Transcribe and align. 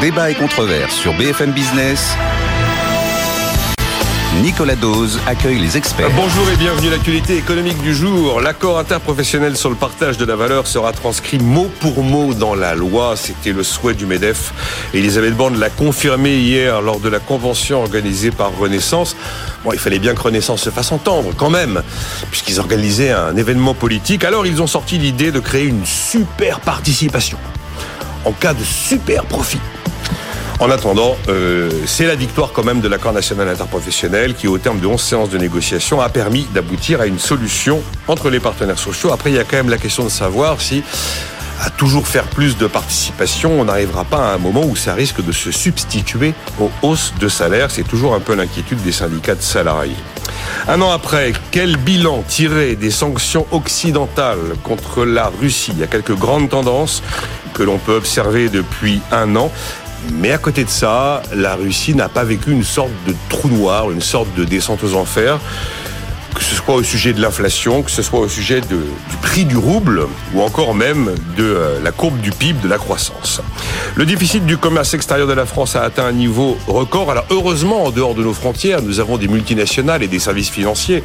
Débat 0.00 0.30
et 0.30 0.34
controverse 0.34 0.94
sur 0.94 1.14
BFM 1.14 1.52
Business. 1.52 2.16
Nicolas 4.42 4.74
Dose 4.74 5.20
accueille 5.26 5.58
les 5.58 5.76
experts. 5.76 6.10
Bonjour 6.16 6.50
et 6.50 6.56
bienvenue 6.56 6.88
à 6.88 6.90
l'actualité 6.92 7.36
économique 7.36 7.80
du 7.80 7.94
jour. 7.94 8.40
L'accord 8.40 8.78
interprofessionnel 8.78 9.56
sur 9.56 9.70
le 9.70 9.76
partage 9.76 10.18
de 10.18 10.24
la 10.24 10.36
valeur 10.36 10.66
sera 10.66 10.92
transcrit 10.92 11.38
mot 11.38 11.70
pour 11.80 12.02
mot 12.02 12.34
dans 12.34 12.54
la 12.54 12.74
loi. 12.74 13.14
C'était 13.16 13.52
le 13.52 13.62
souhait 13.62 13.94
du 13.94 14.04
MEDEF. 14.04 14.52
Elisabeth 14.92 15.36
Borne 15.36 15.58
l'a 15.58 15.70
confirmé 15.70 16.36
hier 16.36 16.82
lors 16.82 16.98
de 16.98 17.08
la 17.08 17.20
convention 17.20 17.80
organisée 17.80 18.32
par 18.32 18.56
Renaissance. 18.58 19.16
Bon, 19.64 19.72
il 19.72 19.78
fallait 19.78 20.00
bien 20.00 20.14
que 20.14 20.22
Renaissance 20.22 20.62
se 20.62 20.70
fasse 20.70 20.92
entendre 20.92 21.32
quand 21.36 21.50
même, 21.50 21.82
puisqu'ils 22.30 22.58
organisaient 22.58 23.12
un 23.12 23.36
événement 23.36 23.74
politique. 23.74 24.24
Alors 24.24 24.46
ils 24.46 24.60
ont 24.60 24.66
sorti 24.66 24.98
l'idée 24.98 25.30
de 25.30 25.40
créer 25.40 25.64
une 25.64 25.86
super 25.86 26.60
participation 26.60 27.38
en 28.24 28.32
cas 28.32 28.54
de 28.54 28.64
super 28.64 29.24
profit. 29.24 29.60
En 30.60 30.70
attendant, 30.70 31.16
euh, 31.28 31.68
c'est 31.84 32.06
la 32.06 32.14
victoire 32.14 32.52
quand 32.52 32.64
même 32.64 32.80
de 32.80 32.88
l'accord 32.88 33.12
national 33.12 33.48
interprofessionnel 33.48 34.34
qui, 34.34 34.46
au 34.46 34.58
terme 34.58 34.78
de 34.78 34.86
11 34.86 35.00
séances 35.00 35.30
de 35.30 35.38
négociation, 35.38 36.00
a 36.00 36.08
permis 36.08 36.46
d'aboutir 36.54 37.00
à 37.00 37.06
une 37.06 37.18
solution 37.18 37.82
entre 38.06 38.30
les 38.30 38.40
partenaires 38.40 38.78
sociaux. 38.78 39.12
Après, 39.12 39.30
il 39.30 39.36
y 39.36 39.38
a 39.38 39.44
quand 39.44 39.56
même 39.56 39.68
la 39.68 39.78
question 39.78 40.04
de 40.04 40.08
savoir 40.08 40.60
si 40.60 40.84
à 41.60 41.70
toujours 41.70 42.06
faire 42.06 42.24
plus 42.24 42.56
de 42.56 42.66
participation, 42.66 43.60
on 43.60 43.64
n'arrivera 43.64 44.04
pas 44.04 44.30
à 44.30 44.34
un 44.34 44.38
moment 44.38 44.64
où 44.64 44.76
ça 44.76 44.94
risque 44.94 45.24
de 45.24 45.32
se 45.32 45.50
substituer 45.50 46.34
aux 46.60 46.70
hausses 46.82 47.14
de 47.18 47.28
salaire. 47.28 47.70
C'est 47.70 47.86
toujours 47.86 48.14
un 48.14 48.20
peu 48.20 48.34
l'inquiétude 48.34 48.82
des 48.82 48.92
syndicats 48.92 49.34
de 49.34 49.42
salariés. 49.42 49.96
Un 50.68 50.80
an 50.80 50.90
après, 50.90 51.32
quel 51.50 51.76
bilan 51.76 52.22
tirer 52.26 52.76
des 52.76 52.90
sanctions 52.90 53.46
occidentales 53.50 54.54
contre 54.62 55.04
la 55.04 55.30
Russie? 55.40 55.72
Il 55.74 55.80
y 55.80 55.84
a 55.84 55.86
quelques 55.86 56.14
grandes 56.14 56.48
tendances 56.48 57.02
que 57.54 57.62
l'on 57.62 57.78
peut 57.78 57.94
observer 57.94 58.48
depuis 58.48 59.00
un 59.12 59.36
an. 59.36 59.50
Mais 60.12 60.32
à 60.32 60.38
côté 60.38 60.64
de 60.64 60.70
ça, 60.70 61.22
la 61.34 61.54
Russie 61.54 61.94
n'a 61.94 62.08
pas 62.08 62.24
vécu 62.24 62.52
une 62.52 62.64
sorte 62.64 62.92
de 63.06 63.14
trou 63.28 63.48
noir, 63.48 63.90
une 63.90 64.00
sorte 64.00 64.32
de 64.34 64.44
descente 64.44 64.82
aux 64.84 64.94
enfers 64.94 65.40
que 66.34 66.42
ce 66.42 66.54
soit 66.54 66.74
au 66.74 66.82
sujet 66.82 67.12
de 67.12 67.20
l'inflation, 67.20 67.82
que 67.82 67.90
ce 67.90 68.02
soit 68.02 68.20
au 68.20 68.28
sujet 68.28 68.60
du 68.60 69.16
prix 69.22 69.44
du 69.44 69.56
rouble 69.56 70.06
ou 70.34 70.42
encore 70.42 70.74
même 70.74 71.14
de 71.36 71.44
euh, 71.44 71.80
la 71.82 71.92
courbe 71.92 72.20
du 72.20 72.30
PIB, 72.30 72.60
de 72.62 72.68
la 72.68 72.78
croissance. 72.78 73.40
Le 73.94 74.04
déficit 74.04 74.44
du 74.44 74.56
commerce 74.56 74.94
extérieur 74.94 75.26
de 75.26 75.32
la 75.32 75.46
France 75.46 75.76
a 75.76 75.82
atteint 75.82 76.06
un 76.06 76.12
niveau 76.12 76.56
record. 76.66 77.10
Alors 77.10 77.26
heureusement, 77.30 77.84
en 77.84 77.90
dehors 77.90 78.14
de 78.14 78.22
nos 78.22 78.34
frontières, 78.34 78.82
nous 78.82 79.00
avons 79.00 79.16
des 79.16 79.28
multinationales 79.28 80.02
et 80.02 80.08
des 80.08 80.18
services 80.18 80.50
financiers 80.50 81.02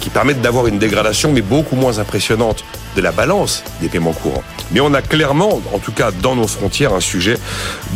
qui 0.00 0.10
permettent 0.10 0.42
d'avoir 0.42 0.66
une 0.66 0.78
dégradation, 0.78 1.32
mais 1.32 1.42
beaucoup 1.42 1.76
moins 1.76 1.98
impressionnante 1.98 2.64
de 2.96 3.00
la 3.00 3.12
balance 3.12 3.62
des 3.80 3.88
paiements 3.88 4.12
courants. 4.12 4.44
Mais 4.72 4.80
on 4.80 4.92
a 4.94 5.02
clairement, 5.02 5.60
en 5.72 5.78
tout 5.78 5.92
cas 5.92 6.10
dans 6.10 6.34
nos 6.34 6.46
frontières, 6.46 6.94
un 6.94 7.00
sujet 7.00 7.38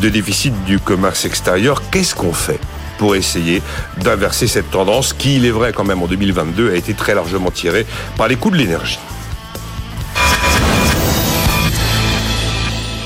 de 0.01 0.09
déficit 0.09 0.55
du 0.65 0.79
commerce 0.79 1.25
extérieur. 1.25 1.83
Qu'est-ce 1.91 2.15
qu'on 2.15 2.33
fait? 2.33 2.61
Pour 3.01 3.17
essayer 3.17 3.63
d'inverser 3.97 4.47
cette 4.47 4.71
tendance 4.71 5.15
qui, 5.15 5.37
il 5.37 5.47
est 5.47 5.51
vrai 5.51 5.73
quand 5.73 5.85
même 5.85 6.03
en 6.03 6.07
2022, 6.07 6.73
a 6.73 6.75
été 6.75 6.93
très 6.93 7.15
largement 7.15 7.51
tirée 7.51 7.87
par 8.19 8.29
les 8.29 8.37
coûts 8.37 8.51
de 8.51 8.57
l'énergie. 8.57 8.99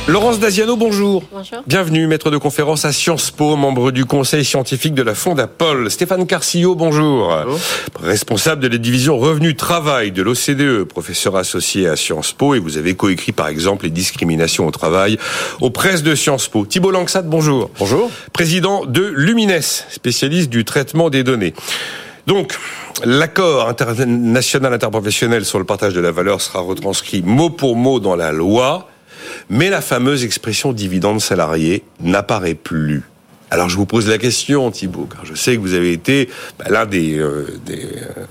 Laurence 0.06 0.38
Daziano, 0.38 0.76
bonjour. 0.76 1.24
Bonjour. 1.32 1.62
Bienvenue, 1.66 2.06
maître 2.06 2.30
de 2.30 2.36
conférence 2.36 2.84
à 2.84 2.92
Sciences 2.92 3.30
Po, 3.30 3.56
membre 3.56 3.90
du 3.90 4.04
conseil 4.04 4.44
scientifique 4.44 4.92
de 4.92 5.00
la 5.00 5.14
Fondapol. 5.14 5.90
Stéphane 5.90 6.26
Carcillo, 6.26 6.74
bonjour. 6.74 7.34
Responsable 8.02 8.60
de 8.60 8.68
la 8.68 8.76
division 8.76 9.16
Revenu 9.16 9.56
Travail 9.56 10.12
de 10.12 10.22
l'OCDE, 10.22 10.84
professeur 10.84 11.36
associé 11.36 11.88
à 11.88 11.96
Sciences 11.96 12.32
Po, 12.34 12.54
et 12.54 12.58
vous 12.58 12.76
avez 12.76 12.94
coécrit 12.94 13.32
par 13.32 13.48
exemple 13.48 13.86
les 13.86 13.90
discriminations 13.90 14.66
au 14.66 14.70
travail 14.70 15.16
aux 15.62 15.70
presses 15.70 16.02
de 16.02 16.14
Sciences 16.14 16.48
Po. 16.48 16.66
Thibault 16.66 16.90
Langsat, 16.90 17.22
bonjour. 17.22 17.70
Bonjour. 17.78 18.10
Président 18.34 18.84
de 18.84 19.02
Lumines, 19.02 19.62
spécialiste 19.62 20.50
du 20.50 20.66
traitement 20.66 21.08
des 21.08 21.24
données. 21.24 21.54
Donc, 22.26 22.58
l'accord 23.06 23.70
international 23.70 24.74
interprofessionnel 24.74 25.46
sur 25.46 25.58
le 25.58 25.64
partage 25.64 25.94
de 25.94 26.00
la 26.00 26.10
valeur 26.10 26.42
sera 26.42 26.60
retranscrit 26.60 27.22
mot 27.22 27.48
pour 27.48 27.74
mot 27.74 28.00
dans 28.00 28.16
la 28.16 28.32
loi 28.32 28.90
mais 29.50 29.70
la 29.70 29.80
fameuse 29.80 30.24
expression 30.24 30.72
dividende 30.72 31.20
salarié 31.20 31.84
n'apparaît 32.00 32.54
plus. 32.54 33.02
Alors 33.50 33.68
je 33.68 33.76
vous 33.76 33.86
pose 33.86 34.08
la 34.08 34.18
question, 34.18 34.70
Thibault, 34.70 35.06
car 35.06 35.24
je 35.24 35.34
sais 35.34 35.54
que 35.54 35.60
vous 35.60 35.74
avez 35.74 35.92
été 35.92 36.28
bah, 36.58 36.64
l'un 36.70 36.86
des, 36.86 37.18
euh, 37.18 37.46
euh, 37.70 38.26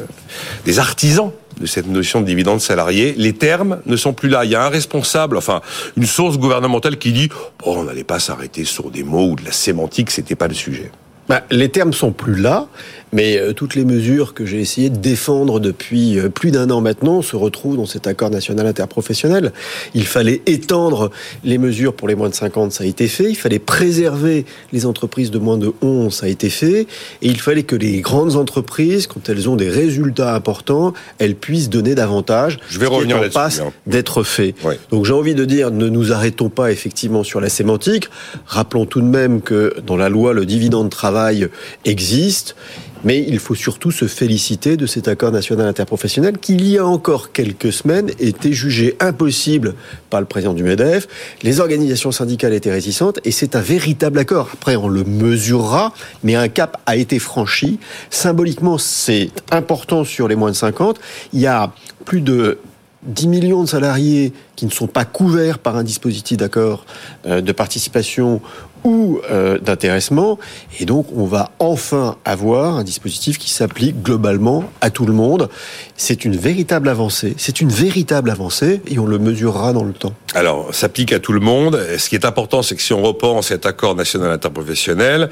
des, 0.65 0.79
artisans 0.79 1.31
de 1.61 1.65
cette 1.65 1.87
notion 1.87 2.19
de 2.19 2.25
dividende 2.25 2.59
salarié. 2.59 3.13
Les 3.17 3.31
termes 3.31 3.79
ne 3.85 3.95
sont 3.95 4.11
plus 4.11 4.27
là. 4.27 4.43
Il 4.43 4.51
y 4.51 4.55
a 4.55 4.65
un 4.65 4.69
responsable, 4.69 5.37
enfin 5.37 5.61
une 5.95 6.05
source 6.05 6.37
gouvernementale 6.37 6.97
qui 6.97 7.13
dit 7.13 7.29
oh, 7.63 7.75
on 7.77 7.83
n'allait 7.83 8.03
pas 8.03 8.19
s'arrêter 8.19 8.65
sur 8.65 8.91
des 8.91 9.03
mots 9.03 9.29
ou 9.29 9.35
de 9.35 9.45
la 9.45 9.53
sémantique, 9.53 10.11
c'était 10.11 10.35
pas 10.35 10.49
le 10.49 10.55
sujet. 10.55 10.91
Bah, 11.29 11.43
les 11.51 11.69
termes 11.69 11.93
sont 11.93 12.11
plus 12.11 12.35
là, 12.35 12.67
mais 13.13 13.38
euh, 13.38 13.53
toutes 13.53 13.75
les 13.75 13.85
mesures 13.85 14.34
que 14.34 14.46
j'ai 14.46 14.59
essayé 14.59 14.90
de 14.90 14.97
défendre 14.97 15.59
depuis 15.59 16.19
euh, 16.19 16.29
plus 16.29 16.51
d'un 16.51 16.69
an 16.72 16.81
maintenant 16.81 17.22
se 17.22 17.35
retrouvent 17.35 17.78
dans 17.78 17.85
cet 17.85 18.07
accord 18.07 18.29
national 18.29 18.66
interprofessionnel. 18.68 19.53
Il 19.94 20.06
fallait 20.06 20.41
étendre 20.47 21.12
les 21.44 21.57
mesures 21.57 21.94
pour 21.94 22.07
les 22.07 22.16
moins 22.16 22.29
de 22.29 22.34
50, 22.34 22.72
ça 22.72 22.84
a 22.84 22.88
été 22.88 23.07
fait. 23.07 23.29
Il 23.29 23.35
fallait 23.35 23.59
préserver 23.59 24.46
les 24.72 24.85
entreprises 24.85 25.31
de 25.31 25.38
moins 25.38 25.57
de 25.57 25.72
11, 25.81 26.13
ça 26.13 26.25
a 26.25 26.29
été 26.29 26.50
fait. 26.50 26.88
Et 27.22 27.28
il 27.28 27.40
fallait 27.40 27.63
que 27.63 27.75
les 27.75 28.01
grandes 28.01 28.35
entreprises, 28.35 29.07
quand 29.07 29.30
elles 29.30 29.47
ont 29.47 29.56
des 29.56 29.69
résultats 29.69 30.35
importants, 30.35 30.94
elles 31.19 31.35
puissent 31.35 31.69
donner 31.69 31.95
davantage. 31.95 32.59
Je 32.69 32.80
vais 32.80 32.88
revenir 32.88 33.18
là-dessus. 33.18 33.34
passe 33.34 33.59
hein. 33.59 33.72
d'être 33.85 34.24
fait. 34.24 34.56
Ouais. 34.63 34.80
Donc 34.90 35.06
j'ai 35.06 35.13
envie 35.13 35.35
de 35.35 35.45
dire, 35.45 35.72
ne 35.72 35.88
nous 35.88 36.12
arrêtons 36.12 36.50
pas 36.50 36.72
effectivement 36.72 37.24
sur 37.24 37.40
la 37.40 37.50
sémantique. 37.50 38.09
Rappelons 38.47 38.85
tout 38.85 39.01
de 39.01 39.07
même 39.07 39.41
que 39.41 39.75
dans 39.85 39.97
la 39.97 40.09
loi, 40.09 40.34
le 40.34 40.45
dividende 40.45 40.85
de 40.85 40.90
travail 40.90 41.47
existe. 41.85 42.56
Mais 43.03 43.23
il 43.27 43.39
faut 43.39 43.55
surtout 43.55 43.91
se 43.91 44.05
féliciter 44.05 44.77
de 44.77 44.85
cet 44.85 45.07
accord 45.07 45.31
national 45.31 45.67
interprofessionnel 45.67 46.37
qui, 46.37 46.55
il 46.55 46.67
y 46.67 46.77
a 46.77 46.85
encore 46.85 47.31
quelques 47.31 47.73
semaines, 47.73 48.11
était 48.19 48.53
jugé 48.53 48.95
impossible 48.99 49.75
par 50.09 50.21
le 50.21 50.25
président 50.25 50.53
du 50.53 50.63
MEDEF. 50.63 51.07
Les 51.41 51.59
organisations 51.59 52.11
syndicales 52.11 52.53
étaient 52.53 52.71
réticentes 52.71 53.19
et 53.25 53.31
c'est 53.31 53.55
un 53.55 53.61
véritable 53.61 54.19
accord. 54.19 54.49
Après, 54.53 54.75
on 54.75 54.87
le 54.87 55.03
mesurera, 55.03 55.93
mais 56.23 56.35
un 56.35 56.47
cap 56.47 56.81
a 56.85 56.95
été 56.95 57.19
franchi. 57.19 57.79
Symboliquement, 58.09 58.77
c'est 58.77 59.29
important 59.51 60.03
sur 60.03 60.27
les 60.27 60.35
moins 60.35 60.51
de 60.51 60.55
50. 60.55 60.99
Il 61.33 61.39
y 61.39 61.47
a 61.47 61.73
plus 62.05 62.21
de 62.21 62.59
10 63.03 63.27
millions 63.27 63.63
de 63.63 63.69
salariés 63.69 64.33
qui 64.55 64.65
ne 64.65 64.71
sont 64.71 64.87
pas 64.87 65.05
couverts 65.05 65.59
par 65.59 65.75
un 65.75 65.83
dispositif 65.83 66.37
d'accord 66.37 66.85
euh, 67.25 67.41
de 67.41 67.51
participation 67.51 68.41
ou 68.83 69.19
euh, 69.29 69.57
d'intéressement. 69.59 70.39
Et 70.79 70.85
donc, 70.85 71.07
on 71.16 71.25
va 71.25 71.51
enfin 71.59 72.17
avoir 72.25 72.77
un 72.77 72.83
dispositif 72.83 73.38
qui 73.38 73.49
s'applique 73.49 74.01
globalement 74.01 74.66
à 74.81 74.89
tout 74.89 75.05
le 75.05 75.13
monde. 75.13 75.49
C'est 75.95 76.25
une 76.25 76.35
véritable 76.35 76.89
avancée. 76.89 77.33
C'est 77.38 77.61
une 77.61 77.69
véritable 77.69 78.29
avancée 78.29 78.81
et 78.88 78.99
on 78.99 79.05
le 79.05 79.19
mesurera 79.19 79.73
dans 79.73 79.83
le 79.83 79.94
temps. 79.94 80.13
Alors, 80.33 80.73
s'applique 80.73 81.13
à 81.13 81.19
tout 81.19 81.33
le 81.33 81.39
monde. 81.39 81.80
Ce 81.97 82.09
qui 82.09 82.15
est 82.15 82.25
important, 82.25 82.62
c'est 82.62 82.75
que 82.75 82.81
si 82.81 82.94
on 82.94 83.01
repense 83.01 83.47
cet 83.47 83.65
accord 83.65 83.95
national 83.95 84.31
interprofessionnel, 84.31 85.30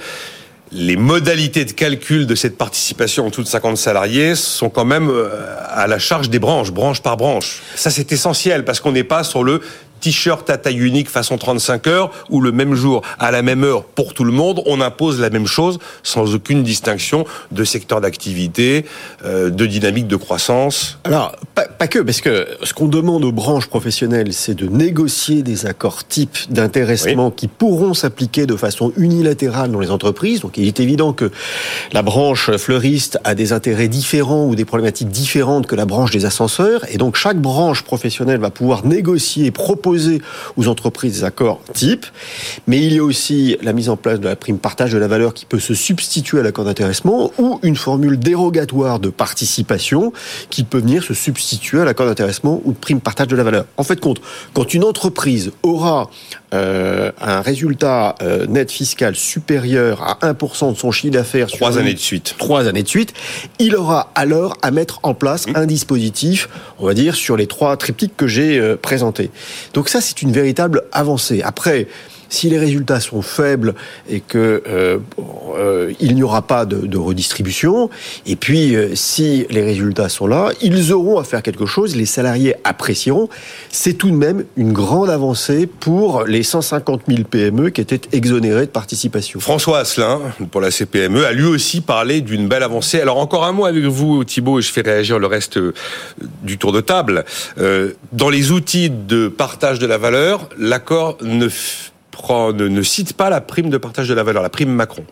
les 0.72 0.96
modalités 0.96 1.66
de 1.66 1.72
calcul 1.72 2.26
de 2.26 2.36
cette 2.36 2.58
participation 2.58 3.26
en 3.26 3.30
dessous 3.30 3.44
de 3.44 3.48
50 3.48 3.76
salariés 3.78 4.36
sont 4.36 4.70
quand 4.70 4.86
même 4.86 5.10
euh, 5.10 5.30
à 5.68 5.86
la 5.88 6.00
charge 6.00 6.30
des 6.30 6.40
branches, 6.40 6.72
branche 6.72 7.02
par 7.02 7.18
branche. 7.18 7.62
Ça, 7.76 7.90
c'est 7.90 8.12
essentiel 8.12 8.64
parce 8.64 8.80
qu'on 8.80 8.94
n'est 8.94 9.04
pas 9.04 9.24
sur 9.24 9.44
le 9.44 9.62
t-shirt 10.02 10.50
à 10.50 10.58
taille 10.58 10.80
unique 10.80 11.10
façon 11.10 11.38
35 11.38 11.88
heures 11.88 12.12
où 12.30 12.42
le 12.42 12.52
même 12.52 12.74
jour, 12.74 13.02
à 13.20 13.32
la 13.32 13.42
même 13.42 13.64
heure 13.64 13.84
pour 13.84 14.14
tout 14.14 14.24
le 14.24 14.32
monde, 14.32 14.62
on 14.66 14.82
impose 14.82 15.20
la 15.20 15.30
même 15.30 15.48
chose 15.48 15.80
sans 16.04 16.36
aucune 16.36 16.64
distinction 16.64 17.26
de 17.52 17.64
secteur 17.64 18.02
d'activité, 18.02 18.86
euh, 19.26 19.50
de 19.50 19.66
dynamique 19.66 20.08
de 20.08 20.16
croissance. 20.16 21.00
Alors, 21.04 21.36
pas, 21.56 21.88
que, 21.88 22.00
parce 22.00 22.22
que 22.22 22.48
ce 22.64 22.74
qu'on 22.74 22.88
demande 22.88 23.24
aux 23.24 23.32
branches 23.32 23.68
professionnelles, 23.68 24.34
c'est 24.34 24.56
de 24.56 24.68
négocier 24.68 25.44
des 25.44 25.66
accords 25.66 26.06
types 26.06 26.38
d'intéressement 26.50 27.32
qui 27.32 27.48
pourront 27.48 27.94
s'appliquer 27.94 28.46
de 28.46 28.56
façon 28.56 28.92
unilatérale 28.98 29.72
dans 29.72 29.80
les 29.80 29.92
entreprises. 29.92 30.42
Donc 30.42 30.58
il 30.58 30.68
est 30.68 30.80
évident 30.80 31.14
que 31.14 31.32
la 31.92 32.02
branche 32.02 32.52
fleuriste 32.58 33.20
a 33.24 33.36
des 33.36 33.54
intérêts 33.54 33.88
différents 33.88 34.46
ou 34.46 34.56
des 34.56 34.66
problématiques 34.66 35.10
différentes 35.10 35.68
que 35.68 35.76
la 35.76 35.86
branche 35.86 36.12
des 36.12 36.26
ascenseurs. 36.26 36.86
Et 36.90 36.98
donc 36.98 37.16
chaque 37.16 37.38
branche 37.38 37.84
professionnelle 37.84 38.40
va 38.40 38.50
pouvoir 38.50 38.86
négocier 38.86 39.46
et 39.46 39.52
proposer 39.52 39.91
aux 40.58 40.68
entreprises 40.68 41.14
des 41.20 41.24
accords 41.24 41.62
types. 41.74 42.06
Mais 42.68 42.80
il 42.80 42.94
y 42.94 43.00
a 43.00 43.04
aussi 43.04 43.58
la 43.62 43.74
mise 43.74 43.90
en 43.90 43.98
place 43.98 44.20
de 44.20 44.28
la 44.28 44.36
prime 44.36 44.58
partage 44.58 44.92
de 44.92 44.98
la 44.98 45.08
valeur 45.08 45.34
qui 45.34 45.46
peut 45.46 45.60
se 45.60 45.74
substituer 45.74 46.40
à 46.40 46.44
l'accord 46.44 46.66
d'intéressement 46.66 47.32
ou 47.38 47.60
une 47.64 47.76
formule 47.76 48.18
dérogatoire 48.18 49.00
de 49.00 49.10
participation 49.10 50.14
qui 50.50 50.64
peut 50.64 50.80
venir 50.80 51.04
se 51.04 51.14
substituer 51.14 51.82
à 51.82 51.86
l'accord 51.86 52.06
d'intéressement 52.06 52.62
ou 52.66 52.72
de 52.72 52.78
prime 52.78 53.02
partage 53.02 53.28
de 53.28 53.36
la 53.36 53.44
valeur. 53.44 53.66
En 53.78 53.84
fait, 53.84 54.00
compte, 54.00 54.22
quand 54.54 54.74
une 54.74 54.84
entreprise 54.84 55.52
aura 55.64 56.10
euh, 56.54 57.12
un 57.22 57.42
résultat 57.42 58.16
euh, 58.22 58.46
net 58.46 58.72
fiscal 58.72 59.16
supérieur 59.16 60.02
à 60.04 60.34
1% 60.34 60.74
de 60.74 60.78
son 60.78 60.92
chiffre 60.92 61.14
d'affaires 61.14 61.48
trois 61.48 61.78
années 61.78 61.94
de 61.94 62.00
suite, 62.00 62.36
trois 62.38 62.68
années 62.68 62.84
de 62.84 62.88
suite, 62.88 63.14
il 63.60 63.76
aura 63.76 64.12
alors 64.16 64.58
à 64.62 64.72
mettre 64.72 65.00
en 65.04 65.14
place 65.14 65.48
mmh. 65.48 65.54
un 65.56 65.66
dispositif, 65.66 66.50
on 66.78 66.86
va 66.86 66.94
dire, 66.94 67.16
sur 67.16 67.38
les 67.38 67.48
trois 67.48 67.78
triptyques 67.78 68.18
que 68.18 68.28
j'ai 68.28 68.60
euh, 68.60 68.76
présentés. 68.76 69.32
Donc 69.74 69.88
ça, 69.88 70.02
c'est 70.02 70.22
une 70.22 70.34
véritable 70.34 70.84
avancée. 70.92 71.42
Après, 71.42 71.88
si 72.32 72.50
les 72.50 72.58
résultats 72.58 73.00
sont 73.00 73.22
faibles 73.22 73.76
et 74.10 74.22
que 74.22 74.64
euh, 74.68 74.98
euh, 75.56 75.94
il 76.00 76.16
n'y 76.16 76.24
aura 76.24 76.42
pas 76.42 76.66
de, 76.66 76.98
redistribution, 76.98 77.90
et 78.26 78.36
puis 78.36 78.76
euh, 78.76 78.96
si 78.96 79.46
les 79.50 79.64
résultats 79.64 80.08
sont 80.08 80.28
là, 80.28 80.52
ils 80.62 80.94
auront 80.94 81.20
à 81.20 81.24
faire 81.24 81.44
quelque 81.44 81.66
chose. 81.66 81.96
Les 81.96 82.06
salariés 82.06 82.56
apprécieront. 82.64 83.28
C'est 83.70 83.94
tout 83.94 84.10
de 84.10 84.16
même 84.16 84.46
une 84.56 84.72
grande 84.72 85.10
avancée 85.10 85.68
pour 85.68 86.24
les 86.24 86.44
150 86.44 87.02
000 87.08 87.24
PME 87.30 87.70
qui 87.70 87.82
étaient 87.82 88.02
exonérés 88.14 88.66
de 88.66 88.72
participation. 88.72 89.40
François 89.40 89.80
Asselin, 89.80 90.22
pour 90.52 90.62
la 90.62 90.72
CPME, 90.72 91.26
a 91.26 91.34
lui 91.34 91.46
aussi 91.46 91.82
parlé 91.82 92.22
d'une 92.22 92.48
belle 92.48 92.64
avancée. 92.64 93.02
Alors 93.02 93.18
encore 93.18 93.44
un 93.44 93.52
mot 93.52 93.66
avec 93.66 93.84
vous, 93.84 94.24
Thibault, 94.24 94.60
et 94.60 94.62
je 94.62 94.72
fais 94.72 94.82
réagir 94.82 95.20
le 95.20 95.28
reste 95.28 95.60
du 96.44 96.58
tour 96.58 96.72
de 96.72 96.80
table. 96.82 97.26
dans 97.58 98.30
les 98.30 98.52
outils 98.52 98.90
de 98.90 99.28
partage 99.28 99.80
de 99.80 99.88
la 99.88 99.98
valeur, 99.98 100.48
l'accord 100.58 101.18
ne 101.22 101.50
ne, 102.54 102.82
cite 102.82 103.14
pas 103.14 103.30
la 103.30 103.42
prime 103.42 103.70
de 103.70 103.78
partage 103.78 104.08
de 104.08 104.14
la 104.14 104.24
valeur, 104.24 104.44
la 104.44 104.50
prime 104.50 104.70
Macron. 104.70 105.06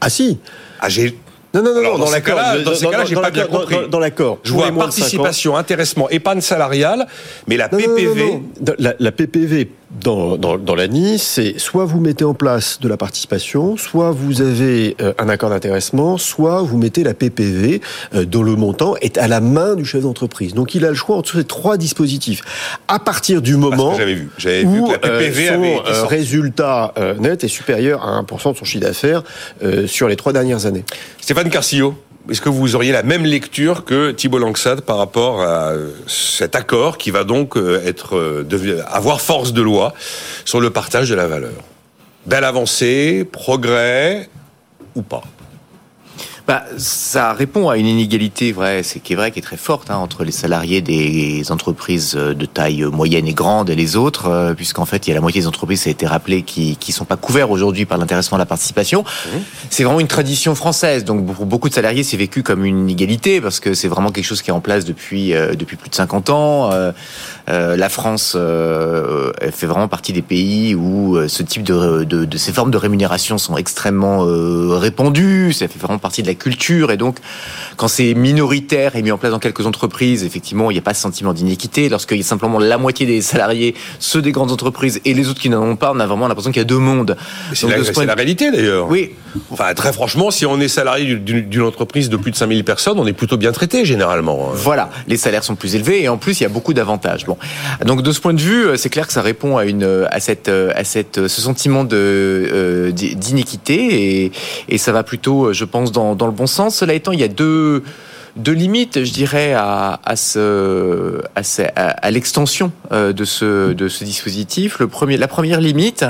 Ah 0.00 0.10
si 0.10 0.38
ah, 0.80 0.88
j'ai 0.88 1.16
non, 1.54 1.62
non, 1.62 1.72
non, 1.72 1.98
dans, 1.98 2.10
dans, 2.10 2.20
cas-là, 2.20 2.58
dans 2.58 2.74
ces 2.74 2.84
cas-là, 2.84 3.04
j'ai 3.04 3.14
pas 3.14 3.30
bien 3.30 3.46
compris. 3.46 3.76
Dans, 3.88 4.00
l'accord. 4.00 4.40
Je 4.42 4.52
vois 4.52 4.72
participation, 4.72 5.56
intéressement, 5.56 6.10
épargne 6.10 6.40
salariale, 6.40 7.06
mais 7.46 7.56
la 7.56 7.68
PPV. 7.68 8.40
La, 8.78 8.94
la, 8.98 9.12
PPV 9.12 9.70
dans, 10.00 10.36
dans, 10.36 10.58
dans 10.58 10.74
l'ANI, 10.74 11.18
c'est 11.18 11.58
soit 11.58 11.84
vous 11.84 12.00
mettez 12.00 12.24
en 12.24 12.34
place 12.34 12.80
de 12.80 12.88
la 12.88 12.96
participation, 12.96 13.76
soit 13.76 14.10
vous 14.10 14.42
avez 14.42 14.96
euh, 15.00 15.12
un 15.18 15.28
accord 15.28 15.50
d'intéressement, 15.50 16.18
soit 16.18 16.62
vous 16.62 16.78
mettez 16.78 17.04
la 17.04 17.14
PPV 17.14 17.80
euh, 18.14 18.24
dont 18.24 18.42
le 18.42 18.56
montant 18.56 18.96
est 19.00 19.18
à 19.18 19.28
la 19.28 19.40
main 19.40 19.74
du 19.74 19.84
chef 19.84 20.02
d'entreprise. 20.02 20.54
Donc 20.54 20.74
il 20.74 20.84
a 20.84 20.88
le 20.88 20.94
choix 20.94 21.16
entre 21.16 21.36
ces 21.36 21.44
trois 21.44 21.76
dispositifs. 21.76 22.42
À 22.88 22.98
partir 22.98 23.40
du 23.40 23.56
moment 23.56 23.94
j'avais 23.94 24.14
vu, 24.14 24.28
j'avais 24.38 24.64
vu 24.64 24.82
que 24.82 24.92
la 24.92 24.98
PPV 24.98 25.48
euh, 25.48 25.84
son 25.84 26.06
avait 26.06 26.06
résultat 26.06 26.94
net 27.18 27.44
est 27.44 27.48
supérieur 27.48 28.02
à 28.06 28.22
1% 28.22 28.52
de 28.52 28.58
son 28.58 28.64
chiffre 28.64 28.84
d'affaires 28.84 29.22
sur 29.86 30.08
les 30.08 30.16
trois 30.16 30.32
dernières 30.32 30.66
années. 30.66 30.84
Stéphane 31.20 31.50
Carcillo 31.50 31.94
est-ce 32.30 32.40
que 32.40 32.48
vous 32.48 32.74
auriez 32.74 32.92
la 32.92 33.02
même 33.02 33.24
lecture 33.24 33.84
que 33.84 34.10
Thibault 34.10 34.38
Langsad 34.38 34.80
par 34.80 34.96
rapport 34.96 35.42
à 35.42 35.72
cet 36.06 36.56
accord 36.56 36.96
qui 36.96 37.10
va 37.10 37.24
donc 37.24 37.56
euh, 37.56 37.82
être 37.84 38.16
euh, 38.16 38.82
avoir 38.86 39.20
force 39.20 39.52
de 39.52 39.60
loi 39.60 39.92
sur 40.44 40.60
le 40.60 40.70
partage 40.70 41.10
de 41.10 41.14
la 41.14 41.26
valeur? 41.26 41.52
Belle 42.26 42.44
avancée, 42.44 43.28
progrès 43.30 44.30
ou 44.94 45.02
pas? 45.02 45.22
Bah, 46.46 46.62
ça 46.76 47.32
répond 47.32 47.70
à 47.70 47.78
une 47.78 47.86
inégalité 47.86 48.52
vrai, 48.52 48.82
c'est 48.82 49.00
qui 49.00 49.14
est 49.14 49.16
vrai, 49.16 49.30
qui 49.30 49.38
est 49.38 49.42
très 49.42 49.56
forte 49.56 49.90
hein, 49.90 49.96
entre 49.96 50.24
les 50.24 50.32
salariés 50.32 50.82
des 50.82 51.50
entreprises 51.50 52.12
de 52.12 52.44
taille 52.44 52.82
moyenne 52.84 53.26
et 53.26 53.32
grande 53.32 53.70
et 53.70 53.74
les 53.74 53.96
autres, 53.96 54.28
euh, 54.28 54.52
puisqu'en 54.52 54.84
fait 54.84 55.06
il 55.06 55.10
y 55.10 55.12
a 55.12 55.14
la 55.14 55.22
moitié 55.22 55.40
des 55.40 55.46
entreprises, 55.46 55.82
ça 55.82 55.88
a 55.88 55.92
été 55.92 56.06
rappelé, 56.06 56.42
qui 56.42 56.76
qui 56.76 56.92
sont 56.92 57.06
pas 57.06 57.16
couverts 57.16 57.50
aujourd'hui 57.50 57.86
par 57.86 57.96
l'intéressement 57.96 58.36
à 58.36 58.38
la 58.38 58.46
participation. 58.46 59.04
Mmh. 59.04 59.38
C'est 59.70 59.84
vraiment 59.84 60.00
une 60.00 60.06
tradition 60.06 60.54
française, 60.54 61.04
donc 61.04 61.24
pour 61.32 61.46
beaucoup 61.46 61.70
de 61.70 61.74
salariés, 61.74 62.02
c'est 62.02 62.18
vécu 62.18 62.42
comme 62.42 62.66
une 62.66 62.80
inégalité 62.90 63.40
parce 63.40 63.58
que 63.58 63.72
c'est 63.72 63.88
vraiment 63.88 64.10
quelque 64.10 64.26
chose 64.26 64.42
qui 64.42 64.50
est 64.50 64.54
en 64.54 64.60
place 64.60 64.84
depuis 64.84 65.32
euh, 65.32 65.54
depuis 65.54 65.76
plus 65.76 65.88
de 65.88 65.94
50 65.94 66.28
ans. 66.28 66.70
Euh, 66.72 66.92
euh, 67.48 67.76
la 67.76 67.88
France 67.88 68.34
euh, 68.36 69.32
fait 69.52 69.66
vraiment 69.66 69.88
partie 69.88 70.12
des 70.12 70.22
pays 70.22 70.74
où 70.74 71.18
ce 71.28 71.42
type 71.42 71.62
de, 71.62 72.04
de, 72.04 72.24
de, 72.24 72.38
ces 72.38 72.52
formes 72.52 72.70
de 72.70 72.78
rémunération 72.78 73.38
sont 73.38 73.56
extrêmement 73.56 74.24
répandues. 74.78 75.52
Ça 75.52 75.68
fait 75.68 75.78
vraiment 75.78 75.98
partie 75.98 76.22
de 76.22 76.28
la 76.28 76.34
culture. 76.34 76.90
Et 76.90 76.96
donc, 76.96 77.18
quand 77.76 77.88
c'est 77.88 78.14
minoritaire 78.14 78.96
et 78.96 79.02
mis 79.02 79.12
en 79.12 79.18
place 79.18 79.32
dans 79.32 79.38
quelques 79.38 79.66
entreprises, 79.66 80.24
effectivement, 80.24 80.70
il 80.70 80.74
n'y 80.74 80.78
a 80.78 80.82
pas 80.82 80.94
ce 80.94 81.02
sentiment 81.02 81.32
d'inéquité. 81.32 81.88
Lorsqu'il 81.88 82.16
y 82.16 82.20
a 82.20 82.24
simplement 82.24 82.58
la 82.58 82.78
moitié 82.78 83.06
des 83.06 83.20
salariés, 83.20 83.74
ceux 83.98 84.22
des 84.22 84.32
grandes 84.32 84.52
entreprises 84.52 85.00
et 85.04 85.14
les 85.14 85.28
autres 85.28 85.40
qui 85.40 85.50
n'en 85.50 85.62
ont 85.62 85.76
pas, 85.76 85.92
on 85.94 86.00
a 86.00 86.06
vraiment 86.06 86.28
l'impression 86.28 86.50
qu'il 86.50 86.60
y 86.60 86.64
a 86.64 86.66
deux 86.66 86.78
mondes. 86.78 87.16
C'est 87.52 87.68
la, 87.68 88.04
la, 88.04 88.14
réalité 88.14 88.50
d'ailleurs. 88.50 88.88
Oui. 88.88 89.12
Enfin, 89.50 89.74
très 89.74 89.92
franchement, 89.92 90.30
si 90.30 90.46
on 90.46 90.60
est 90.60 90.68
salarié 90.68 91.16
d'une 91.16 91.62
entreprise 91.62 92.08
de 92.08 92.16
plus 92.16 92.30
de 92.30 92.36
5000 92.36 92.64
personnes, 92.64 92.98
on 92.98 93.06
est 93.06 93.12
plutôt 93.12 93.36
bien 93.36 93.52
traité 93.52 93.84
généralement. 93.84 94.50
Voilà, 94.54 94.90
les 95.08 95.16
salaires 95.16 95.44
sont 95.44 95.56
plus 95.56 95.74
élevés 95.74 96.02
et 96.02 96.08
en 96.08 96.16
plus, 96.16 96.40
il 96.40 96.44
y 96.44 96.46
a 96.46 96.50
beaucoup 96.50 96.74
d'avantages. 96.74 97.24
Bon, 97.26 97.33
donc 97.84 98.02
de 98.02 98.12
ce 98.12 98.20
point 98.20 98.34
de 98.34 98.40
vue, 98.40 98.66
c'est 98.76 98.90
clair 98.90 99.06
que 99.06 99.12
ça 99.12 99.22
répond 99.22 99.58
à 99.58 99.64
à 99.64 100.20
cette 100.20 100.50
cette 100.84 101.28
ce 101.28 101.40
sentiment 101.40 101.84
de 101.84 101.96
euh, 101.96 102.92
d'inéquité 102.92 104.32
et, 104.68 104.78
ça 104.78 104.92
va 104.92 105.02
plutôt, 105.02 105.52
je 105.52 105.64
pense, 105.64 105.92
dans 105.92 106.14
le 106.14 106.32
bon 106.32 106.46
sens. 106.46 106.76
Cela 106.76 106.94
étant, 106.94 107.12
il 107.12 107.20
y 107.20 107.24
a 107.24 107.28
deux 107.28 107.82
deux 108.36 108.52
limites, 108.52 109.04
je 109.04 109.12
dirais, 109.12 109.52
à, 109.52 110.00
à, 110.04 110.14
à, 111.76 112.10
l'extension 112.10 112.72
euh, 112.92 113.12
de 113.12 113.24
ce, 113.24 113.72
de 113.72 113.88
ce 113.88 114.04
dispositif. 114.04 114.78
Le 114.80 114.88
premier, 114.88 115.16
la 115.16 115.28
première 115.28 115.60
limite, 115.60 116.04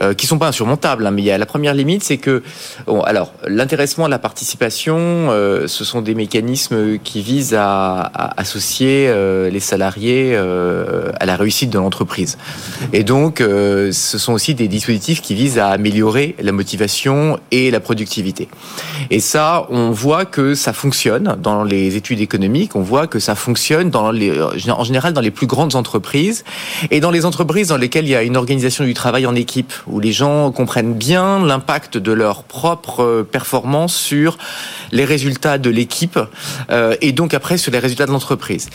euh, 0.00 0.14
qui 0.14 0.26
sont 0.26 0.38
pas 0.38 0.48
insurmontables, 0.48 1.06
hein, 1.06 1.10
mais 1.10 1.22
il 1.22 1.26
y 1.26 1.30
a 1.30 1.38
la 1.38 1.46
première 1.46 1.74
limite, 1.74 2.02
c'est 2.04 2.18
que, 2.18 2.42
bon, 2.86 3.02
alors, 3.02 3.32
l'intéressement 3.46 4.08
la 4.08 4.18
participation, 4.18 4.96
euh, 4.98 5.66
ce 5.66 5.84
sont 5.84 6.00
des 6.00 6.14
mécanismes 6.14 6.98
qui 6.98 7.22
visent 7.22 7.54
à, 7.54 8.00
à 8.00 8.40
associer 8.40 9.06
euh, 9.08 9.50
les 9.50 9.60
salariés 9.60 10.32
euh, 10.34 11.10
à 11.18 11.26
la 11.26 11.36
réussite 11.36 11.70
de 11.70 11.78
l'entreprise. 11.78 12.38
Et 12.92 13.04
donc, 13.04 13.38
ce 13.38 13.92
sont 13.92 14.32
aussi 14.32 14.54
des 14.54 14.68
dispositifs 14.68 15.20
qui 15.20 15.34
visent 15.34 15.58
à 15.58 15.68
améliorer 15.68 16.34
la 16.40 16.52
motivation 16.52 17.38
et 17.50 17.70
la 17.70 17.80
productivité. 17.80 18.48
Et 19.10 19.20
ça, 19.20 19.66
on 19.70 19.90
voit 19.90 20.24
que 20.24 20.54
ça 20.54 20.72
fonctionne 20.72 21.36
dans 21.40 21.64
les 21.64 21.96
études 21.96 22.20
économiques, 22.20 22.76
on 22.76 22.82
voit 22.82 23.06
que 23.06 23.18
ça 23.18 23.34
fonctionne 23.34 23.90
dans 23.90 24.10
les, 24.10 24.40
en 24.40 24.84
général 24.84 25.12
dans 25.12 25.20
les 25.20 25.30
plus 25.30 25.46
grandes 25.46 25.74
entreprises 25.74 26.44
et 26.90 27.00
dans 27.00 27.10
les 27.10 27.24
entreprises 27.24 27.68
dans 27.68 27.76
lesquelles 27.76 28.06
il 28.06 28.10
y 28.10 28.16
a 28.16 28.22
une 28.22 28.36
organisation 28.36 28.84
du 28.84 28.94
travail 28.94 29.26
en 29.26 29.34
équipe 29.34 29.72
où 29.90 30.00
les 30.00 30.12
gens 30.12 30.50
comprennent 30.52 30.94
bien 30.94 31.44
l'impact 31.44 31.96
de 31.96 32.12
leur 32.12 32.42
propre 32.42 33.02
euh, 33.02 33.22
performance 33.22 33.94
sur 33.94 34.38
les 34.92 35.04
résultats 35.04 35.58
de 35.58 35.70
l'équipe 35.70 36.18
euh, 36.70 36.96
et 37.00 37.12
donc 37.12 37.34
après 37.34 37.58
sur 37.58 37.72
les 37.72 37.78
résultats 37.78 38.06
de 38.06 38.12
l'entreprise. 38.12 38.68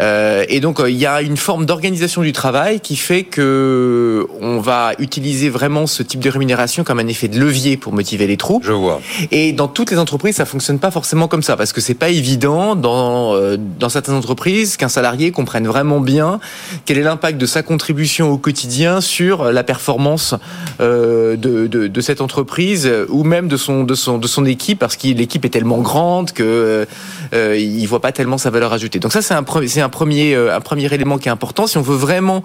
Euh, 0.00 0.44
et 0.48 0.60
donc 0.60 0.80
il 0.86 0.96
y 0.96 1.06
a 1.06 1.22
une 1.22 1.36
forme 1.36 1.66
d'organisation 1.66 2.22
du 2.22 2.32
travail 2.32 2.80
qui 2.80 2.96
fait 2.96 3.24
que 3.24 4.26
on 4.40 4.60
va 4.60 4.92
utiliser 4.98 5.48
vraiment 5.48 5.86
ce 5.86 6.02
type 6.02 6.20
de 6.20 6.30
rémunération 6.30 6.84
comme 6.84 6.98
un 6.98 7.06
effet 7.06 7.28
de 7.28 7.38
levier 7.38 7.76
pour 7.76 7.92
motiver 7.92 8.26
les 8.26 8.36
troupes. 8.36 8.64
Je 8.64 8.72
vois. 8.72 9.00
Et 9.30 9.52
dans 9.52 9.68
toutes 9.68 9.90
les 9.90 9.98
entreprises, 9.98 10.36
ça 10.36 10.44
fonctionne 10.44 10.78
pas 10.78 10.90
forcément 10.90 11.28
comme 11.28 11.42
ça 11.42 11.56
parce 11.56 11.72
que 11.72 11.80
c'est 11.80 11.94
pas 11.94 12.08
évident 12.10 12.76
dans 12.76 13.36
dans 13.56 13.88
certaines 13.88 14.14
entreprises 14.14 14.76
qu'un 14.76 14.88
salarié 14.88 15.30
comprenne 15.30 15.66
vraiment 15.66 16.00
bien 16.00 16.40
quel 16.84 16.98
est 16.98 17.02
l'impact 17.02 17.38
de 17.38 17.46
sa 17.46 17.62
contribution 17.62 18.30
au 18.30 18.38
quotidien 18.38 19.00
sur 19.00 19.52
la 19.52 19.62
performance 19.62 20.34
euh, 20.34 20.36
de, 20.78 21.66
de, 21.66 21.86
de, 21.86 22.00
cette 22.00 22.20
entreprise 22.20 22.86
euh, 22.86 23.06
ou 23.08 23.24
même 23.24 23.48
de 23.48 23.56
son, 23.56 23.84
de 23.84 23.94
son, 23.94 24.18
de 24.18 24.26
son 24.26 24.44
équipe 24.44 24.78
parce 24.78 24.96
que 24.96 25.08
l'équipe 25.08 25.44
est 25.44 25.50
tellement 25.50 25.78
grande 25.78 26.32
que 26.32 26.86
euh, 27.32 27.56
il 27.56 27.86
voit 27.86 28.00
pas 28.00 28.12
tellement 28.12 28.38
sa 28.38 28.50
valeur 28.50 28.72
ajoutée. 28.72 28.98
Donc 28.98 29.12
ça 29.12 29.22
c'est 29.22 29.34
un, 29.34 29.44
c'est 29.66 29.80
un 29.80 29.88
premier, 29.88 30.34
euh, 30.34 30.56
un 30.56 30.60
premier 30.60 30.92
élément 30.92 31.18
qui 31.18 31.28
est 31.28 31.32
important 31.32 31.66
si 31.66 31.78
on 31.78 31.82
veut 31.82 31.96
vraiment 31.96 32.42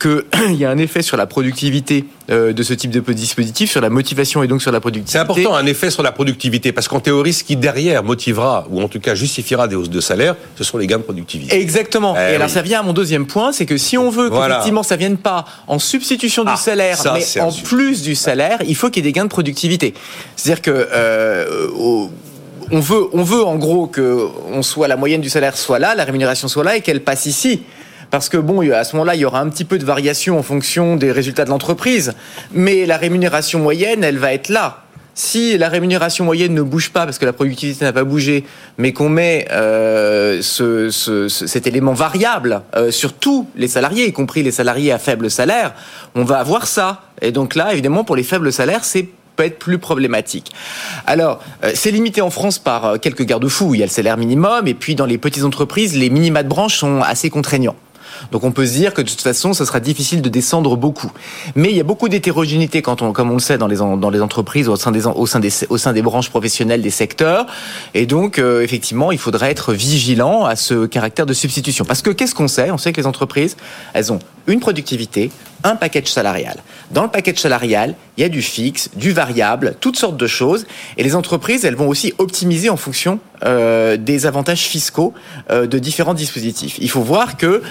qu'il 0.00 0.24
y 0.50 0.62
ait 0.62 0.66
un 0.66 0.78
effet 0.78 1.02
sur 1.02 1.16
la 1.16 1.26
productivité 1.26 2.04
de 2.30 2.62
ce 2.62 2.74
type 2.74 2.90
de 2.90 3.00
dispositif, 3.12 3.70
sur 3.70 3.80
la 3.80 3.90
motivation 3.90 4.42
et 4.42 4.46
donc 4.46 4.62
sur 4.62 4.72
la 4.72 4.80
productivité. 4.80 5.12
C'est 5.12 5.18
important 5.18 5.54
un 5.54 5.66
effet 5.66 5.90
sur 5.90 6.02
la 6.02 6.12
productivité 6.12 6.72
parce 6.72 6.88
qu'en 6.88 7.00
théorie 7.00 7.32
ce 7.32 7.44
qui 7.44 7.56
derrière 7.56 8.04
motivera 8.04 8.66
ou 8.70 8.80
en 8.80 8.88
tout 8.88 9.00
cas 9.00 9.14
justifiera 9.14 9.68
des 9.68 9.76
hausses 9.76 9.90
de 9.90 10.00
salaire, 10.00 10.36
ce 10.56 10.64
sont 10.64 10.78
les 10.78 10.86
gains 10.86 10.98
de 10.98 11.02
productivité. 11.02 11.60
Exactement. 11.60 12.14
Eh 12.16 12.32
et 12.32 12.34
alors 12.36 12.48
ça 12.48 12.62
vient 12.62 12.80
à 12.80 12.82
mon 12.82 12.92
deuxième 12.92 13.26
point, 13.26 13.52
c'est 13.52 13.66
que 13.66 13.76
si 13.76 13.98
on 13.98 14.10
veut 14.10 14.30
qu'effectivement 14.30 14.82
ça 14.82 14.96
vienne 14.96 15.16
pas 15.16 15.44
en 15.66 15.78
substitution 15.78 16.44
du 16.44 16.52
ah, 16.52 16.56
salaire, 16.56 16.98
mais 17.14 17.40
en 17.40 17.52
plus 17.52 18.02
du 18.02 18.14
salaire, 18.14 18.58
il 18.66 18.76
faut 18.76 18.90
qu'il 18.90 19.04
y 19.04 19.08
ait 19.08 19.10
des 19.10 19.16
gains 19.16 19.24
de 19.24 19.30
productivité. 19.30 19.94
C'est-à-dire 20.36 20.62
que 20.62 20.88
euh, 20.92 21.68
on 22.70 22.80
veut, 22.80 23.08
on 23.12 23.22
veut 23.22 23.44
en 23.44 23.56
gros 23.56 23.86
que 23.86 24.28
on 24.52 24.62
soit 24.62 24.88
la 24.88 24.96
moyenne 24.96 25.20
du 25.20 25.30
salaire 25.30 25.56
soit 25.56 25.78
là, 25.78 25.94
la 25.94 26.04
rémunération 26.04 26.48
soit 26.48 26.64
là 26.64 26.76
et 26.76 26.80
qu'elle 26.80 27.02
passe 27.02 27.26
ici 27.26 27.62
parce 28.10 28.28
que 28.28 28.36
bon, 28.36 28.68
à 28.72 28.84
ce 28.84 28.96
moment-là, 28.96 29.14
il 29.14 29.20
y 29.20 29.24
aura 29.24 29.40
un 29.40 29.48
petit 29.48 29.64
peu 29.64 29.78
de 29.78 29.84
variation 29.84 30.38
en 30.38 30.42
fonction 30.42 30.96
des 30.96 31.12
résultats 31.12 31.44
de 31.44 31.50
l'entreprise, 31.50 32.14
mais 32.52 32.86
la 32.86 32.96
rémunération 32.96 33.60
moyenne, 33.60 34.04
elle 34.04 34.18
va 34.18 34.32
être 34.32 34.48
là. 34.48 34.84
Si 35.14 35.58
la 35.58 35.68
rémunération 35.68 36.24
moyenne 36.24 36.54
ne 36.54 36.62
bouge 36.62 36.90
pas 36.90 37.04
parce 37.04 37.18
que 37.18 37.26
la 37.26 37.32
productivité 37.32 37.84
n'a 37.84 37.92
pas 37.92 38.04
bougé, 38.04 38.44
mais 38.78 38.92
qu'on 38.92 39.08
met 39.08 39.46
euh, 39.50 40.40
ce, 40.40 40.90
ce, 40.90 41.28
cet 41.28 41.66
élément 41.66 41.92
variable 41.92 42.62
euh, 42.74 42.90
sur 42.90 43.12
tous 43.12 43.46
les 43.56 43.68
salariés, 43.68 44.06
y 44.06 44.12
compris 44.12 44.42
les 44.42 44.52
salariés 44.52 44.92
à 44.92 44.98
faible 44.98 45.30
salaire, 45.30 45.74
on 46.14 46.24
va 46.24 46.38
avoir 46.38 46.66
ça. 46.66 47.02
Et 47.20 47.32
donc 47.32 47.54
là, 47.54 47.72
évidemment, 47.72 48.04
pour 48.04 48.16
les 48.16 48.22
faibles 48.22 48.52
salaires, 48.52 48.84
c'est 48.84 49.08
être 49.38 49.58
plus 49.58 49.78
problématique. 49.78 50.52
Alors, 51.06 51.42
euh, 51.64 51.72
c'est 51.74 51.90
limité 51.90 52.20
en 52.20 52.30
France 52.30 52.58
par 52.58 53.00
quelques 53.00 53.24
garde-fous. 53.24 53.74
Il 53.74 53.80
y 53.80 53.82
a 53.82 53.86
le 53.86 53.90
salaire 53.90 54.16
minimum, 54.16 54.66
et 54.66 54.74
puis 54.74 54.94
dans 54.94 55.06
les 55.06 55.18
petites 55.18 55.44
entreprises, 55.44 55.96
les 55.96 56.10
minima 56.10 56.42
de 56.42 56.48
branche 56.48 56.78
sont 56.78 57.00
assez 57.02 57.30
contraignants. 57.30 57.76
Donc 58.32 58.44
on 58.44 58.52
peut 58.52 58.66
se 58.66 58.72
dire 58.72 58.94
que 58.94 59.02
de 59.02 59.08
toute 59.08 59.20
façon, 59.20 59.52
ce 59.52 59.64
sera 59.64 59.80
difficile 59.80 60.22
de 60.22 60.28
descendre 60.28 60.76
beaucoup. 60.76 61.10
Mais 61.54 61.70
il 61.70 61.76
y 61.76 61.80
a 61.80 61.84
beaucoup 61.84 62.08
d'hétérogénéité 62.08 62.82
quand 62.82 63.02
on, 63.02 63.12
comme 63.12 63.30
on 63.30 63.34
le 63.34 63.40
sait 63.40 63.58
dans 63.58 63.66
les 63.66 63.76
dans 63.76 64.10
les 64.10 64.20
entreprises 64.20 64.68
au 64.68 64.76
sein 64.76 64.92
des 64.92 65.06
au 65.06 65.26
sein 65.26 65.40
des 65.40 65.50
au 65.68 65.78
sein 65.78 65.92
des 65.92 66.02
branches 66.02 66.30
professionnelles 66.30 66.82
des 66.82 66.90
secteurs. 66.90 67.46
Et 67.94 68.06
donc 68.06 68.38
euh, 68.38 68.62
effectivement, 68.62 69.12
il 69.12 69.18
faudrait 69.18 69.50
être 69.50 69.72
vigilant 69.72 70.44
à 70.44 70.56
ce 70.56 70.86
caractère 70.86 71.26
de 71.26 71.32
substitution. 71.32 71.84
Parce 71.84 72.02
que 72.02 72.10
qu'est-ce 72.10 72.34
qu'on 72.34 72.48
sait? 72.48 72.70
On 72.70 72.78
sait 72.78 72.92
que 72.92 73.00
les 73.00 73.06
entreprises, 73.06 73.56
elles 73.94 74.12
ont 74.12 74.18
une 74.46 74.60
productivité, 74.60 75.30
un 75.64 75.76
package 75.76 76.06
salarial. 76.06 76.56
Dans 76.90 77.02
le 77.02 77.08
package 77.08 77.38
salarial, 77.38 77.94
il 78.16 78.22
y 78.22 78.24
a 78.24 78.28
du 78.28 78.42
fixe, 78.42 78.90
du 78.96 79.12
variable, 79.12 79.76
toutes 79.80 79.96
sortes 79.96 80.16
de 80.16 80.26
choses. 80.26 80.66
Et 80.96 81.02
les 81.02 81.14
entreprises, 81.14 81.64
elles 81.64 81.76
vont 81.76 81.88
aussi 81.88 82.12
optimiser 82.18 82.70
en 82.70 82.76
fonction 82.76 83.20
euh, 83.44 83.96
des 83.96 84.26
avantages 84.26 84.62
fiscaux 84.62 85.14
euh, 85.50 85.66
de 85.66 85.78
différents 85.78 86.14
dispositifs. 86.14 86.76
Il 86.80 86.90
faut 86.90 87.02
voir 87.02 87.36
que 87.36 87.62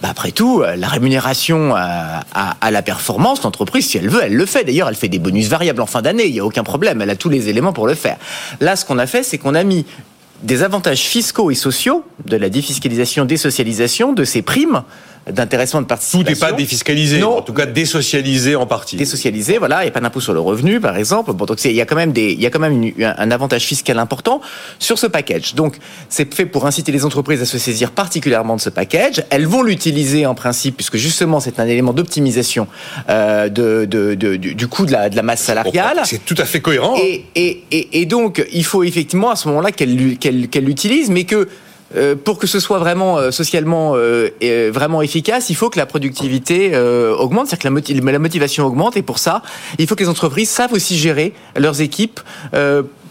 bah 0.00 0.08
après 0.10 0.32
tout, 0.32 0.62
euh, 0.62 0.76
la 0.76 0.88
rémunération 0.88 1.74
à, 1.76 2.24
à, 2.32 2.70
la 2.70 2.82
performance, 2.82 3.42
l'entreprise, 3.42 3.86
si 3.86 3.98
elle 3.98 4.08
veut, 4.08 4.20
elle 4.22 4.34
le 4.34 4.46
fait. 4.46 4.64
D'ailleurs, 4.64 4.88
elle 4.88 4.94
fait 4.94 5.08
des 5.08 5.18
bonus 5.18 5.48
variables 5.48 5.82
en 5.82 5.86
fin 5.86 6.00
d'année, 6.00 6.26
il 6.26 6.32
n'y 6.32 6.40
a 6.40 6.44
aucun 6.44 6.64
problème, 6.64 7.02
elle 7.02 7.10
a 7.10 7.16
tous 7.16 7.28
les 7.28 7.48
éléments 7.48 7.72
pour 7.72 7.86
le 7.86 7.94
faire. 7.94 8.16
Là, 8.60 8.76
ce 8.76 8.84
qu'on 8.84 8.98
a 8.98 9.06
fait, 9.06 9.22
c'est 9.22 9.36
qu'on 9.36 9.54
a 9.54 9.62
mis 9.62 9.84
des 10.42 10.62
avantages 10.62 11.02
fiscaux 11.02 11.50
et 11.50 11.54
sociaux, 11.54 12.04
de 12.24 12.36
la 12.36 12.48
défiscalisation, 12.48 13.26
désocialisation, 13.26 14.12
de 14.14 14.24
ces 14.24 14.40
primes, 14.40 14.82
d'intéressement 15.32 15.80
de 15.82 15.86
participation. 15.86 16.24
Tout 16.24 16.30
n'est 16.30 16.50
pas 16.50 16.52
défiscalisé, 16.52 17.22
en 17.22 17.42
tout 17.42 17.52
cas 17.52 17.66
désocialisé 17.66 18.56
en 18.56 18.66
partie. 18.66 18.96
Désocialisé, 18.96 19.58
voilà, 19.58 19.82
il 19.82 19.84
n'y 19.84 19.88
a 19.88 19.92
pas 19.92 20.00
d'impôt 20.00 20.20
sur 20.20 20.32
le 20.32 20.40
revenu, 20.40 20.80
par 20.80 20.96
exemple. 20.96 21.32
Bon, 21.32 21.44
donc 21.44 21.64
il 21.64 21.72
y 21.72 21.80
a 21.80 21.86
quand 21.86 21.96
même 21.96 22.12
des, 22.12 22.32
il 22.32 22.40
y 22.40 22.46
a 22.46 22.50
quand 22.50 22.58
même 22.58 22.92
un 23.04 23.30
avantage 23.30 23.64
fiscal 23.64 23.98
important 23.98 24.40
sur 24.78 24.98
ce 24.98 25.06
package. 25.06 25.54
Donc 25.54 25.76
c'est 26.08 26.32
fait 26.34 26.46
pour 26.46 26.66
inciter 26.66 26.92
les 26.92 27.04
entreprises 27.04 27.42
à 27.42 27.46
se 27.46 27.58
saisir 27.58 27.90
particulièrement 27.90 28.56
de 28.56 28.60
ce 28.60 28.70
package. 28.70 29.24
Elles 29.30 29.46
vont 29.46 29.62
l'utiliser 29.62 30.26
en 30.26 30.34
principe, 30.34 30.76
puisque 30.76 30.96
justement 30.96 31.40
c'est 31.40 31.60
un 31.60 31.66
élément 31.66 31.92
d'optimisation 31.92 32.66
euh, 33.08 33.48
de, 33.48 33.84
de, 33.84 34.14
de, 34.14 34.36
du 34.36 34.66
coût 34.68 34.86
de 34.86 34.92
la, 34.92 35.08
de 35.08 35.16
la 35.16 35.22
masse 35.22 35.42
salariale. 35.42 36.00
c'est 36.04 36.24
tout 36.24 36.34
à 36.38 36.44
fait 36.44 36.60
cohérent. 36.60 36.96
Et, 37.02 37.24
et, 37.34 37.62
et, 37.70 38.00
et, 38.00 38.06
donc 38.06 38.44
il 38.52 38.64
faut 38.64 38.82
effectivement 38.82 39.30
à 39.30 39.36
ce 39.36 39.48
moment-là 39.48 39.72
qu'elle 39.72 40.18
qu'elle 40.18 40.64
l'utilise, 40.64 41.10
mais 41.10 41.24
que 41.24 41.48
euh, 41.96 42.14
pour 42.14 42.38
que 42.38 42.46
ce 42.46 42.60
soit 42.60 42.78
vraiment 42.78 43.18
euh, 43.18 43.30
socialement 43.30 43.92
euh, 43.96 44.30
vraiment 44.72 45.02
efficace, 45.02 45.50
il 45.50 45.56
faut 45.56 45.70
que 45.70 45.78
la 45.78 45.86
productivité 45.86 46.76
augmente, 46.76 47.48
c'est-à-dire 47.48 47.82
que 47.82 48.10
la, 48.10 48.18
motivation 48.18 48.64
augmente. 48.66 48.96
Et 48.96 49.02
pour 49.02 49.18
ça, 49.18 49.42
il 49.78 49.86
faut 49.86 49.94
que 49.94 50.02
les 50.02 50.08
entreprises 50.08 50.50
savent 50.50 50.72
aussi 50.72 50.96
gérer 50.96 51.34
leurs 51.56 51.80
équipes 51.80 52.20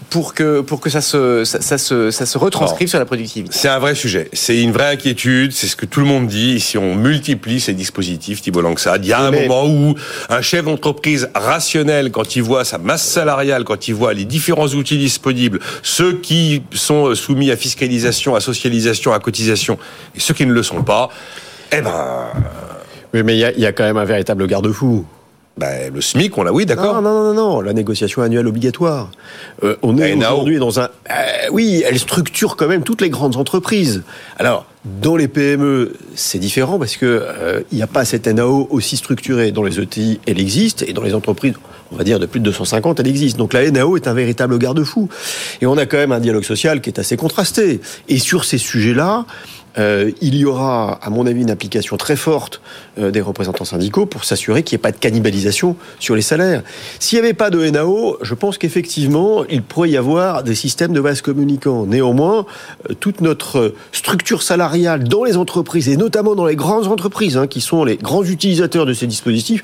pour 0.10 0.34
que 0.34 0.62
pour 0.62 0.80
que 0.80 0.90
ça 0.90 1.02
se 1.02 1.44
ça, 1.46 1.78
se 1.78 2.12
ça 2.12 2.26
se 2.26 2.38
retranscrive 2.38 2.88
sur 2.88 3.00
la 3.00 3.06
productivité. 3.06 3.56
C'est 3.56 3.68
un 3.68 3.80
vrai 3.80 3.96
sujet. 3.96 4.30
C'est 4.34 4.62
une 4.62 4.72
vraie 4.72 4.94
inquiétude. 4.94 5.52
C'est 5.52 5.68
ce 5.68 5.76
que 5.76 5.86
tout 5.86 6.00
le 6.00 6.06
monde 6.06 6.28
dit. 6.28 6.60
Si 6.60 6.78
on 6.78 6.96
multiplie 6.96 7.60
ces 7.60 7.74
dispositifs, 7.74 8.42
Thibault 8.42 8.62
Langsad, 8.62 9.04
il 9.06 9.10
y 9.10 9.14
a 9.14 9.22
un 9.22 9.32
moment 9.32 9.68
où 9.68 9.96
un 10.30 10.42
chef 10.42 10.66
d'entreprise 10.66 11.30
rationnel, 11.36 12.12
quand 12.12 12.36
il 12.36 12.44
voit 12.44 12.66
sa 12.66 12.78
masse 12.78 13.06
salariale, 13.06 13.64
quand 13.64 13.88
il 13.88 13.94
voit 13.94 14.14
les 14.14 14.26
différents 14.26 14.68
outils 14.68 14.98
disponibles, 14.98 15.60
ceux 15.84 16.14
qui 16.14 16.64
sont 16.74 17.14
soumis 17.16 17.52
à 17.52 17.58
fiscalisation, 17.58 18.36
à 18.36 18.40
socialisation, 18.40 19.14
à 19.14 19.20
cotisation, 19.20 19.78
et 20.16 20.20
ceux 20.20 20.34
qui 20.34 20.46
ne 20.46 20.54
le 20.54 20.64
sont 20.64 20.84
pas, 20.84 21.10
eh 21.72 21.82
ben. 21.82 22.26
Oui, 23.14 23.24
mais 23.24 23.38
il 23.38 23.54
y, 23.58 23.62
y 23.62 23.66
a 23.66 23.72
quand 23.72 23.86
même 23.86 23.98
un 23.98 24.06
véritable 24.06 24.46
garde-fou. 24.46 25.06
Ben, 25.60 25.94
le 25.94 26.00
SMIC, 26.00 26.38
on 26.38 26.44
l'a, 26.44 26.54
oui, 26.54 26.66
d'accord. 26.66 27.02
Non, 27.02 27.02
non, 27.02 27.22
non, 27.22 27.34
non, 27.34 27.62
la 27.62 27.74
négociation 27.74 28.22
annuelle 28.22 28.48
obligatoire. 28.48 29.12
Euh, 29.62 29.76
on 29.82 29.98
est 29.98 30.16
aujourd'hui 30.16 30.58
dans 30.58 30.80
un. 30.80 30.84
Euh, 30.84 31.18
oui, 31.52 31.84
elle 31.86 32.00
structure 32.00 32.56
quand 32.56 32.68
même 32.68 32.84
toutes 32.84 33.02
les 33.02 33.10
grandes 33.10 33.36
entreprises. 33.36 34.04
Alors, 34.38 34.66
dans 34.86 35.18
les 35.18 35.28
PME, 35.28 35.98
c'est 36.16 36.40
différent 36.40 36.80
parce 36.80 36.96
que 36.96 37.06
euh, 37.06 37.60
il 37.74 37.76
n'y 37.76 37.82
a 37.82 37.88
pas 37.88 38.06
cette 38.06 38.26
NAO 38.28 38.70
aussi 38.70 38.96
structurée. 38.96 39.52
Dans 39.52 39.64
les 39.64 39.82
ETI, 39.82 40.22
elle 40.26 40.40
existe, 40.40 40.84
et 40.84 40.94
dans 40.94 41.04
les 41.04 41.14
entreprises, 41.14 41.56
on 41.92 41.98
va 41.98 42.06
dire 42.06 42.22
de 42.22 42.26
plus 42.26 42.40
de 42.40 42.46
250, 42.46 43.02
elle 43.02 43.08
existe. 43.08 43.36
Donc 43.36 43.52
la 43.52 43.70
NAO 43.70 43.98
est 43.98 44.08
un 44.08 44.14
véritable 44.14 44.58
garde-fou. 44.60 45.10
Et 45.60 45.66
on 45.66 45.76
a 45.76 45.86
quand 45.86 45.98
même 45.98 46.14
un 46.14 46.22
dialogue 46.22 46.46
social 46.46 46.80
qui 46.80 46.90
est 46.90 47.00
assez 47.00 47.18
contrasté. 47.18 47.82
Et 48.08 48.18
sur 48.18 48.46
ces 48.46 48.58
sujets-là, 48.58 49.26
euh, 49.78 50.12
il 50.22 50.36
y 50.36 50.46
aura, 50.46 51.00
à 51.02 51.10
mon 51.10 51.26
avis, 51.26 51.42
une 51.42 51.52
application 51.52 51.98
très 51.98 52.16
forte 52.16 52.62
euh, 52.98 53.12
des 53.12 53.22
représentants 53.22 53.66
syndicaux 53.66 54.06
pour 54.06 54.24
s'assurer 54.24 54.64
qu'il 54.64 54.76
n'y 54.76 54.80
ait 54.80 54.84
pas 54.84 54.92
de 54.92 54.98
cannibalisation 54.98 55.76
sur 56.00 56.16
les 56.16 56.22
salaires. 56.22 56.64
S'il 57.00 57.20
n'y 57.20 57.26
avait 57.26 57.34
pas 57.34 57.50
de 57.50 57.70
NAO, 57.70 58.18
je 58.22 58.34
pense 58.34 58.58
qu'effectivement, 58.58 59.46
il 59.46 59.62
pourrait 59.62 59.92
y 59.92 59.98
avoir 59.98 60.44
des 60.44 60.56
systèmes 60.56 60.94
de 60.94 61.00
vase 61.00 61.22
communicants. 61.22 61.86
Néanmoins, 61.86 62.46
euh, 62.90 62.94
toute 63.00 63.22
notre 63.22 63.74
structure 63.92 64.42
salariale 64.42 65.04
dans 65.04 65.24
les 65.24 65.38
entreprises, 65.38 65.90
et 65.90 65.98
notamment 65.98 66.36
dans 66.36 66.46
les 66.46 66.56
grandes 66.56 66.88
entreprises, 66.88 67.38
hein, 67.38 67.48
qui 67.48 67.62
sont 67.62 67.84
les 67.84 67.98
grands 67.98 68.24
utilisateurs 68.24 68.86
de 68.86 68.94
ces 68.94 69.08
dispositifs, 69.08 69.64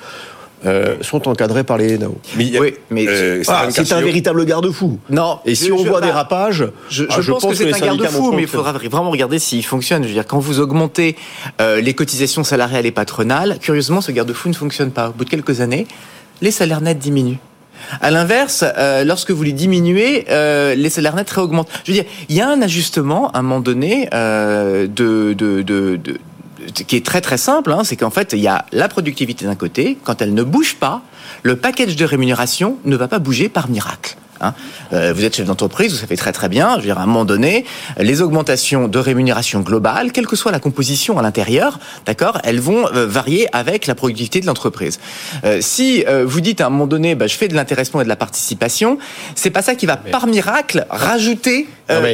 euh, 0.66 0.96
sont 1.02 1.28
encadrés 1.28 1.64
par 1.64 1.78
les 1.78 1.98
NAO. 1.98 2.18
Mais, 2.38 2.60
oui, 2.60 2.74
mais 2.90 3.08
euh, 3.08 3.44
c'est 3.70 3.92
un 3.94 4.02
véritable 4.02 4.46
garde-fou. 4.46 5.00
Non. 5.10 5.40
Et 5.46 5.54
si 5.54 5.72
on 5.72 5.84
voit 5.84 6.02
des 6.02 6.10
rapages, 6.10 6.66
je, 6.90 7.04
ah, 7.10 7.20
pense, 7.28 7.46
que, 7.46 7.54
c'est 7.54 7.74
un 7.76 7.80
garde-fou, 7.80 8.32
mais 8.32 8.44
il 8.44 8.48
faudra 8.48 8.72
vraiment 8.72 9.12
regarder 9.12 9.38
s'il 9.38 9.64
fonctionne. 9.64 10.04
Je 10.04 10.08
veux 10.08 10.14
dire, 10.14 10.26
quand 10.26 10.40
vous 10.40 10.60
augmentez 10.60 11.18
euh, 11.62 11.82
les 11.82 11.94
cotisations 11.94 12.44
salariales 12.44 12.86
et 12.86 12.92
patronales, 12.92 13.60
curieusement, 13.62 14.02
ce 14.02 14.12
garde-fou 14.12 14.50
ne 14.50 14.56
fonctionne 14.56 14.92
pas. 14.92 15.10
Au 15.10 15.12
bout 15.12 15.26
de 15.26 15.30
quelques 15.30 15.62
années, 15.62 15.88
les 16.42 16.52
salaires 16.52 16.82
nets 16.82 16.98
diminuent. 16.98 17.40
À 18.02 18.10
l'inverse, 18.10 18.64
lorsque 19.06 19.32
vous 19.32 19.44
les 19.44 19.52
diminuez, 19.52 20.26
les 20.76 20.90
salaires 20.90 21.16
nets 21.16 21.30
réaugmentent. 21.30 21.70
Je 21.84 21.92
veux 21.92 21.98
dire, 22.02 22.10
il 22.30 22.36
y 22.36 22.42
a 22.42 22.50
un 22.50 22.62
ajustement 22.62 23.30
à 23.32 23.40
un 23.40 23.42
moment 23.44 23.60
donné 23.60 24.08
de, 24.12 24.88
de, 24.88 25.62
de, 25.62 25.98
de 25.98 26.18
qui 26.74 26.96
est 26.96 27.06
très 27.06 27.22
très 27.22 27.38
simple, 27.38 27.72
hein, 27.72 27.84
c'est 27.84 27.96
qu'en 27.96 28.10
fait, 28.10 28.34
il 28.34 28.40
y 28.40 28.48
a 28.48 28.66
la 28.72 28.88
productivité 28.88 29.46
d'un 29.46 29.56
côté, 29.56 29.98
quand 30.04 30.22
elle 30.22 30.34
ne 30.34 30.44
bouge 30.44 30.76
pas, 30.76 31.02
le 31.44 31.56
package 31.56 31.96
de 31.96 32.06
rémunération 32.06 32.78
ne 32.86 32.96
va 32.96 33.08
pas 33.08 33.20
bouger 33.20 33.50
par 33.50 33.70
miracle. 33.70 34.18
Hein. 34.42 34.54
Euh, 34.92 35.14
vous 35.16 35.24
êtes 35.24 35.36
chef 35.36 35.46
d'entreprise, 35.46 35.94
vous 35.94 36.00
savez 36.00 36.18
très 36.18 36.34
très 36.34 36.50
bien, 36.50 36.74
je 36.74 36.80
veux 36.80 36.86
dire, 36.86 37.00
à 37.00 37.04
un 37.04 37.06
moment 37.06 37.26
donné, 37.26 37.66
les 37.98 38.22
augmentations 38.22 38.88
de 38.88 39.00
rémunération 39.00 39.62
globale, 39.62 40.12
quelle 40.12 40.28
que 40.28 40.36
soit 40.36 40.52
la 40.52 40.60
composition 40.60 41.18
à 41.18 41.22
l'intérieur, 41.22 41.80
d'accord, 42.06 42.40
elles 42.44 42.60
vont 42.60 42.86
euh, 42.94 43.08
varier 43.08 43.48
avec 43.56 43.88
la 43.88 43.96
productivité 43.96 44.42
de 44.42 44.46
l'entreprise. 44.46 45.00
Euh, 45.46 45.60
si 45.62 46.04
vous 46.26 46.42
dites 46.42 46.62
à 46.62 46.68
un 46.68 46.70
moment 46.70 46.88
donné, 46.88 47.16
bah, 47.16 47.28
je 47.28 47.36
fais 47.36 47.48
de 47.48 47.56
l'intéressement 47.56 48.02
et 48.02 48.04
de 48.04 48.10
la 48.10 48.16
participation, 48.16 48.98
c'est 49.36 49.50
pas 49.50 49.62
ça 49.62 49.76
qui 49.76 49.86
va 49.86 49.98
par 49.98 50.28
miracle 50.28 50.86
rajouter 50.90 51.68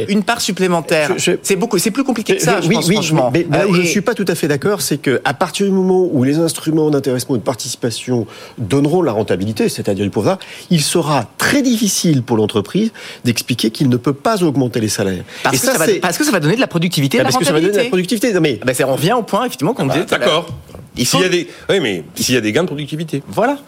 une 0.08 0.22
part 0.22 0.40
supplémentaire. 0.40 1.12
C'est 1.42 1.56
beaucoup, 1.56 1.78
c'est 1.78 1.90
plus 1.90 2.04
compliqué 2.04 2.36
que 2.36 2.42
ça, 2.42 2.60
je, 2.60 2.68
pense, 2.68 2.90
franchement. 2.90 3.30
Mais, 3.32 3.46
là 3.50 3.66
où 3.66 3.74
je 3.74 3.82
suis 3.82 4.00
pas 4.00 4.14
tout 4.14 4.24
à 4.28 4.34
fait 4.34 4.48
d'accord, 4.48 4.82
c'est 4.82 4.98
que 4.98 5.20
à 5.24 5.34
partir 5.34 5.66
du 5.66 5.72
moment 5.72 6.08
où 6.10 6.24
les 6.24 6.38
instruments 6.38 6.90
d'intéressement 6.90 7.36
et 7.36 7.38
de 7.38 7.44
participation 7.44 8.26
donneront 8.58 9.02
la 9.02 9.12
rentabilité, 9.12 9.68
c'est-à-dire 9.68 10.04
du 10.04 10.10
pouvoir, 10.10 10.38
il 10.70 10.82
sera 10.82 11.26
très 11.38 11.62
difficile 11.62 12.22
pour 12.22 12.36
l'entreprise 12.36 12.92
d'expliquer 13.24 13.70
qu'il 13.70 13.88
ne 13.88 13.96
peut 13.96 14.12
pas 14.12 14.42
augmenter 14.42 14.80
les 14.80 14.88
salaires. 14.88 15.24
Parce, 15.42 15.60
que, 15.60 15.66
ça 15.66 15.78
va, 15.78 15.86
parce 16.00 16.18
que 16.18 16.24
ça 16.24 16.30
va 16.30 16.40
donner 16.40 16.56
de 16.56 16.60
la 16.60 16.66
productivité, 16.66 17.18
parce 17.22 17.36
que 17.36 17.44
ça 17.44 17.52
va 17.52 17.60
donner 17.60 17.72
de 17.72 17.78
la 17.78 17.84
productivité. 17.84 18.32
mais 18.40 18.58
ah 18.62 18.64
ben, 18.66 18.76
on 18.86 18.92
revient 18.94 19.14
au 19.14 19.22
point 19.22 19.44
effectivement 19.44 19.74
qu'on 19.74 19.88
ah 19.88 19.94
disait. 19.94 20.06
D'accord. 20.06 20.48
S'il 20.96 21.20
y 21.20 21.24
a 21.24 21.28
des, 21.28 21.48
oui, 21.70 21.80
mais 21.80 22.04
s'il 22.14 22.34
y 22.34 22.38
a 22.38 22.40
des 22.40 22.52
gains 22.52 22.62
de 22.62 22.68
productivité. 22.68 23.22
Voilà. 23.28 23.58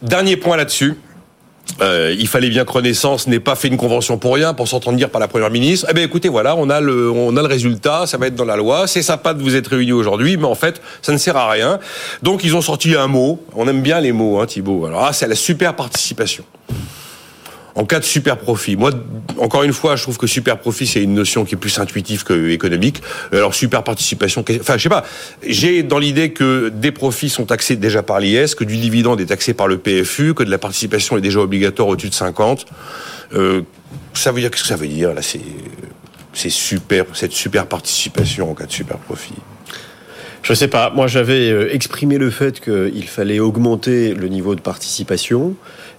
Dernier 0.00 0.36
point 0.36 0.56
là-dessus. 0.56 0.96
Euh, 1.80 2.14
il 2.18 2.28
fallait 2.28 2.50
bien 2.50 2.64
que 2.64 2.72
Renaissance 2.72 3.26
n'ait 3.26 3.40
pas 3.40 3.54
fait 3.54 3.68
une 3.68 3.76
convention 3.76 4.18
pour 4.18 4.34
rien, 4.34 4.54
pour 4.54 4.68
s'entendre 4.68 4.96
dire 4.96 5.10
par 5.10 5.20
la 5.20 5.28
première 5.28 5.50
ministre. 5.50 5.86
Eh 5.90 5.94
bien, 5.94 6.04
écoutez, 6.04 6.28
voilà, 6.28 6.54
on 6.56 6.70
a 6.70 6.80
le, 6.80 7.10
on 7.10 7.36
a 7.36 7.42
le 7.42 7.48
résultat, 7.48 8.06
ça 8.06 8.18
va 8.18 8.26
être 8.26 8.34
dans 8.34 8.44
la 8.44 8.56
loi. 8.56 8.86
C'est 8.86 9.02
sympa 9.02 9.34
de 9.34 9.42
vous 9.42 9.56
être 9.56 9.68
réunis 9.68 9.92
aujourd'hui, 9.92 10.36
mais 10.36 10.46
en 10.46 10.54
fait, 10.54 10.80
ça 11.00 11.12
ne 11.12 11.18
sert 11.18 11.36
à 11.36 11.50
rien. 11.50 11.78
Donc, 12.22 12.44
ils 12.44 12.54
ont 12.54 12.60
sorti 12.60 12.94
un 12.94 13.06
mot. 13.06 13.42
On 13.54 13.66
aime 13.68 13.82
bien 13.82 14.00
les 14.00 14.12
mots, 14.12 14.40
hein, 14.40 14.46
Thibault. 14.46 14.86
Alors, 14.86 15.04
ah, 15.04 15.12
c'est 15.12 15.28
la 15.28 15.34
super 15.34 15.74
participation 15.74 16.44
en 17.74 17.84
cas 17.84 17.98
de 18.00 18.04
super 18.04 18.36
profit. 18.36 18.76
Moi, 18.76 18.90
encore 19.38 19.62
une 19.62 19.72
fois, 19.72 19.96
je 19.96 20.02
trouve 20.02 20.18
que 20.18 20.26
super 20.26 20.58
profit, 20.58 20.86
c'est 20.86 21.02
une 21.02 21.14
notion 21.14 21.44
qui 21.44 21.54
est 21.54 21.58
plus 21.58 21.78
intuitive 21.78 22.24
que 22.24 22.50
économique. 22.50 23.02
Alors, 23.32 23.54
super 23.54 23.82
participation, 23.82 24.44
enfin, 24.60 24.76
je 24.76 24.82
sais 24.82 24.88
pas. 24.88 25.04
J'ai 25.46 25.82
dans 25.82 25.98
l'idée 25.98 26.32
que 26.32 26.68
des 26.68 26.92
profits 26.92 27.30
sont 27.30 27.46
taxés 27.46 27.76
déjà 27.76 28.02
par 28.02 28.20
l'IS, 28.20 28.54
que 28.54 28.64
du 28.64 28.76
dividende 28.76 29.20
est 29.20 29.26
taxé 29.26 29.54
par 29.54 29.68
le 29.68 29.78
PFU, 29.78 30.34
que 30.34 30.42
de 30.42 30.50
la 30.50 30.58
participation 30.58 31.16
est 31.16 31.22
déjà 31.22 31.40
obligatoire 31.40 31.88
au-dessus 31.88 32.10
de 32.10 32.14
50. 32.14 32.66
Euh, 33.34 33.62
Ça 34.14 34.32
veut 34.32 34.40
dire 34.40 34.50
qu'est-ce 34.50 34.62
que 34.62 34.68
ça 34.68 34.76
veut 34.76 34.88
dire 34.88 35.14
là 35.14 35.22
C'est 35.22 36.50
super 36.50 37.06
cette 37.14 37.32
super 37.32 37.66
participation 37.66 38.50
en 38.50 38.54
cas 38.54 38.66
de 38.66 38.72
super 38.72 38.98
profit? 38.98 39.34
Je 40.42 40.54
sais 40.54 40.68
pas. 40.68 40.90
Moi, 40.90 41.06
j'avais 41.06 41.50
euh, 41.50 41.72
exprimé 41.72 42.18
le 42.18 42.30
fait 42.30 42.60
qu'il 42.60 43.06
fallait 43.06 43.38
augmenter 43.38 44.12
le 44.12 44.28
niveau 44.28 44.54
de 44.56 44.60
participation. 44.60 45.54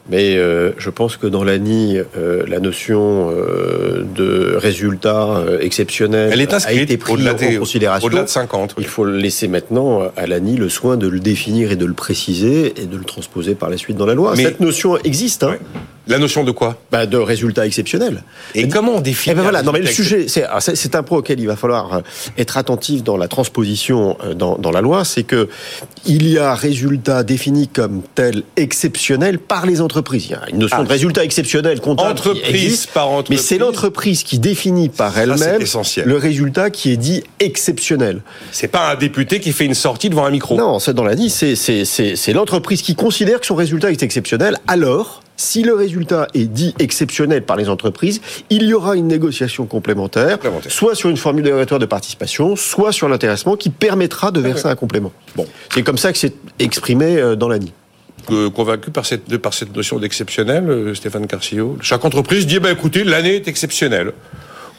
Mais 0.09 0.35
euh, 0.35 0.71
je 0.77 0.89
pense 0.89 1.15
que 1.15 1.27
dans 1.27 1.45
l'ANI, 1.45 1.97
euh, 2.17 2.43
la 2.45 2.59
notion 2.59 3.31
euh, 3.31 4.03
de 4.15 4.53
résultat 4.57 5.37
euh, 5.37 5.59
exceptionnel 5.61 6.29
Elle 6.33 6.41
est 6.41 6.51
a 6.51 6.57
inscrite 6.57 6.81
été 6.81 6.97
prise 6.97 7.25
en 7.27 7.33
des- 7.35 7.57
considération. 7.57 8.07
au-delà 8.07 8.23
de 8.23 8.27
50. 8.29 8.73
oui. 8.77 8.83
Il 8.83 8.87
faut 8.89 9.05
laisser 9.05 9.47
maintenant 9.47 10.01
à 10.17 10.27
l'ANI 10.27 10.57
le 10.57 10.67
soin 10.67 10.97
de 10.97 11.07
le 11.07 11.19
définir 11.21 11.71
et 11.71 11.77
de 11.77 11.85
le 11.85 11.93
préciser 11.93 12.73
et 12.81 12.85
de 12.85 12.97
le 12.97 13.05
transposer 13.05 13.55
par 13.55 13.69
la 13.69 13.77
suite 13.77 13.95
dans 13.95 14.05
la 14.05 14.13
loi. 14.13 14.33
Mais- 14.35 14.43
Cette 14.43 14.59
notion 14.59 14.97
existe, 14.97 15.43
hein. 15.43 15.55
La 16.07 16.17
notion 16.19 16.43
de 16.43 16.51
quoi? 16.51 16.77
Bah, 16.91 17.05
de 17.05 17.17
résultat 17.17 17.65
exceptionnel. 17.65 18.23
Et 18.55 18.67
comment 18.67 18.95
on 18.95 19.01
définit 19.01 19.31
Eh 19.31 19.35
ben 19.35 19.41
voilà, 19.43 19.63
non 19.63 19.71
mais 19.71 19.79
le 19.79 19.87
sujet, 19.87 20.27
c'est 20.27 20.43
alors, 20.43 20.61
c'est 20.61 20.75
c'est 20.75 20.95
un 20.95 21.03
point 21.03 21.19
auquel 21.19 21.39
il 21.39 21.47
va 21.47 21.55
falloir 21.55 21.93
euh, 21.93 21.99
être 22.37 22.57
attentif 22.57 23.03
dans 23.03 23.15
la 23.15 23.27
transposition 23.29 24.17
euh, 24.25 24.33
dans, 24.33 24.57
dans 24.57 24.71
la 24.71 24.81
loi, 24.81 25.05
c'est 25.05 25.23
que 25.23 25.47
il 26.05 26.27
y 26.27 26.37
a 26.37 26.53
résultat 26.55 27.23
défini 27.23 27.69
comme 27.69 28.01
tel 28.15 28.43
exceptionnel 28.57 29.39
par 29.39 29.65
les 29.65 29.79
entreprises. 29.79 30.25
Il 30.25 30.31
y 30.31 30.35
a 30.35 30.49
une 30.49 30.59
notion 30.59 30.77
Ah. 30.79 30.83
de 30.83 30.89
résultat 30.89 31.23
exceptionnel 31.23 31.79
comptable 31.79 32.11
Entreprise 32.11 32.43
existe, 32.49 32.91
par 32.91 33.07
mais 33.09 33.15
entreprise. 33.15 33.41
c'est 33.45 33.57
l'entreprise 33.57 34.23
qui 34.23 34.39
définit 34.39 34.89
par 34.89 35.17
elle-même 35.17 35.61
le 36.05 36.17
résultat 36.17 36.69
qui 36.69 36.91
est 36.91 36.97
dit 36.97 37.23
exceptionnel. 37.39 38.21
C'est 38.51 38.67
pas 38.67 38.91
un 38.91 38.95
député 38.95 39.39
qui 39.39 39.53
fait 39.53 39.65
une 39.65 39.73
sortie 39.73 40.09
devant 40.09 40.25
un 40.25 40.31
micro. 40.31 40.57
Non, 40.57 40.79
c'est 40.79 40.93
dans 40.93 41.03
la 41.05 41.15
dit, 41.15 41.29
c'est 41.29 41.55
c'est 41.55 41.85
c'est 41.85 42.15
c'est 42.17 42.33
l'entreprise 42.33 42.81
qui 42.81 42.95
considère 42.95 43.39
que 43.39 43.45
son 43.45 43.55
résultat 43.55 43.91
est 43.91 44.03
exceptionnel. 44.03 44.57
Alors, 44.67 45.21
si 45.43 45.61
le 45.61 45.73
résultat 45.75 46.27
est 46.33 46.45
dit 46.45 46.73
exceptionnel 46.79 47.43
par 47.43 47.57
les 47.57 47.67
entreprises, 47.69 48.21
il 48.49 48.63
y 48.63 48.73
aura 48.73 48.95
une 48.95 49.07
négociation 49.07 49.65
complémentaire, 49.65 50.33
Complémentaire. 50.33 50.71
soit 50.71 50.95
sur 50.95 51.09
une 51.09 51.17
formule 51.17 51.43
dérogatoire 51.43 51.79
de 51.79 51.85
participation, 51.85 52.55
soit 52.55 52.91
sur 52.91 53.09
l'intéressement 53.09 53.55
qui 53.57 53.69
permettra 53.69 54.31
de 54.31 54.39
verser 54.39 54.67
un 54.67 54.75
complément. 54.75 55.11
Bon. 55.35 55.45
C'est 55.73 55.83
comme 55.83 55.97
ça 55.97 56.11
que 56.11 56.17
c'est 56.17 56.33
exprimé 56.59 57.17
euh, 57.17 57.35
dans 57.35 57.49
l'ANI. 57.49 57.73
Convaincu 58.55 58.89
par 58.89 59.05
cette, 59.05 59.29
de- 59.29 59.35
par 59.37 59.53
cette 59.53 59.75
notion 59.75 59.99
d'exceptionnel, 59.99 60.69
euh, 60.69 60.95
Stéphane 60.95 61.27
Carcillo 61.27 61.77
Chaque 61.81 62.05
entreprise 62.05 62.47
dit, 62.47 62.55
eh 62.55 62.59
ben, 62.61 62.71
écoutez, 62.71 63.03
l'année 63.03 63.35
est 63.35 63.47
exceptionnelle. 63.49 64.13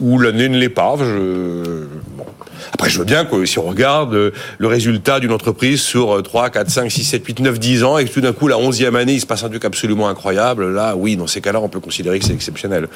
Ou 0.01 0.19
l'année 0.19 0.49
ne 0.49 0.59
l'est 0.59 0.69
pas. 0.69 0.97
Je... 0.99 1.87
bon. 2.17 2.27
Après, 2.73 2.91
je 2.91 2.99
veux 2.99 3.05
bien 3.05 3.25
que 3.25 3.45
si 3.45 3.59
on 3.59 3.69
regarde 3.69 4.15
euh, 4.15 4.31
le 4.59 4.67
résultat 4.67 5.21
d'une 5.21 5.33
entreprise 5.33 5.81
sur 5.81 6.17
euh, 6.17 6.23
3, 6.23 6.51
4, 6.51 6.71
5, 6.71 6.91
6, 6.91 7.05
7, 7.05 7.27
8, 7.27 7.41
9, 7.41 7.59
10 7.59 7.85
ans, 7.85 7.99
et 7.99 8.05
que 8.05 8.13
tout 8.13 8.21
d'un 8.21 8.33
coup, 8.33 8.49
la 8.49 8.57
11e 8.57 8.97
année, 8.97 9.15
il 9.15 9.21
se 9.21 9.27
passe 9.27 9.45
un 9.45 9.49
truc 9.49 9.65
absolument 9.65 10.09
incroyable, 10.09 10.73
là, 10.73 10.97
oui, 10.97 11.17
dans 11.17 11.27
ces 11.27 11.41
cas-là, 11.41 11.61
on 11.61 11.69
peut 11.69 11.81
considérer 11.81 12.19
que 12.19 12.25
c'est 12.25 12.35
exceptionnel. 12.35 12.89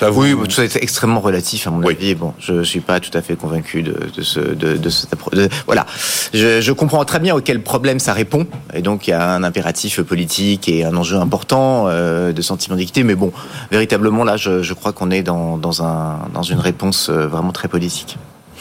Ça, 0.00 0.10
vous- 0.10 0.22
Oui, 0.22 0.34
tout 0.48 0.50
ça 0.50 0.64
est 0.64 0.76
extrêmement 0.76 1.20
relatif 1.20 1.66
à 1.66 1.70
mon 1.70 1.78
Oui. 1.86 1.94
avis. 1.94 2.14
Bon, 2.14 2.34
je 2.38 2.62
suis 2.62 2.80
pas 2.80 2.98
tout 3.00 3.16
à 3.16 3.22
fait 3.22 3.36
convaincu 3.36 3.82
de, 3.82 3.96
de 4.16 4.22
ce, 4.22 4.40
de, 4.40 4.76
de 4.76 4.88
cette 4.88 5.12
appro- 5.14 5.34
de- 5.34 5.48
voilà. 5.66 5.86
Je, 6.34 6.60
je 6.60 6.72
comprends 6.72 7.04
très 7.04 7.18
bien 7.20 7.34
auquel 7.34 7.62
problème 7.62 7.98
ça 7.98 8.12
répond, 8.12 8.46
et 8.74 8.82
donc 8.82 9.06
il 9.06 9.10
y 9.10 9.14
a 9.14 9.30
un 9.34 9.44
impératif 9.44 10.00
politique 10.02 10.68
et 10.68 10.84
un 10.84 10.96
enjeu 10.96 11.16
important 11.16 11.86
euh, 11.88 12.32
de 12.32 12.42
sentiment 12.42 12.76
d'équité. 12.76 13.04
Mais 13.04 13.14
bon, 13.14 13.32
véritablement 13.70 14.24
là, 14.24 14.36
je, 14.36 14.62
je 14.62 14.74
crois 14.74 14.92
qu'on 14.92 15.10
est 15.10 15.22
dans, 15.22 15.56
dans 15.58 15.82
un 15.82 16.18
dans 16.34 16.42
une 16.42 16.58
réponse 16.60 17.08
euh, 17.10 17.26
vraiment 17.26 17.52
très 17.52 17.68
politique. 17.68 18.16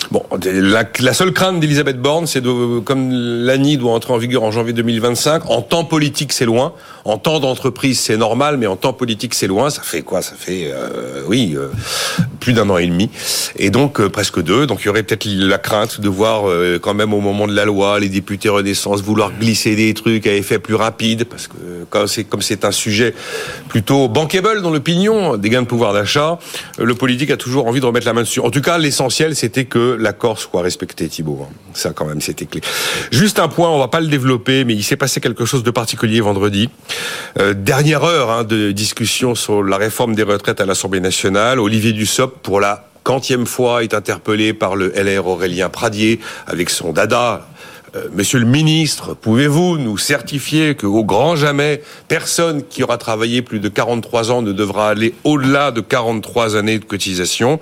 Bon, 0.09 0.23
la, 0.43 1.13
seule 1.13 1.31
crainte 1.31 1.59
d'Elisabeth 1.59 2.01
Borne, 2.01 2.27
c'est 2.27 2.41
de, 2.41 2.79
comme 2.79 3.11
l'ANI 3.11 3.77
doit 3.77 3.93
entrer 3.93 4.13
en 4.13 4.17
vigueur 4.17 4.43
en 4.43 4.51
janvier 4.51 4.73
2025, 4.73 5.49
en 5.49 5.61
temps 5.61 5.83
politique 5.83 6.33
c'est 6.33 6.45
loin, 6.45 6.73
en 7.05 7.17
temps 7.17 7.39
d'entreprise 7.39 7.99
c'est 7.99 8.17
normal, 8.17 8.57
mais 8.57 8.67
en 8.67 8.75
temps 8.75 8.93
politique 8.93 9.33
c'est 9.33 9.47
loin, 9.47 9.69
ça 9.69 9.83
fait 9.83 10.01
quoi? 10.01 10.21
Ça 10.21 10.33
fait, 10.37 10.71
euh, 10.73 11.21
oui, 11.27 11.53
euh, 11.55 11.67
plus 12.39 12.53
d'un 12.53 12.69
an 12.69 12.77
et 12.77 12.87
demi, 12.87 13.09
et 13.57 13.69
donc 13.69 14.01
euh, 14.01 14.09
presque 14.09 14.41
deux, 14.41 14.65
donc 14.65 14.79
il 14.81 14.87
y 14.87 14.89
aurait 14.89 15.03
peut-être 15.03 15.25
la 15.25 15.57
crainte 15.57 16.01
de 16.01 16.09
voir 16.09 16.49
euh, 16.49 16.79
quand 16.81 16.93
même 16.93 17.13
au 17.13 17.21
moment 17.21 17.47
de 17.47 17.55
la 17.55 17.65
loi, 17.65 17.99
les 17.99 18.09
députés 18.09 18.49
Renaissance 18.49 19.01
vouloir 19.01 19.31
glisser 19.39 19.75
des 19.75 19.93
trucs 19.93 20.27
à 20.27 20.33
effet 20.33 20.59
plus 20.59 20.75
rapide, 20.75 21.25
parce 21.25 21.47
que 21.47 21.55
quand 21.89 22.05
comme 22.29 22.41
c'est 22.41 22.65
un 22.65 22.71
sujet 22.71 23.13
plutôt 23.69 24.07
bankable 24.07 24.61
dans 24.61 24.71
l'opinion, 24.71 25.37
des 25.37 25.49
gains 25.49 25.61
de 25.61 25.67
pouvoir 25.67 25.93
d'achat, 25.93 26.39
euh, 26.79 26.85
le 26.85 26.95
politique 26.95 27.31
a 27.31 27.37
toujours 27.37 27.67
envie 27.67 27.79
de 27.79 27.85
remettre 27.85 28.05
la 28.05 28.13
main 28.13 28.21
dessus. 28.21 28.39
En 28.39 28.49
tout 28.49 28.61
cas, 28.61 28.77
l'essentiel, 28.77 29.35
c'était 29.35 29.65
que 29.65 29.90
l'accord 29.91 30.39
soit 30.39 30.61
respecté, 30.61 31.07
Thibault. 31.07 31.47
hein. 31.49 31.53
Ça, 31.73 31.91
quand 31.91 32.05
même, 32.05 32.21
c'était 32.21 32.45
clé. 32.45 32.61
Juste 33.11 33.39
un 33.39 33.47
point, 33.47 33.69
on 33.69 33.79
va 33.79 33.87
pas 33.87 33.99
le 34.01 34.07
développer, 34.07 34.65
mais 34.65 34.73
il 34.73 34.83
s'est 34.83 34.95
passé 34.97 35.21
quelque 35.21 35.45
chose 35.45 35.63
de 35.63 35.71
particulier 35.71 36.21
vendredi. 36.21 36.69
Euh, 37.39 37.53
dernière 37.53 38.03
heure 38.03 38.29
hein, 38.31 38.43
de 38.43 38.71
discussion 38.71 39.35
sur 39.35 39.63
la 39.63 39.77
réforme 39.77 40.15
des 40.15 40.23
retraites 40.23 40.61
à 40.61 40.65
l'Assemblée 40.65 40.99
nationale. 40.99 41.59
Olivier 41.59 41.93
Dussopt, 41.93 42.39
pour 42.41 42.59
la 42.59 42.87
quantième 43.03 43.45
fois, 43.45 43.83
est 43.83 43.93
interpellé 43.93 44.53
par 44.53 44.75
le 44.75 44.91
LR 44.95 45.27
Aurélien 45.27 45.69
Pradier 45.69 46.19
avec 46.47 46.69
son 46.69 46.91
dada. 46.93 47.47
Euh, 47.95 48.07
Monsieur 48.13 48.39
le 48.39 48.45
ministre, 48.45 49.15
pouvez-vous 49.15 49.77
nous 49.77 49.97
certifier 49.97 50.75
que 50.75 50.85
au 50.85 51.03
grand 51.03 51.35
jamais, 51.35 51.81
personne 52.07 52.63
qui 52.65 52.83
aura 52.83 52.97
travaillé 52.97 53.41
plus 53.41 53.59
de 53.59 53.67
43 53.67 54.31
ans 54.31 54.41
ne 54.41 54.53
devra 54.53 54.89
aller 54.89 55.13
au-delà 55.25 55.71
de 55.71 55.81
43 55.81 56.55
années 56.55 56.79
de 56.79 56.85
cotisation? 56.85 57.59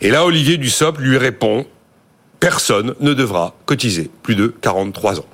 Et 0.00 0.10
là, 0.10 0.24
Olivier 0.24 0.56
Dussopt 0.56 0.98
lui 0.98 1.18
répond, 1.18 1.66
personne 2.38 2.94
ne 3.00 3.12
devra 3.12 3.54
cotiser 3.66 4.10
plus 4.22 4.34
de 4.34 4.46
43 4.46 5.20
ans. 5.20 5.26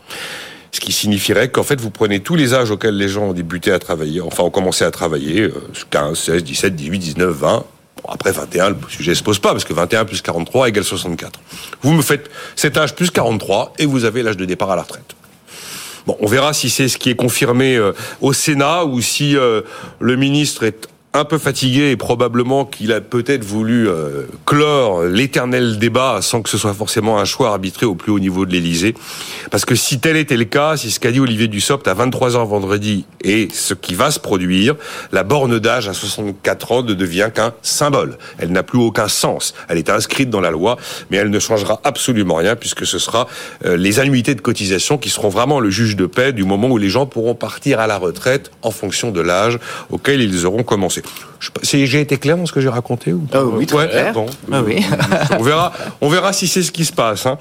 Ce 0.73 0.81
qui 0.81 0.91
signifierait 0.91 1.49
qu'en 1.49 1.63
fait, 1.63 1.81
vous 1.81 1.91
prenez 1.91 2.19
tous 2.19 2.35
les 2.35 2.53
âges 2.53 2.73
auxquels 2.73 2.97
les 2.97 3.09
gens 3.09 3.29
ont 3.29 3.33
débuté 3.33 3.71
à 3.71 3.79
travailler, 3.79 4.21
enfin 4.21 4.43
ont 4.43 4.51
commencé 4.51 4.85
à 4.85 4.91
travailler, 4.91 5.43
euh, 5.43 5.55
15, 5.91 6.19
16, 6.19 6.45
17, 6.45 6.75
18, 6.75 6.99
19, 6.99 7.31
20. 7.31 7.65
Bon, 8.03 8.11
après 8.11 8.33
21, 8.33 8.71
le 8.71 8.77
sujet 8.89 9.15
se 9.15 9.23
pose 9.23 9.39
pas, 9.39 9.53
parce 9.53 9.65
que 9.65 9.73
21 9.73 10.05
plus 10.05 10.21
43 10.21 10.69
égale 10.69 10.85
64. 10.85 11.41
Vous 11.83 11.93
me 11.93 12.03
faites 12.03 12.31
cet 12.55 12.77
âge 12.77 12.95
plus 12.95 13.11
43 13.11 13.75
et 13.79 13.87
vous 13.87 14.05
avez 14.05 14.23
l'âge 14.23 14.37
de 14.37 14.45
départ 14.45 14.71
à 14.71 14.77
la 14.77 14.83
retraite. 14.83 15.15
Bon, 16.07 16.17
on 16.21 16.27
verra 16.27 16.53
si 16.53 16.71
c'est 16.71 16.89
ce 16.89 16.99
qui 16.99 17.11
est 17.11 17.17
confirmé 17.17 17.77
euh, 17.77 17.93
au 18.21 18.33
Sénat 18.33 18.85
ou 18.85 19.01
si 19.01 19.37
euh, 19.37 19.63
le 19.99 20.17
ministre 20.17 20.63
est 20.63 20.89
un 21.17 21.25
peu 21.25 21.39
fatigué 21.39 21.91
et 21.91 21.97
probablement 21.97 22.65
qu'il 22.65 22.93
a 22.93 23.01
peut-être 23.01 23.45
voulu 23.45 23.89
euh, 23.89 24.27
clore 24.45 25.05
l'éternel 25.05 25.79
débat 25.79 26.19
sans 26.21 26.43
que 26.43 26.49
ce 26.49 26.59
soit 26.59 26.75
forcément 26.75 27.19
un 27.19 27.25
choix 27.25 27.51
arbitré 27.51 27.87
au 27.87 27.95
plus 27.95 28.13
haut 28.13 28.19
niveau 28.19 28.47
de 28.47 28.53
l'Élysée. 28.53 28.95
Parce 29.51 29.65
que 29.65 29.75
si 29.75 29.99
tel 29.99 30.17
était 30.17 30.37
le 30.37 30.45
cas, 30.45 30.77
si 30.77 30.91
ce 30.91 31.01
qu'a 31.01 31.11
dit 31.11 31.21
Olivier 31.21 31.49
Dussopt 31.49 31.89
à 31.89 31.95
23 31.95 32.37
ans 32.37 32.45
vendredi 32.45 33.07
est 33.25 33.53
ce 33.53 33.75
qui 33.75 33.95
va 33.95 34.11
se 34.11 34.21
produire, 34.21 34.77
la 35.13 35.23
borne 35.23 35.59
d'âge 35.59 35.89
à 35.89 35.95
64 35.95 36.73
ans 36.73 36.83
ne 36.83 36.95
devient 36.95 37.31
qu'un 37.35 37.53
symbole. 37.63 38.19
Elle 38.39 38.53
n'a 38.53 38.63
plus 38.63 38.79
aucun 38.79 39.09
sens. 39.09 39.55
Elle 39.69 39.79
est 39.79 39.91
inscrite 39.91 40.31
dans 40.31 40.41
la 40.41 40.51
loi, 40.51 40.77
mais 41.11 41.17
elle 41.17 41.31
ne 41.31 41.39
changera 41.39 41.81
absolument 41.85 42.37
rien 42.37 42.57
puisque 42.57 42.87
ce 42.87 42.99
sera 42.99 43.27
euh, 43.65 43.77
les 43.77 44.01
annuités 44.01 44.35
de 44.35 44.41
cotisation 44.41 44.99
qui 44.99 45.11
seront 45.11 45.29
vraiment 45.29 45.61
le 45.61 45.71
juge 45.71 45.97
de 45.97 46.07
paix 46.07 46.33
du 46.33 46.45
moment 46.45 46.69
où 46.69 46.79
les 46.79 46.91
gens 46.91 47.07
pourront 47.07 47.35
partir 47.35 47.81
à 47.81 47.87
la 47.87 47.99
retraite 47.99 48.51
en 48.63 48.71
fonction 48.71 49.11
de 49.11 49.21
l'âge 49.21 49.59
auquel 49.91 50.21
ils 50.21 50.47
auront 50.47 50.63
commencé. 50.63 51.03
J'ai 51.63 52.01
été 52.01 52.17
clair 52.19 52.37
dans 52.37 52.47
ce 52.47 52.53
que 52.53 52.61
j'ai 52.61 52.69
raconté 52.69 53.13
ou 53.13 53.21
pas 53.21 53.39
Ah 53.41 53.45
oui, 53.45 53.67
très 53.67 53.77
Ouais, 53.77 53.89
clair. 53.89 54.13
bon. 54.13 54.27
Ah 54.51 54.63
oui. 54.63 54.85
on 55.39 55.43
verra, 55.43 55.73
on 56.01 56.09
verra 56.09 56.33
si 56.33 56.49
c'est 56.49 56.63
ce 56.63 56.73
qui 56.73 56.85
se 56.85 56.93
passe. 56.93 57.27
Hein. 57.27 57.39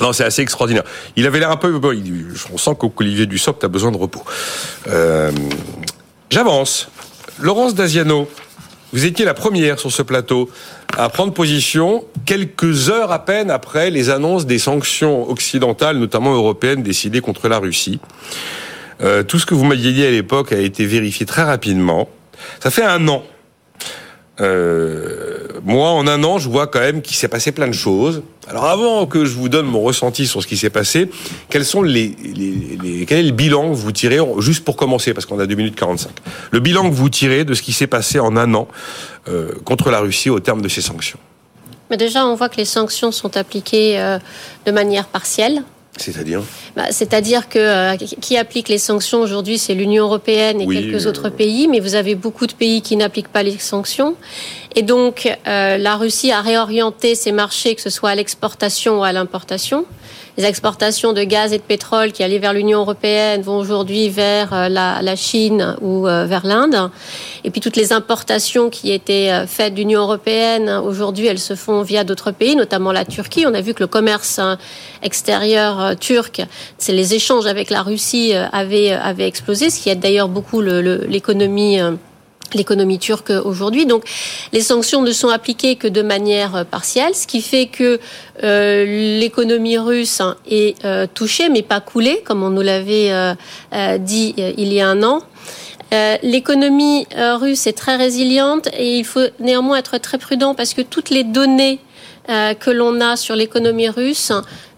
Non, 0.00 0.12
c'est 0.12 0.24
assez 0.24 0.42
extraordinaire. 0.42 0.84
Il 1.16 1.26
avait 1.26 1.40
l'air 1.40 1.50
un 1.50 1.56
peu. 1.56 1.76
bon, 1.78 1.94
on 2.52 2.58
sent 2.58 2.70
qu'Olivier 2.78 3.26
Dussopt 3.26 3.62
a 3.64 3.68
besoin 3.68 3.90
de 3.90 3.96
repos. 3.96 4.22
Euh, 4.88 5.30
J'avance. 6.30 6.88
Laurence 7.40 7.74
Daziano, 7.74 8.28
vous 8.92 9.04
étiez 9.04 9.24
la 9.24 9.34
première 9.34 9.78
sur 9.78 9.92
ce 9.92 10.02
plateau 10.02 10.50
à 10.96 11.08
prendre 11.08 11.32
position 11.32 12.04
quelques 12.26 12.88
heures 12.90 13.12
à 13.12 13.24
peine 13.24 13.50
après 13.50 13.90
les 13.90 14.10
annonces 14.10 14.46
des 14.46 14.58
sanctions 14.58 15.28
occidentales, 15.30 15.98
notamment 15.98 16.32
européennes, 16.34 16.82
décidées 16.82 17.20
contre 17.20 17.48
la 17.48 17.58
Russie. 17.58 18.00
Euh, 19.00 19.22
tout 19.22 19.38
ce 19.38 19.46
que 19.46 19.54
vous 19.54 19.64
m'aviez 19.64 19.92
dit 19.92 20.04
à 20.04 20.10
l'époque 20.10 20.52
a 20.52 20.58
été 20.58 20.84
vérifié 20.86 21.26
très 21.26 21.42
rapidement. 21.44 22.08
Ça 22.60 22.70
fait 22.70 22.84
un 22.84 23.06
an. 23.08 23.22
Euh, 24.40 25.48
moi, 25.64 25.90
en 25.90 26.06
un 26.06 26.22
an, 26.22 26.38
je 26.38 26.48
vois 26.48 26.66
quand 26.66 26.78
même 26.80 27.02
qu'il 27.02 27.16
s'est 27.16 27.28
passé 27.28 27.52
plein 27.52 27.66
de 27.66 27.72
choses. 27.72 28.22
Alors, 28.48 28.66
avant 28.66 29.06
que 29.06 29.24
je 29.24 29.34
vous 29.34 29.48
donne 29.48 29.66
mon 29.66 29.80
ressenti 29.80 30.26
sur 30.26 30.42
ce 30.42 30.46
qui 30.46 30.56
s'est 30.56 30.70
passé, 30.70 31.10
quels 31.50 31.64
sont 31.64 31.82
les, 31.82 32.16
quel 33.06 33.18
est 33.18 33.22
le 33.22 33.32
bilan 33.32 33.70
que 33.70 33.76
vous 33.76 33.92
tirez, 33.92 34.18
juste 34.38 34.64
pour 34.64 34.76
commencer, 34.76 35.12
parce 35.12 35.26
qu'on 35.26 35.38
a 35.38 35.46
2 35.46 35.54
minutes 35.54 35.76
45, 35.76 36.10
le 36.52 36.60
bilan 36.60 36.88
que 36.88 36.94
vous 36.94 37.10
tirez 37.10 37.44
de 37.44 37.54
ce 37.54 37.62
qui 37.62 37.72
s'est 37.72 37.86
passé 37.86 38.20
en 38.20 38.36
un 38.36 38.54
an 38.54 38.68
euh, 39.28 39.52
contre 39.64 39.90
la 39.90 40.00
Russie 40.00 40.30
au 40.30 40.40
terme 40.40 40.62
de 40.62 40.68
ces 40.68 40.80
sanctions 40.80 41.18
Mais 41.90 41.96
déjà, 41.96 42.24
on 42.24 42.34
voit 42.36 42.48
que 42.48 42.56
les 42.56 42.64
sanctions 42.64 43.12
sont 43.12 43.36
appliquées 43.36 44.00
euh, 44.00 44.18
de 44.64 44.70
manière 44.70 45.06
partielle. 45.06 45.64
C'est-à-dire 45.96 46.42
Bah, 46.76 46.86
C'est-à-dire 46.90 47.48
que 47.48 47.58
euh, 47.58 47.96
qui 47.96 48.36
applique 48.36 48.68
les 48.68 48.78
sanctions 48.78 49.20
aujourd'hui, 49.20 49.58
c'est 49.58 49.74
l'Union 49.74 50.04
européenne 50.04 50.60
et 50.60 50.66
Oui, 50.66 50.76
quelques 50.76 51.06
euh, 51.06 51.10
autres 51.10 51.28
pays, 51.28 51.68
mais 51.68 51.80
vous 51.80 51.94
avez 51.94 52.14
beaucoup 52.14 52.46
de 52.46 52.52
pays 52.52 52.82
qui 52.82 52.96
n'appliquent 52.96 53.32
pas 53.32 53.42
les 53.42 53.58
sanctions. 53.58 54.14
Et 54.76 54.82
donc, 54.82 55.26
euh, 55.46 55.76
la 55.76 55.96
Russie 55.96 56.30
a 56.30 56.40
réorienté 56.40 57.14
ses 57.14 57.32
marchés, 57.32 57.74
que 57.74 57.82
ce 57.82 57.90
soit 57.90 58.10
à 58.10 58.14
l'exportation 58.14 59.00
ou 59.00 59.04
à 59.04 59.12
l'importation. 59.12 59.86
Les 60.38 60.44
exportations 60.44 61.12
de 61.12 61.24
gaz 61.24 61.52
et 61.52 61.58
de 61.58 61.62
pétrole 61.62 62.12
qui 62.12 62.22
allaient 62.22 62.38
vers 62.38 62.52
l'Union 62.52 62.78
européenne 62.78 63.42
vont 63.42 63.58
aujourd'hui 63.58 64.08
vers 64.08 64.52
euh, 64.52 64.68
la, 64.68 65.02
la, 65.02 65.16
Chine 65.16 65.74
ou 65.80 66.06
euh, 66.06 66.26
vers 66.26 66.46
l'Inde. 66.46 66.90
Et 67.42 67.50
puis 67.50 67.60
toutes 67.60 67.74
les 67.74 67.92
importations 67.92 68.70
qui 68.70 68.92
étaient 68.92 69.32
euh, 69.32 69.48
faites 69.48 69.74
d'Union 69.74 70.02
européenne, 70.02 70.70
aujourd'hui, 70.70 71.26
elles 71.26 71.40
se 71.40 71.56
font 71.56 71.82
via 71.82 72.04
d'autres 72.04 72.30
pays, 72.30 72.54
notamment 72.54 72.92
la 72.92 73.04
Turquie. 73.04 73.46
On 73.48 73.54
a 73.54 73.60
vu 73.60 73.74
que 73.74 73.82
le 73.82 73.88
commerce 73.88 74.38
hein, 74.38 74.58
extérieur 75.02 75.96
turc, 75.98 76.40
c'est 76.78 76.92
les 76.92 77.14
échanges 77.14 77.46
avec 77.46 77.68
la 77.68 77.82
Russie 77.82 78.32
avaient, 78.52 78.92
avaient 78.92 79.26
explosé, 79.26 79.70
ce 79.70 79.80
qui 79.80 79.90
aide 79.90 79.98
d'ailleurs 79.98 80.28
beaucoup 80.28 80.60
l'économie 80.60 81.80
l'économie 82.54 82.98
turque 82.98 83.30
aujourd'hui. 83.30 83.86
Donc 83.86 84.04
les 84.52 84.60
sanctions 84.60 85.02
ne 85.02 85.12
sont 85.12 85.28
appliquées 85.28 85.76
que 85.76 85.88
de 85.88 86.02
manière 86.02 86.56
euh, 86.56 86.64
partielle, 86.64 87.14
ce 87.14 87.26
qui 87.26 87.42
fait 87.42 87.66
que 87.66 88.00
euh, 88.42 89.18
l'économie 89.18 89.78
russe 89.78 90.20
hein, 90.20 90.36
est 90.50 90.82
euh, 90.84 91.06
touchée, 91.12 91.48
mais 91.48 91.62
pas 91.62 91.80
coulée, 91.80 92.22
comme 92.24 92.42
on 92.42 92.50
nous 92.50 92.62
l'avait 92.62 93.12
dit 94.00 94.34
il 94.36 94.72
y 94.72 94.80
a 94.80 94.88
un 94.88 95.02
an. 95.02 95.22
l'économie 96.22 97.06
russe 97.16 97.66
est 97.66 97.76
très 97.76 97.96
résiliente 97.96 98.68
et 98.76 98.98
il 98.98 99.04
faut 99.04 99.26
néanmoins 99.40 99.78
être 99.78 99.98
très 99.98 100.18
prudent 100.18 100.54
parce 100.54 100.74
que 100.74 100.82
toutes 100.82 101.10
les 101.10 101.24
données 101.24 101.80
que 102.28 102.70
l'on 102.70 103.00
a 103.00 103.16
sur 103.16 103.34
l'économie 103.34 103.88
russe 103.88 104.32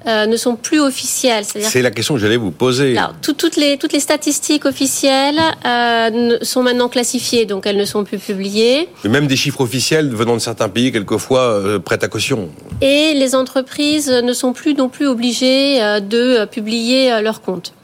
euh, 0.07 0.27
ne 0.27 0.37
sont 0.37 0.57
plus 0.57 0.81
officielles. 0.81 1.45
C'est 1.45 1.83
la 1.83 1.91
question 1.91 2.15
que 2.15 2.21
j'allais 2.21 2.39
vous 2.39 2.51
poser. 2.51 2.97
Alors, 2.97 3.13
toutes, 3.21 3.57
les, 3.57 3.77
toutes 3.77 3.93
les 3.93 4.01
statistiques 4.01 4.65
officielles 4.65 5.39
euh, 5.67 6.39
sont 6.41 6.63
maintenant 6.63 6.89
classifiées, 6.89 7.45
donc 7.45 7.67
elles 7.67 7.77
ne 7.77 7.85
sont 7.85 8.05
plus 8.05 8.19
publiées. 8.19 8.89
même 9.05 9.27
des 9.27 9.37
chiffres 9.37 9.61
officiels 9.61 10.09
venant 10.09 10.35
de 10.35 10.39
certains 10.41 10.71
pays, 10.71 10.91
quelquefois, 10.91 11.41
euh, 11.41 11.79
prêtent 11.79 12.05
à 12.05 12.09
caution. 12.09 12.49
Et 12.81 13.13
les 13.15 13.35
entreprises 13.35 14.09
ne 14.09 14.33
sont 14.33 14.55
plus 14.55 14.75
non 14.75 14.89
plus 14.89 15.07
obligées 15.07 15.83
euh, 15.83 16.01
de 16.01 16.47
publier 16.47 17.21
leurs 17.21 17.43
comptes. 17.43 17.75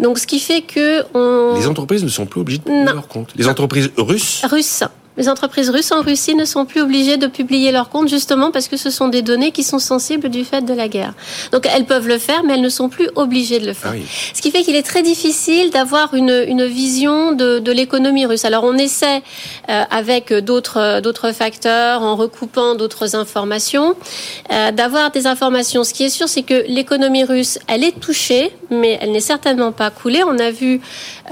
Donc, 0.00 0.18
ce 0.18 0.26
qui 0.26 0.40
fait 0.40 0.62
que 0.62 1.04
on... 1.14 1.54
les 1.56 1.68
entreprises 1.68 2.02
ne 2.02 2.08
sont 2.08 2.26
plus 2.26 2.40
obligées 2.40 2.58
de 2.58 2.64
publier 2.64 2.92
leurs 2.92 3.08
comptes. 3.08 3.30
Les 3.36 3.46
entreprises 3.46 3.90
russes. 3.96 4.42
Russes. 4.50 4.82
Les 5.16 5.28
entreprises 5.28 5.70
russes 5.70 5.92
en 5.92 6.02
Russie 6.02 6.34
ne 6.34 6.44
sont 6.44 6.64
plus 6.64 6.80
obligées 6.80 7.16
de 7.16 7.26
publier 7.26 7.72
leurs 7.72 7.90
comptes 7.90 8.08
justement 8.08 8.50
parce 8.50 8.68
que 8.68 8.76
ce 8.76 8.90
sont 8.90 9.08
des 9.08 9.22
données 9.22 9.50
qui 9.50 9.64
sont 9.64 9.78
sensibles 9.78 10.28
du 10.28 10.44
fait 10.44 10.62
de 10.62 10.72
la 10.72 10.88
guerre. 10.88 11.14
Donc 11.52 11.68
elles 11.74 11.84
peuvent 11.84 12.08
le 12.08 12.18
faire, 12.18 12.42
mais 12.44 12.54
elles 12.54 12.60
ne 12.60 12.68
sont 12.68 12.88
plus 12.88 13.08
obligées 13.16 13.58
de 13.58 13.66
le 13.66 13.74
faire. 13.74 13.92
Ah 13.94 13.98
ce 14.34 14.40
qui 14.40 14.50
fait 14.50 14.62
qu'il 14.62 14.76
est 14.76 14.82
très 14.82 15.02
difficile 15.02 15.70
d'avoir 15.70 16.14
une, 16.14 16.44
une 16.46 16.64
vision 16.64 17.32
de, 17.32 17.58
de 17.58 17.72
l'économie 17.72 18.24
russe. 18.24 18.44
Alors 18.44 18.64
on 18.64 18.78
essaie 18.78 19.22
euh, 19.68 19.82
avec 19.90 20.32
d'autres 20.32 21.00
d'autres 21.00 21.32
facteurs, 21.32 22.02
en 22.02 22.16
recoupant 22.16 22.74
d'autres 22.74 23.16
informations, 23.16 23.96
euh, 24.52 24.70
d'avoir 24.70 25.10
des 25.10 25.26
informations. 25.26 25.84
Ce 25.84 25.92
qui 25.92 26.04
est 26.04 26.10
sûr, 26.10 26.28
c'est 26.28 26.42
que 26.42 26.64
l'économie 26.68 27.24
russe, 27.24 27.58
elle 27.68 27.84
est 27.84 27.98
touchée, 27.98 28.52
mais 28.70 28.98
elle 29.00 29.12
n'est 29.12 29.20
certainement 29.20 29.72
pas 29.72 29.90
coulée. 29.90 30.22
On 30.26 30.38
a 30.38 30.50
vu 30.50 30.80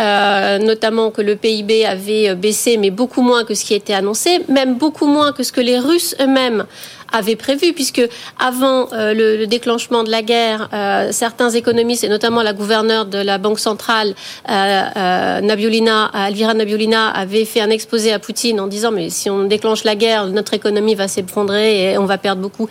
euh, 0.00 0.58
notamment 0.58 1.10
que 1.10 1.22
le 1.22 1.36
PIB 1.36 1.86
avait 1.86 2.34
baissé, 2.34 2.76
mais 2.76 2.90
beaucoup 2.90 3.22
moins 3.22 3.44
que 3.44 3.54
ce 3.54 3.64
qui 3.64 3.74
été 3.74 3.94
annoncé, 3.94 4.40
même 4.48 4.74
beaucoup 4.74 5.06
moins 5.06 5.32
que 5.32 5.42
ce 5.42 5.52
que 5.52 5.60
les 5.60 5.78
Russes 5.78 6.14
eux-mêmes 6.20 6.66
avaient 7.12 7.36
prévu, 7.36 7.72
puisque 7.72 8.02
avant 8.38 8.92
euh, 8.92 9.14
le, 9.14 9.46
déclenchement 9.46 10.04
de 10.04 10.10
la 10.10 10.22
guerre, 10.22 10.68
euh, 10.72 11.08
certains 11.10 11.50
économistes, 11.50 12.04
et 12.04 12.08
notamment 12.08 12.42
la 12.42 12.52
gouverneure 12.52 13.06
de 13.06 13.18
la 13.18 13.38
Banque 13.38 13.58
centrale, 13.58 14.14
euh, 14.50 15.40
Nabiulina, 15.40 16.10
Elvira 16.28 16.54
Nabiulina, 16.54 17.08
avaient 17.08 17.44
fait 17.44 17.60
un 17.60 17.70
exposé 17.70 18.12
à 18.12 18.18
Poutine 18.18 18.60
en 18.60 18.66
disant 18.66 18.90
mais 18.90 19.08
si 19.10 19.30
on 19.30 19.44
déclenche 19.44 19.84
la 19.84 19.94
guerre, 19.94 20.26
notre 20.26 20.54
économie 20.54 20.94
va 20.94 21.08
s'effondrer 21.08 21.92
et 21.92 21.98
on 21.98 22.04
va 22.04 22.18
perdre 22.18 22.42
beaucoup. 22.42 22.68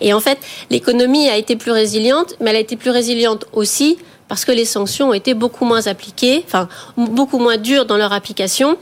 Et 0.00 0.12
en 0.12 0.20
fait, 0.20 0.38
l'économie 0.70 1.28
a 1.28 1.36
été 1.36 1.56
plus 1.56 1.72
résiliente, 1.72 2.34
mais 2.40 2.50
elle 2.50 2.56
a 2.56 2.60
été 2.60 2.76
plus 2.76 2.90
résiliente 2.90 3.46
aussi 3.52 3.98
parce 4.30 4.44
que 4.44 4.52
les 4.52 4.64
sanctions 4.64 5.08
ont 5.08 5.12
été 5.12 5.34
beaucoup 5.34 5.64
moins 5.64 5.88
appliquées, 5.88 6.44
enfin 6.46 6.68
beaucoup 6.96 7.40
moins 7.40 7.56
dures 7.56 7.84
dans 7.84 7.96
leur 7.96 8.12
application 8.12 8.78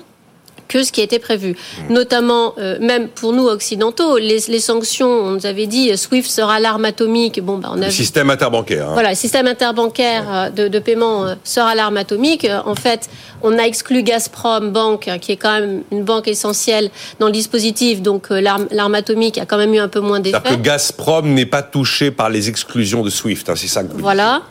que 0.68 0.84
ce 0.84 0.92
qui 0.92 1.00
était 1.00 1.18
prévu. 1.18 1.56
Mmh. 1.88 1.92
Notamment, 1.94 2.52
euh, 2.58 2.76
même 2.82 3.08
pour 3.08 3.32
nous 3.32 3.46
occidentaux, 3.46 4.18
les, 4.18 4.40
les, 4.48 4.60
sanctions, 4.60 5.08
on 5.08 5.30
nous 5.30 5.46
avait 5.46 5.66
dit 5.66 5.96
SWIFT 5.96 6.28
sera 6.28 6.60
l'arme 6.60 6.84
atomique. 6.84 7.40
Bon, 7.42 7.56
bah, 7.56 7.70
on 7.72 7.80
a 7.80 7.86
le 7.86 7.90
système 7.90 8.28
interbancaire. 8.28 8.90
Hein. 8.90 8.92
Voilà, 8.92 9.08
le 9.08 9.16
système 9.16 9.46
interbancaire 9.46 10.24
euh, 10.30 10.50
de, 10.50 10.68
de, 10.68 10.78
paiement 10.78 11.24
euh, 11.24 11.34
sera 11.44 11.74
l'arme 11.74 11.96
atomique. 11.96 12.46
En 12.66 12.74
fait, 12.74 13.08
on 13.42 13.58
a 13.58 13.62
exclu 13.62 14.02
Gazprom 14.02 14.70
Bank, 14.70 15.10
qui 15.20 15.32
est 15.32 15.36
quand 15.36 15.60
même 15.60 15.82
une 15.90 16.04
banque 16.04 16.28
essentielle 16.28 16.90
dans 17.18 17.26
le 17.26 17.32
dispositif. 17.32 18.02
Donc, 18.02 18.28
l'arme 18.30 18.94
atomique 18.94 19.38
a 19.38 19.46
quand 19.46 19.58
même 19.58 19.74
eu 19.74 19.78
un 19.78 19.88
peu 19.88 20.00
moins 20.00 20.20
d'effet. 20.20 20.40
que 20.42 20.54
Gazprom 20.54 21.34
n'est 21.34 21.46
pas 21.46 21.62
touché 21.62 22.10
par 22.10 22.30
les 22.30 22.48
exclusions 22.48 23.02
de 23.02 23.10
SWIFT, 23.10 23.50
hein, 23.50 23.54
c'est 23.56 23.68
ça 23.68 23.82
que 23.82 23.92
vous 23.92 23.98
Voilà. 23.98 24.42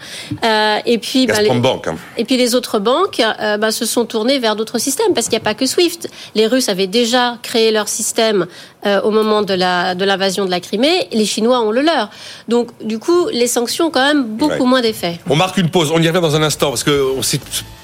Euh, 0.44 0.78
et 0.86 0.98
puis, 0.98 1.28
bah, 1.28 1.36
Gazprom 1.36 1.62
Bank. 1.62 1.88
Hein. 1.88 1.96
Et 2.18 2.26
puis 2.26 2.38
les 2.38 2.56
autres 2.56 2.80
banques 2.80 3.22
bah, 3.60 3.72
se 3.72 3.86
sont 3.86 4.06
tournées 4.06 4.40
vers 4.40 4.56
d'autres 4.56 4.80
systèmes 4.80 5.14
parce 5.14 5.28
qu'il 5.28 5.38
n'y 5.38 5.44
a 5.44 5.46
pas 5.46 5.54
que 5.54 5.66
SWIFT. 5.66 6.10
Les 6.36 6.48
Russes 6.48 6.70
avaient 6.70 6.88
déjà 6.88 7.38
créé 7.42 7.72
leur 7.72 7.88
système 7.88 8.48
euh, 8.86 9.02
au 9.02 9.12
moment 9.12 9.42
de 9.42 9.54
la 9.54 9.96
de 9.96 10.06
l'invasion 10.06 10.46
de 10.46 10.52
la 10.52 10.60
Crimée. 10.60 11.08
Les 11.12 11.26
Chinois 11.26 11.62
ont 11.62 11.72
le 11.72 11.82
leur. 11.82 12.10
Donc, 12.48 12.70
du 12.84 13.00
coup, 13.00 13.28
les 13.32 13.48
sanctions 13.48 13.88
ont 13.88 13.92
quand 13.92 14.06
même 14.06 14.24
beaucoup 14.24 14.66
moins 14.66 14.82
d'effet. 14.82 15.20
On 15.30 15.36
marque 15.36 15.58
une 15.58 15.70
pause. 15.70 15.92
On 15.94 16.02
y 16.02 16.08
revient 16.08 16.22
dans 16.22 16.36
un 16.36 16.44
instant 16.44 16.70
parce 16.70 16.84
que 16.84 16.92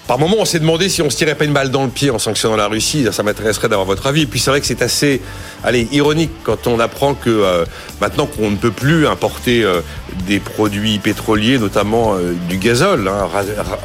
par 0.07 0.19
moment, 0.19 0.35
on 0.39 0.45
s'est 0.45 0.59
demandé 0.59 0.89
si 0.89 1.01
on 1.01 1.09
se 1.09 1.15
tirait 1.15 1.35
pas 1.35 1.45
une 1.45 1.53
balle 1.53 1.71
dans 1.71 1.83
le 1.83 1.89
pied 1.89 2.09
en 2.09 2.19
sanctionnant 2.19 2.57
la 2.57 2.67
Russie. 2.67 3.07
Ça 3.11 3.23
m'intéresserait 3.23 3.69
d'avoir 3.69 3.87
votre 3.87 4.05
avis. 4.07 4.23
Et 4.23 4.25
puis 4.25 4.39
c'est 4.39 4.49
vrai 4.49 4.59
que 4.59 4.67
c'est 4.67 4.81
assez, 4.81 5.21
allez, 5.63 5.87
ironique 5.91 6.31
quand 6.43 6.67
on 6.67 6.79
apprend 6.79 7.13
que 7.13 7.29
euh, 7.29 7.65
maintenant 8.01 8.25
qu'on 8.25 8.51
ne 8.51 8.57
peut 8.57 8.71
plus 8.71 9.07
importer 9.07 9.63
euh, 9.63 9.81
des 10.27 10.39
produits 10.39 10.99
pétroliers, 10.99 11.57
notamment 11.57 12.15
du 12.49 12.57
gazole 12.57 13.07
hein, 13.07 13.29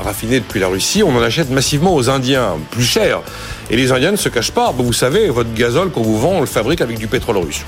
raffiné 0.04 0.40
depuis 0.40 0.60
la 0.60 0.68
Russie, 0.68 1.02
on 1.02 1.16
en 1.16 1.22
achète 1.22 1.50
massivement 1.50 1.94
aux 1.94 2.10
Indiens, 2.10 2.56
plus 2.70 2.84
cher. 2.84 3.20
Et 3.70 3.76
les 3.76 3.92
Indiens 3.92 4.12
ne 4.12 4.16
se 4.16 4.28
cachent 4.28 4.50
pas. 4.50 4.72
vous 4.76 4.92
savez, 4.92 5.28
votre 5.28 5.52
gazole 5.54 5.90
qu'on 5.90 6.02
vous 6.02 6.18
vend, 6.18 6.32
on 6.36 6.40
le 6.40 6.46
fabrique 6.46 6.80
avec 6.80 6.98
du 6.98 7.06
pétrole 7.06 7.38
russe. 7.38 7.62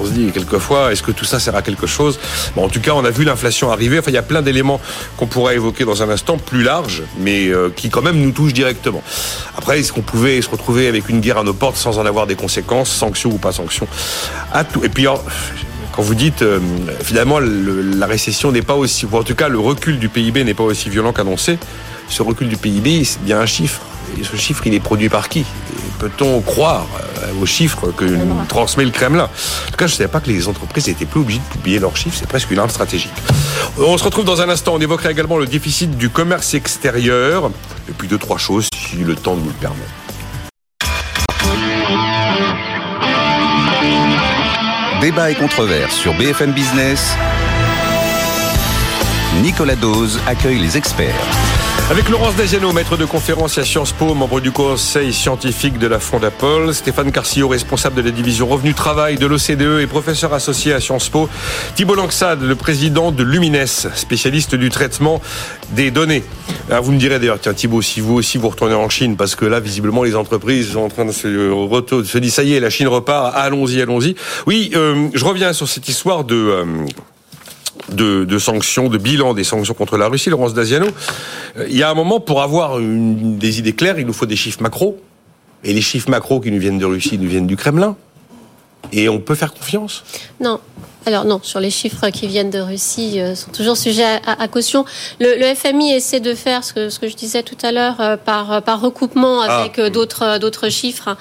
On 0.00 0.04
se 0.04 0.10
dit 0.10 0.30
quelquefois, 0.32 0.92
est-ce 0.92 1.02
que 1.02 1.12
tout 1.12 1.24
ça 1.24 1.40
sert 1.40 1.54
à 1.54 1.62
quelque 1.62 1.86
chose? 1.86 2.18
En 2.56 2.68
tout 2.68 2.80
cas, 2.80 2.92
on 2.94 3.04
a 3.04 3.10
vu 3.10 3.24
l'inflation 3.24 3.70
arriver. 3.70 3.98
Enfin, 3.98 4.10
il 4.10 4.14
y 4.14 4.18
a 4.18 4.22
plein 4.22 4.42
d'éléments 4.42 4.80
qu'on 5.16 5.26
pourrait 5.26 5.54
évoquer 5.54 5.84
dans 5.84 6.02
un 6.02 6.10
instant, 6.10 6.38
plus 6.38 6.62
large, 6.62 7.02
mais 7.18 7.48
euh, 7.48 7.70
qui 7.74 7.90
quand 7.90 8.02
même 8.02 8.20
nous 8.20 8.32
touchent 8.32 8.52
directement. 8.54 9.02
Après, 9.56 9.80
est-ce 9.80 9.92
qu'on 9.92 10.02
pouvait 10.02 10.40
se 10.42 10.50
retrouver 10.50 10.88
avec 10.88 11.08
une 11.08 11.20
guerre 11.20 11.38
à 11.38 11.44
nos 11.44 11.54
portes 11.54 11.76
sans 11.76 11.98
en 11.98 12.06
avoir 12.06 12.26
des 12.26 12.36
conséquences, 12.36 12.90
sanctions 12.90 13.30
ou 13.30 13.38
pas 13.38 13.52
sanctions? 13.52 13.88
À 14.52 14.64
tout. 14.64 14.84
Et 14.84 14.88
puis, 14.88 15.06
quand 15.96 16.02
vous 16.02 16.14
dites 16.14 16.42
euh, 16.42 16.60
finalement 17.02 17.38
la 17.40 18.06
récession 18.06 18.52
n'est 18.52 18.62
pas 18.62 18.74
aussi, 18.74 19.06
ou 19.06 19.16
en 19.16 19.22
tout 19.22 19.34
cas 19.34 19.48
le 19.48 19.58
recul 19.58 19.98
du 19.98 20.08
PIB 20.08 20.44
n'est 20.44 20.54
pas 20.54 20.64
aussi 20.64 20.90
violent 20.90 21.12
qu'annoncé, 21.12 21.58
ce 22.08 22.22
recul 22.22 22.48
du 22.48 22.56
PIB, 22.56 23.04
c'est 23.04 23.22
bien 23.22 23.40
un 23.40 23.46
chiffre. 23.46 23.80
Ce 24.22 24.36
chiffre, 24.36 24.66
il 24.66 24.74
est 24.74 24.80
produit 24.80 25.08
par 25.08 25.28
qui? 25.28 25.44
Peut-on 25.98 26.40
croire 26.40 26.86
euh, 27.22 27.40
aux 27.40 27.46
chiffres 27.46 27.92
que 27.92 28.04
nous 28.04 28.44
transmet 28.48 28.84
le 28.84 28.90
Kremlin? 28.90 29.24
En 29.24 29.70
tout 29.70 29.76
cas, 29.76 29.86
je 29.86 29.92
ne 29.92 29.96
savais 29.96 30.08
pas 30.08 30.20
que 30.20 30.28
les 30.28 30.48
entreprises 30.48 30.88
n'étaient 30.88 31.04
plus 31.06 31.20
obligées 31.20 31.40
de 31.40 31.52
publier 31.52 31.78
leurs 31.78 31.96
chiffres. 31.96 32.16
C'est 32.18 32.28
presque 32.28 32.50
une 32.50 32.58
arme 32.58 32.70
stratégique. 32.70 33.12
On 33.78 33.96
se 33.96 34.04
retrouve 34.04 34.24
dans 34.24 34.40
un 34.40 34.48
instant. 34.48 34.74
On 34.74 34.80
évoquera 34.80 35.10
également 35.10 35.38
le 35.38 35.46
déficit 35.46 35.96
du 35.96 36.10
commerce 36.10 36.54
extérieur. 36.54 37.50
Et 37.88 37.92
puis 37.92 38.08
deux, 38.08 38.18
trois 38.18 38.38
choses, 38.38 38.68
si 38.74 38.96
le 38.96 39.14
temps 39.14 39.36
nous 39.36 39.46
le 39.46 39.52
permet. 39.52 39.76
Débat 45.00 45.30
et 45.30 45.34
controverse 45.34 45.94
sur 45.94 46.14
BFM 46.14 46.52
Business. 46.52 47.16
Nicolas 49.42 49.76
Dose 49.76 50.18
accueille 50.26 50.58
les 50.58 50.76
experts. 50.76 51.14
Avec 51.88 52.08
Laurence 52.08 52.34
Daziano, 52.34 52.72
maître 52.72 52.96
de 52.96 53.04
conférence 53.04 53.58
à 53.58 53.64
Sciences 53.64 53.92
Po, 53.92 54.12
membre 54.12 54.40
du 54.40 54.50
conseil 54.50 55.12
scientifique 55.12 55.78
de 55.78 55.86
la 55.86 56.00
Fondapol, 56.00 56.74
Stéphane 56.74 57.12
Carcillo, 57.12 57.46
responsable 57.46 57.94
de 57.94 58.02
la 58.02 58.10
division 58.10 58.48
Revenu 58.48 58.74
Travail 58.74 59.14
de 59.18 59.26
l'OCDE 59.26 59.80
et 59.80 59.86
professeur 59.86 60.34
associé 60.34 60.72
à 60.72 60.80
Sciences 60.80 61.08
Po, 61.08 61.28
Thibault 61.76 61.94
Langsade, 61.94 62.42
le 62.42 62.56
président 62.56 63.12
de 63.12 63.22
Lumines, 63.22 63.66
spécialiste 63.66 64.56
du 64.56 64.68
traitement 64.68 65.22
des 65.76 65.92
données. 65.92 66.24
Alors 66.68 66.82
vous 66.82 66.90
me 66.90 66.98
direz 66.98 67.20
d'ailleurs, 67.20 67.38
tiens 67.38 67.54
Thibault, 67.54 67.82
si 67.82 68.00
vous 68.00 68.14
aussi 68.14 68.36
vous 68.36 68.48
retournez 68.48 68.74
en 68.74 68.88
Chine, 68.88 69.16
parce 69.16 69.36
que 69.36 69.44
là, 69.44 69.60
visiblement, 69.60 70.02
les 70.02 70.16
entreprises 70.16 70.72
sont 70.72 70.80
en 70.80 70.88
train 70.88 71.04
de 71.04 71.12
se, 71.12 71.28
de 71.28 72.02
se 72.02 72.18
dire, 72.18 72.32
ça 72.32 72.42
y 72.42 72.54
est, 72.54 72.58
la 72.58 72.70
Chine 72.70 72.88
repart, 72.88 73.32
allons-y, 73.36 73.80
allons-y. 73.80 74.16
Oui, 74.48 74.72
euh, 74.74 75.06
je 75.14 75.24
reviens 75.24 75.52
sur 75.52 75.68
cette 75.68 75.88
histoire 75.88 76.24
de... 76.24 76.34
Euh, 76.34 76.64
de, 77.90 78.38
sanctions, 78.38 78.88
de 78.88 78.98
bilan 78.98 79.34
des 79.34 79.44
sanctions 79.44 79.74
contre 79.74 79.96
la 79.96 80.08
Russie, 80.08 80.30
Laurence 80.30 80.54
Daziano. 80.54 80.88
Euh, 81.56 81.66
il 81.68 81.76
y 81.76 81.82
a 81.82 81.90
un 81.90 81.94
moment, 81.94 82.20
pour 82.20 82.42
avoir 82.42 82.78
des 82.80 83.58
idées 83.58 83.74
claires, 83.74 83.98
il 83.98 84.06
nous 84.06 84.12
faut 84.12 84.26
des 84.26 84.36
chiffres 84.36 84.62
macro. 84.62 85.00
Et 85.64 85.72
les 85.72 85.80
chiffres 85.80 86.10
macro 86.10 86.40
qui 86.40 86.50
nous 86.50 86.60
viennent 86.60 86.78
de 86.78 86.84
Russie 86.84 87.18
nous 87.18 87.28
viennent 87.28 87.46
du 87.46 87.56
Kremlin. 87.56 87.96
Et 88.92 89.08
on 89.08 89.18
peut 89.18 89.34
faire 89.34 89.52
confiance? 89.52 90.04
Non. 90.40 90.60
Alors 91.06 91.24
non, 91.24 91.40
sur 91.42 91.60
les 91.60 91.70
chiffres 91.70 92.08
qui 92.10 92.26
viennent 92.26 92.50
de 92.50 92.58
Russie, 92.58 93.20
euh, 93.20 93.36
sont 93.36 93.52
toujours 93.52 93.76
sujets 93.76 94.20
à, 94.26 94.48
caution. 94.48 94.84
Le, 95.20 95.38
le, 95.38 95.54
FMI 95.54 95.92
essaie 95.92 96.18
de 96.18 96.34
faire 96.34 96.64
ce 96.64 96.72
que, 96.72 96.88
ce 96.88 96.98
que 96.98 97.06
je 97.06 97.14
disais 97.14 97.44
tout 97.44 97.56
à 97.62 97.70
l'heure 97.70 98.00
euh, 98.00 98.16
par, 98.16 98.60
par 98.62 98.80
recoupement 98.80 99.40
ah, 99.40 99.60
avec 99.60 99.78
ah, 99.78 99.88
d'autres 99.88 100.38
d'autres 100.38 100.68
chiffres, 100.68 101.16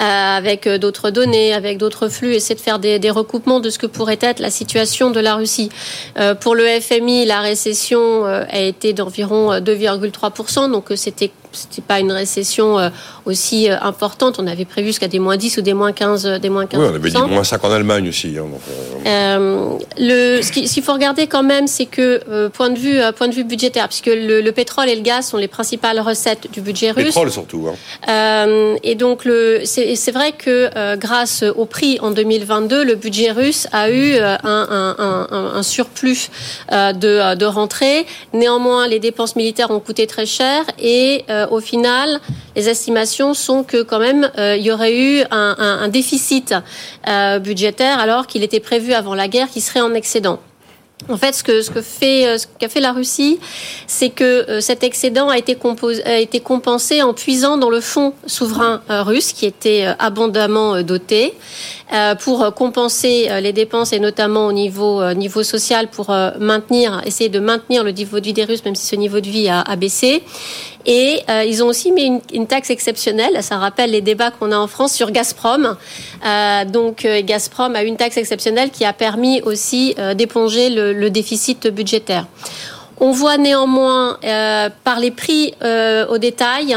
euh, 0.00 0.04
avec 0.04 0.68
d'autres 0.68 1.10
données, 1.10 1.52
avec 1.52 1.78
d'autres 1.78 2.08
flux, 2.08 2.34
essaie 2.34 2.54
de 2.54 2.60
faire 2.60 2.78
des, 2.78 3.00
des, 3.00 3.10
recoupements 3.10 3.58
de 3.58 3.70
ce 3.70 3.78
que 3.78 3.86
pourrait 3.86 4.18
être 4.20 4.38
la 4.38 4.50
situation 4.50 5.10
de 5.10 5.18
la 5.18 5.34
Russie. 5.34 5.68
Euh, 6.18 6.36
pour 6.36 6.54
le 6.54 6.64
FMI, 6.80 7.26
la 7.26 7.40
récession 7.40 8.24
a 8.24 8.60
été 8.60 8.92
d'environ 8.92 9.58
2,3%, 9.58 10.70
donc 10.70 10.92
c'était 10.94 11.32
c'était 11.54 11.82
pas 11.82 12.00
une 12.00 12.12
récession 12.12 12.78
euh, 12.78 12.90
aussi 13.24 13.70
euh, 13.70 13.76
importante. 13.80 14.36
On 14.38 14.46
avait 14.46 14.64
prévu 14.64 14.88
jusqu'à 14.88 15.08
des 15.08 15.18
moins 15.18 15.36
10 15.36 15.58
ou 15.58 15.62
des 15.62 15.74
moins 15.74 15.92
15. 15.92 16.26
Euh, 16.26 16.38
des 16.38 16.50
moins 16.50 16.66
15 16.66 16.80
oui, 16.80 16.86
on 16.90 16.94
avait 16.94 17.10
dit 17.10 17.16
moins 17.16 17.44
5 17.44 17.64
en 17.64 17.70
Allemagne 17.70 18.08
aussi. 18.08 18.36
Hein, 18.36 19.78
le, 19.98 20.40
ce 20.42 20.52
qu'il 20.52 20.82
faut 20.82 20.92
regarder 20.92 21.26
quand 21.26 21.42
même, 21.42 21.66
c'est 21.66 21.86
que 21.86 22.48
point 22.48 22.70
de 22.70 22.78
vue 22.78 22.98
point 23.16 23.28
de 23.28 23.34
vue 23.34 23.44
budgétaire, 23.44 23.88
puisque 23.88 24.06
le, 24.06 24.40
le, 24.40 24.52
pétrole 24.52 24.88
et 24.88 24.94
le 24.94 25.02
gaz 25.02 25.28
sont 25.28 25.36
les 25.36 25.48
principales 25.48 26.00
recettes 26.00 26.50
du 26.52 26.60
budget 26.60 26.90
russe. 26.90 27.06
Pétrole 27.06 27.30
surtout. 27.30 27.68
Hein. 28.06 28.76
et 28.82 28.94
donc 28.94 29.28
c'est 29.64 30.12
vrai 30.12 30.32
que 30.32 30.96
grâce 30.96 31.44
au 31.56 31.64
prix 31.64 31.98
en 32.00 32.10
2022, 32.10 32.84
le 32.84 32.94
budget 32.94 33.30
russe 33.32 33.66
a 33.72 33.90
eu 33.90 34.16
un, 34.16 34.38
un, 34.44 34.96
un, 34.98 35.52
un 35.54 35.62
surplus 35.62 36.30
de, 36.70 37.34
de 37.34 37.44
rentrée. 37.44 38.06
Néanmoins, 38.32 38.86
les 38.86 39.00
dépenses 39.00 39.36
militaires 39.36 39.70
ont 39.70 39.80
coûté 39.80 40.06
très 40.06 40.26
cher 40.26 40.64
et 40.78 41.24
euh, 41.44 41.54
au 41.54 41.60
final, 41.60 42.20
les 42.56 42.68
estimations 42.68 43.34
sont 43.34 43.64
que 43.64 43.82
quand 43.82 43.98
même 43.98 44.30
euh, 44.38 44.56
il 44.56 44.64
y 44.64 44.72
aurait 44.72 44.96
eu 44.96 45.24
un, 45.30 45.88
déficit 45.88 46.54
euh, 47.08 47.38
budgétaire 47.38 47.98
alors 47.98 48.26
qu'il 48.26 48.42
était 48.42 48.60
prévu 48.60 48.92
avant 48.92 49.14
la 49.14 49.28
guerre 49.28 49.48
qui 49.48 49.60
serait 49.60 49.80
en 49.80 49.94
excédent. 49.94 50.40
En 51.10 51.18
fait, 51.18 51.34
ce 51.34 51.42
que 51.42 51.82
fait 51.82 52.36
qu'a 52.58 52.68
fait 52.68 52.80
la 52.80 52.92
Russie, 52.92 53.38
c'est 53.86 54.08
que 54.08 54.60
cet 54.60 54.82
excédent 54.82 55.28
a 55.28 55.36
été 55.36 56.40
compensé 56.40 57.02
en 57.02 57.12
puisant 57.12 57.58
dans 57.58 57.68
le 57.68 57.80
fonds 57.80 58.14
souverain 58.26 58.80
russe 58.88 59.32
qui 59.32 59.44
était 59.44 59.86
abondamment 59.98 60.80
doté 60.82 61.34
pour 62.20 62.54
compenser 62.54 63.28
les 63.40 63.52
dépenses 63.52 63.92
et 63.92 64.00
notamment 64.00 64.46
au 64.46 64.52
niveau 64.52 65.12
niveau 65.14 65.42
social 65.42 65.88
pour 65.88 66.14
essayer 67.04 67.28
de 67.28 67.40
maintenir 67.40 67.84
le 67.84 67.90
niveau 67.90 68.20
de 68.20 68.24
vie 68.24 68.32
des 68.32 68.44
Russes 68.44 68.64
même 68.64 68.74
si 68.74 68.86
ce 68.86 68.96
niveau 68.96 69.20
de 69.20 69.28
vie 69.28 69.48
a, 69.48 69.76
baissé 69.76 70.22
et 70.86 71.20
euh, 71.30 71.44
ils 71.44 71.62
ont 71.62 71.68
aussi 71.68 71.92
mis 71.92 72.20
une, 72.32 72.46
taxe 72.46 72.70
exceptionnelle. 72.70 73.42
Ça 73.42 73.56
rappelle 73.58 73.90
les 73.90 74.00
débats 74.00 74.30
qu'on 74.30 74.52
a 74.52 74.56
en 74.56 74.66
France 74.66 74.92
sur 74.92 75.10
Gazprom. 75.10 75.76
Euh, 76.24 76.64
donc 76.66 77.04
euh, 77.04 77.22
Gazprom 77.22 77.74
a 77.74 77.82
une 77.82 77.96
taxe 77.96 78.16
exceptionnelle 78.16 78.70
qui 78.70 78.84
a 78.84 78.92
permis 78.92 79.40
aussi 79.42 79.94
euh, 79.98 80.14
d'éponger 80.14 80.70
le, 80.70 80.92
le, 80.92 81.10
déficit 81.10 81.68
budgétaire. 81.68 82.26
On 83.00 83.12
voit 83.12 83.38
néanmoins 83.38 84.18
par 84.84 85.00
les 85.00 85.10
prix 85.10 85.52
au 86.08 86.18
détail 86.18 86.76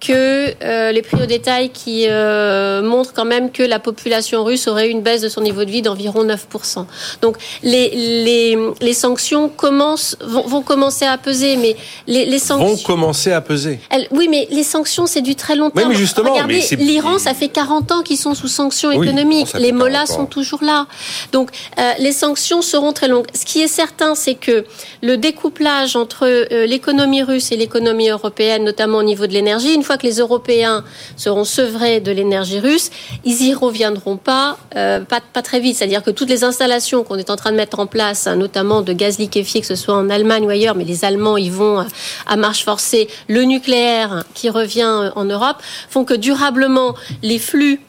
que 0.00 0.54
euh, 0.62 0.92
les 0.92 1.02
prix 1.02 1.22
au 1.22 1.26
détail 1.26 1.70
qui 1.70 2.06
euh, 2.08 2.82
montrent 2.82 3.12
quand 3.12 3.24
même 3.24 3.50
que 3.50 3.62
la 3.62 3.78
population 3.78 4.44
russe 4.44 4.68
aurait 4.68 4.88
une 4.88 5.02
baisse 5.02 5.22
de 5.22 5.28
son 5.28 5.40
niveau 5.40 5.64
de 5.64 5.70
vie 5.70 5.82
d'environ 5.82 6.24
9%. 6.24 6.86
Donc 7.22 7.36
les, 7.62 7.90
les, 7.90 8.58
les 8.80 8.94
sanctions 8.94 9.48
commencent, 9.48 10.16
vont, 10.20 10.46
vont, 10.46 10.62
commencer 10.62 11.04
à 11.04 11.18
peser, 11.18 11.56
mais 11.56 11.76
les, 12.06 12.26
les 12.26 12.38
sanctions... 12.38 12.68
Vont 12.68 12.76
commencer 12.76 13.32
à 13.32 13.40
peser 13.40 13.80
Oui, 14.12 14.28
mais 14.30 14.46
les 14.50 14.62
sanctions, 14.62 15.06
c'est 15.06 15.22
du 15.22 15.34
très 15.34 15.56
long 15.56 15.70
terme. 15.70 15.90
mais 15.90 15.94
justement, 15.96 16.32
Regardez, 16.32 16.62
l'Iran, 16.78 17.18
ça 17.18 17.34
fait 17.34 17.48
40 17.48 17.92
ans 17.92 18.02
qu'ils 18.02 18.18
sont 18.18 18.34
sous 18.34 18.48
sanctions 18.48 18.90
économiques. 18.92 19.52
les 19.54 19.72
mollahs 19.72 20.06
sont 20.06 20.26
toujours 20.26 20.62
là. 20.62 20.86
Donc 21.32 21.50
euh, 21.78 21.92
les 21.98 22.12
sanctions 22.12 22.62
seront 22.62 22.92
très 22.92 23.08
longues. 23.08 23.26
Ce 23.34 23.44
qui 23.44 23.60
est 23.60 23.68
certain, 23.68 24.14
c'est 24.14 24.34
que 24.34 24.64
le 25.02 25.16
découplage 25.16 25.96
entre 25.96 26.26
euh, 26.26 26.66
l'économie 26.66 27.22
russe 27.22 27.52
et 27.52 27.56
l'économie 27.56 28.08
européenne, 28.08 28.64
notamment 28.64 28.98
au 28.98 29.02
niveau 29.02 29.26
de 29.26 29.32
l'énergie, 29.32 29.72
fois 29.88 29.98
que 29.98 30.06
les 30.06 30.18
Européens 30.18 30.84
seront 31.16 31.44
sevrés 31.44 32.00
de 32.00 32.12
l'énergie 32.12 32.60
russe, 32.60 32.90
ils 33.24 33.42
y 33.42 33.54
reviendront 33.54 34.18
pas, 34.18 34.58
euh, 34.76 35.00
pas, 35.00 35.20
pas, 35.20 35.40
très 35.40 35.60
vite. 35.60 35.76
C'est-à-dire 35.76 36.02
que 36.02 36.10
toutes 36.10 36.28
les 36.28 36.44
installations 36.44 37.04
qu'on 37.04 37.16
est 37.16 37.30
en 37.30 37.36
train 37.36 37.52
de 37.52 37.56
mettre 37.56 37.78
en 37.80 37.86
place, 37.86 38.26
hein, 38.26 38.36
notamment 38.36 38.82
de 38.82 38.92
gaz 38.92 39.18
liquéfié, 39.18 39.62
que 39.62 39.66
ce 39.66 39.76
soit 39.76 39.96
en 39.96 40.10
Allemagne 40.10 40.44
ou 40.44 40.50
ailleurs, 40.50 40.74
mais 40.74 40.84
les 40.84 41.06
Allemands 41.06 41.38
y 41.38 41.48
vont 41.48 41.80
euh, 41.80 41.84
à 42.26 42.36
marche 42.36 42.64
forcée, 42.64 43.08
le 43.28 43.44
nucléaire 43.44 44.24
qui 44.34 44.50
revient 44.50 44.82
euh, 44.82 45.10
en 45.16 45.24
Europe, 45.24 45.56
font 45.88 46.04
que 46.04 46.14
durablement 46.14 46.94
les 47.22 47.38
flux 47.38 47.80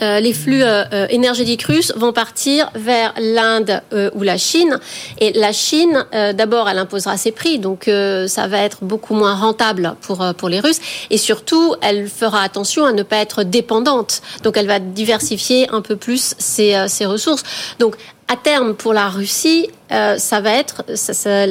euh, 0.00 0.20
les 0.20 0.32
flux 0.32 0.62
euh, 0.62 0.84
euh, 0.92 1.06
énergétiques 1.10 1.62
russes 1.62 1.92
vont 1.96 2.12
partir 2.12 2.70
vers 2.74 3.12
l'Inde 3.20 3.82
ou 4.14 4.22
la 4.22 4.38
Chine. 4.38 4.78
Et 5.20 5.32
la 5.32 5.52
Chine, 5.52 6.06
d'abord, 6.12 6.68
elle 6.68 6.78
imposera 6.78 7.16
ses 7.16 7.32
prix, 7.32 7.58
donc 7.58 7.90
ça 8.26 8.46
va 8.46 8.62
être 8.62 8.78
beaucoup 8.82 9.14
moins 9.14 9.34
rentable 9.34 9.94
pour 10.00 10.24
pour 10.36 10.48
les 10.48 10.60
Russes. 10.60 10.80
Et 11.10 11.18
surtout, 11.18 11.74
elle 11.82 12.08
fera 12.08 12.42
attention 12.42 12.84
à 12.84 12.92
ne 12.92 13.02
pas 13.02 13.16
être 13.16 13.42
dépendante. 13.42 14.22
Donc, 14.42 14.56
elle 14.56 14.66
va 14.66 14.78
diversifier 14.78 15.68
un 15.70 15.80
peu 15.80 15.96
plus 15.96 16.34
ses, 16.38 16.86
ses 16.88 17.06
ressources. 17.06 17.42
Donc, 17.78 17.96
à 18.28 18.36
terme, 18.36 18.74
pour 18.74 18.92
la 18.92 19.08
Russie, 19.08 19.68
euh, 19.90 20.18
ça 20.18 20.40
va 20.40 20.52
être, 20.52 20.84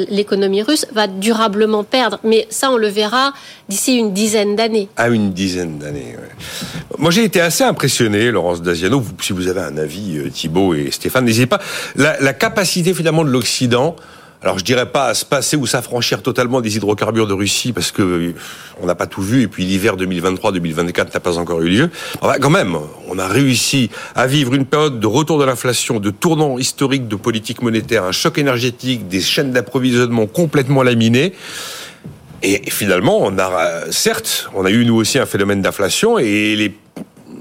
l'économie 0.10 0.62
russe 0.62 0.86
va 0.94 1.08
durablement 1.08 1.84
perdre. 1.84 2.20
Mais 2.24 2.48
ça, 2.50 2.72
on 2.72 2.78
le 2.78 2.88
verra 2.88 3.34
d'ici 3.68 3.96
une 3.98 4.14
dizaine 4.14 4.56
d'années. 4.56 4.88
Ah, 4.96 5.10
une 5.10 5.34
dizaine 5.34 5.80
d'années. 5.80 6.16
Moi, 6.98 7.10
j'ai 7.12 7.24
été 7.24 7.42
assez 7.42 7.64
impressionné, 7.64 8.30
Laurence 8.30 8.62
Daziano. 8.62 9.04
si 9.22 9.34
vous 9.34 9.48
avez 9.48 9.62
un 9.62 9.78
avis, 9.78 10.18
euh, 10.18 10.30
Thibault 10.30 10.76
et 10.76 10.92
Stéphane, 10.92 11.26
n'hésitez 11.26 11.48
pas. 11.48 11.60
La 11.96 12.34
capacité 12.34 12.94
finalement 12.94 13.26
de 13.26 13.30
l'Occident 13.30 13.96
alors 14.44 14.60
je 14.60 14.64
dirais 14.64 14.86
pas 14.86 15.14
se 15.16 15.26
passer 15.26 15.58
ou 15.58 15.66
s'affranchir 15.66 16.22
totalement 16.22 16.62
des 16.62 16.78
hydrocarbures 16.78 17.26
de 17.26 17.34
Russie 17.34 17.74
parce 17.74 17.92
que 17.92 18.02
euh, 18.04 18.36
on 18.82 18.86
n'a 18.86 18.94
pas 18.94 19.08
tout 19.08 19.24
vu 19.24 19.42
et 19.42 19.48
puis 19.48 19.66
l'hiver 19.66 19.98
2023-2024 19.98 21.14
n'a 21.14 21.20
pas 21.20 21.38
encore 21.40 21.62
eu 21.62 21.70
lieu. 21.70 21.90
Enfin, 22.22 22.36
quand 22.40 22.52
même, 22.52 22.78
on 23.08 23.18
a 23.18 23.28
réussi 23.28 23.90
à 24.16 24.28
vivre 24.28 24.54
une 24.54 24.66
période 24.66 25.00
de 25.00 25.08
retour 25.08 25.40
de 25.40 25.44
l'inflation, 25.44 26.00
de 26.00 26.12
tournant 26.12 26.60
historique 26.60 27.08
de 27.08 27.16
politique 27.16 27.64
monétaire, 27.64 28.04
un 28.04 28.12
choc 28.12 28.38
énergétique, 28.38 29.08
des 29.08 29.22
chaînes 29.22 29.52
d'approvisionnement 29.52 30.28
complètement 30.28 30.84
laminées. 30.84 31.34
Et 32.44 32.70
finalement, 32.70 33.18
on 33.20 33.40
a 33.40 33.92
certes, 33.92 34.52
on 34.54 34.64
a 34.64 34.70
eu 34.70 34.86
nous 34.86 34.96
aussi 34.96 35.18
un 35.18 35.26
phénomène 35.26 35.64
d'inflation 35.64 36.20
et 36.20 36.56
les, 36.56 36.72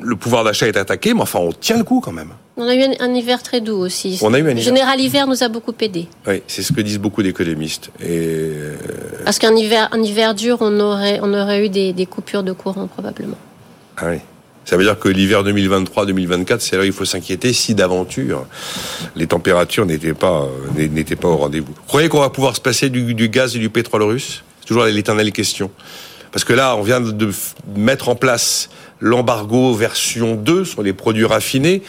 le 0.06 0.16
pouvoir 0.16 0.44
d'achat 0.44 0.68
est 0.68 0.76
attaqué, 0.76 1.12
mais 1.14 1.22
enfin 1.22 1.40
on 1.40 1.52
tient 1.52 1.76
le 1.76 1.84
coup 1.84 2.00
quand 2.00 2.12
même. 2.12 2.30
On 2.56 2.66
a 2.66 2.74
eu 2.74 2.82
un, 2.98 3.14
hiver 3.14 3.42
très 3.42 3.60
doux 3.60 3.76
aussi. 3.76 4.18
On 4.22 4.32
a 4.32 4.38
eu 4.38 4.46
un 4.46 4.50
hiver. 4.50 4.62
Général 4.62 5.00
hiver 5.00 5.26
nous 5.26 5.42
a 5.42 5.48
beaucoup 5.48 5.74
aidé. 5.80 6.08
Oui, 6.26 6.42
c'est 6.46 6.62
ce 6.62 6.72
que 6.72 6.80
disent 6.80 6.98
beaucoup 6.98 7.22
d'économistes. 7.22 7.90
Et 8.00 8.06
euh, 8.08 8.76
Parce 9.24 9.38
qu'un 9.38 9.54
hiver, 9.54 9.88
un 9.92 10.02
hiver 10.02 10.34
dur, 10.34 10.58
on 10.60 10.80
aurait, 10.80 11.20
on 11.22 11.34
aurait 11.34 11.66
eu 11.66 11.68
des, 11.68 11.92
des 11.92 12.06
coupures 12.06 12.42
de 12.42 12.52
courant 12.52 12.86
probablement. 12.86 13.36
Ah 13.98 14.06
oui. 14.08 14.18
Ça 14.64 14.76
veut 14.76 14.82
dire 14.82 14.98
que 14.98 15.08
l'hiver 15.08 15.44
2023-2024, 15.44 16.58
c'est 16.60 16.76
là 16.76 16.82
où 16.82 16.86
il 16.86 16.92
faut 16.92 17.04
s'inquiéter 17.04 17.52
si 17.52 17.74
d'aventure 17.74 18.46
les 19.14 19.26
températures 19.26 19.86
n'étaient 19.86 20.14
pas, 20.14 20.48
euh, 20.76 20.88
n'étaient 20.88 21.14
pas 21.14 21.28
au 21.28 21.36
rendez-vous. 21.36 21.68
Vous 21.68 21.82
croyez 21.86 22.08
qu'on 22.08 22.20
va 22.20 22.30
pouvoir 22.30 22.56
se 22.56 22.60
passer 22.60 22.88
du, 22.90 23.14
du 23.14 23.28
gaz 23.28 23.54
et 23.54 23.58
du 23.58 23.70
pétrole 23.70 24.02
russe? 24.02 24.42
C'est 24.60 24.66
toujours 24.66 24.84
l'éternelle 24.84 25.30
question. 25.30 25.70
Parce 26.32 26.44
que 26.44 26.52
là, 26.52 26.76
on 26.76 26.82
vient 26.82 27.00
de 27.00 27.30
mettre 27.76 28.08
en 28.08 28.16
place 28.16 28.68
l'embargo 29.00 29.74
version 29.74 30.34
2 30.34 30.64
sur 30.64 30.82
les 30.82 30.92
produits 30.92 31.24
raffinés 31.24 31.82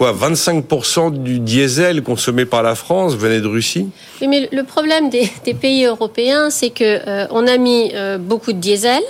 quoi 0.00 0.14
25% 0.14 1.22
du 1.22 1.40
diesel 1.40 2.02
consommé 2.02 2.46
par 2.46 2.62
la 2.62 2.74
France 2.74 3.16
venait 3.16 3.42
de 3.42 3.46
Russie? 3.46 3.90
Mais 4.26 4.48
le 4.50 4.62
problème 4.62 5.10
des, 5.10 5.30
des 5.44 5.52
pays 5.52 5.84
européens, 5.84 6.48
c'est 6.48 6.70
que 6.70 7.06
euh, 7.06 7.26
on 7.30 7.46
a 7.46 7.58
mis 7.58 7.90
euh, 7.92 8.16
beaucoup 8.16 8.54
de 8.54 8.58
diesel. 8.58 9.02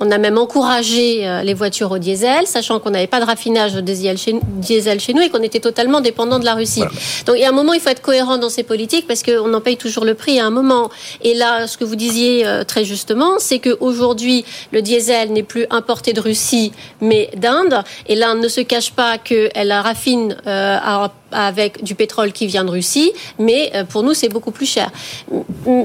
On 0.00 0.10
a 0.10 0.18
même 0.18 0.38
encouragé 0.38 1.26
euh, 1.26 1.42
les 1.42 1.54
voitures 1.54 1.92
au 1.92 1.98
diesel, 1.98 2.46
sachant 2.46 2.80
qu'on 2.80 2.90
n'avait 2.90 3.06
pas 3.06 3.20
de 3.20 3.24
raffinage 3.24 3.74
de 3.74 3.80
diesel 3.80 4.18
chez, 4.18 5.14
nous 5.14 5.22
et 5.22 5.28
qu'on 5.28 5.42
était 5.42 5.60
totalement 5.60 6.00
dépendant 6.00 6.38
de 6.38 6.44
la 6.44 6.54
Russie. 6.54 6.82
Donc, 7.26 7.36
il 7.36 7.42
y 7.42 7.44
a 7.44 7.50
un 7.50 7.52
moment, 7.52 7.72
il 7.72 7.80
faut 7.80 7.90
être 7.90 8.02
cohérent 8.02 8.38
dans 8.38 8.48
ces 8.48 8.62
politiques 8.62 9.06
parce 9.06 9.22
qu'on 9.22 9.52
en 9.52 9.60
paye 9.60 9.76
toujours 9.76 10.04
le 10.04 10.14
prix 10.14 10.40
à 10.40 10.46
un 10.46 10.50
moment. 10.50 10.90
Et 11.22 11.34
là, 11.34 11.66
ce 11.66 11.76
que 11.76 11.84
vous 11.84 11.96
disiez 11.96 12.46
euh, 12.46 12.64
très 12.64 12.84
justement, 12.84 13.34
c'est 13.38 13.58
qu'aujourd'hui, 13.58 14.44
le 14.72 14.82
diesel 14.82 15.32
n'est 15.32 15.42
plus 15.42 15.66
importé 15.70 16.12
de 16.12 16.20
Russie, 16.20 16.72
mais 17.00 17.30
d'Inde. 17.36 17.82
Et 18.08 18.16
l'Inde 18.16 18.40
ne 18.40 18.48
se 18.48 18.60
cache 18.60 18.92
pas 18.92 19.18
qu'elle 19.18 19.72
raffine 19.72 20.36
euh, 20.46 20.78
avec 21.30 21.84
du 21.84 21.94
pétrole 21.94 22.32
qui 22.32 22.46
vient 22.46 22.64
de 22.64 22.70
Russie, 22.70 23.12
mais 23.38 23.72
pour 23.88 24.02
nous, 24.02 24.14
c'est 24.14 24.28
beaucoup 24.28 24.50
plus 24.50 24.66
cher. 24.66 24.90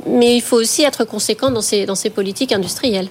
Mais 0.08 0.36
il 0.36 0.42
faut 0.42 0.58
aussi 0.58 0.84
être 0.84 1.06
conséquent 1.06 1.52
dans 1.52 1.62
ces, 1.62 1.86
dans 1.86 1.96
ces 1.96 2.10
politiques 2.10 2.52
industrielles. 2.52 3.10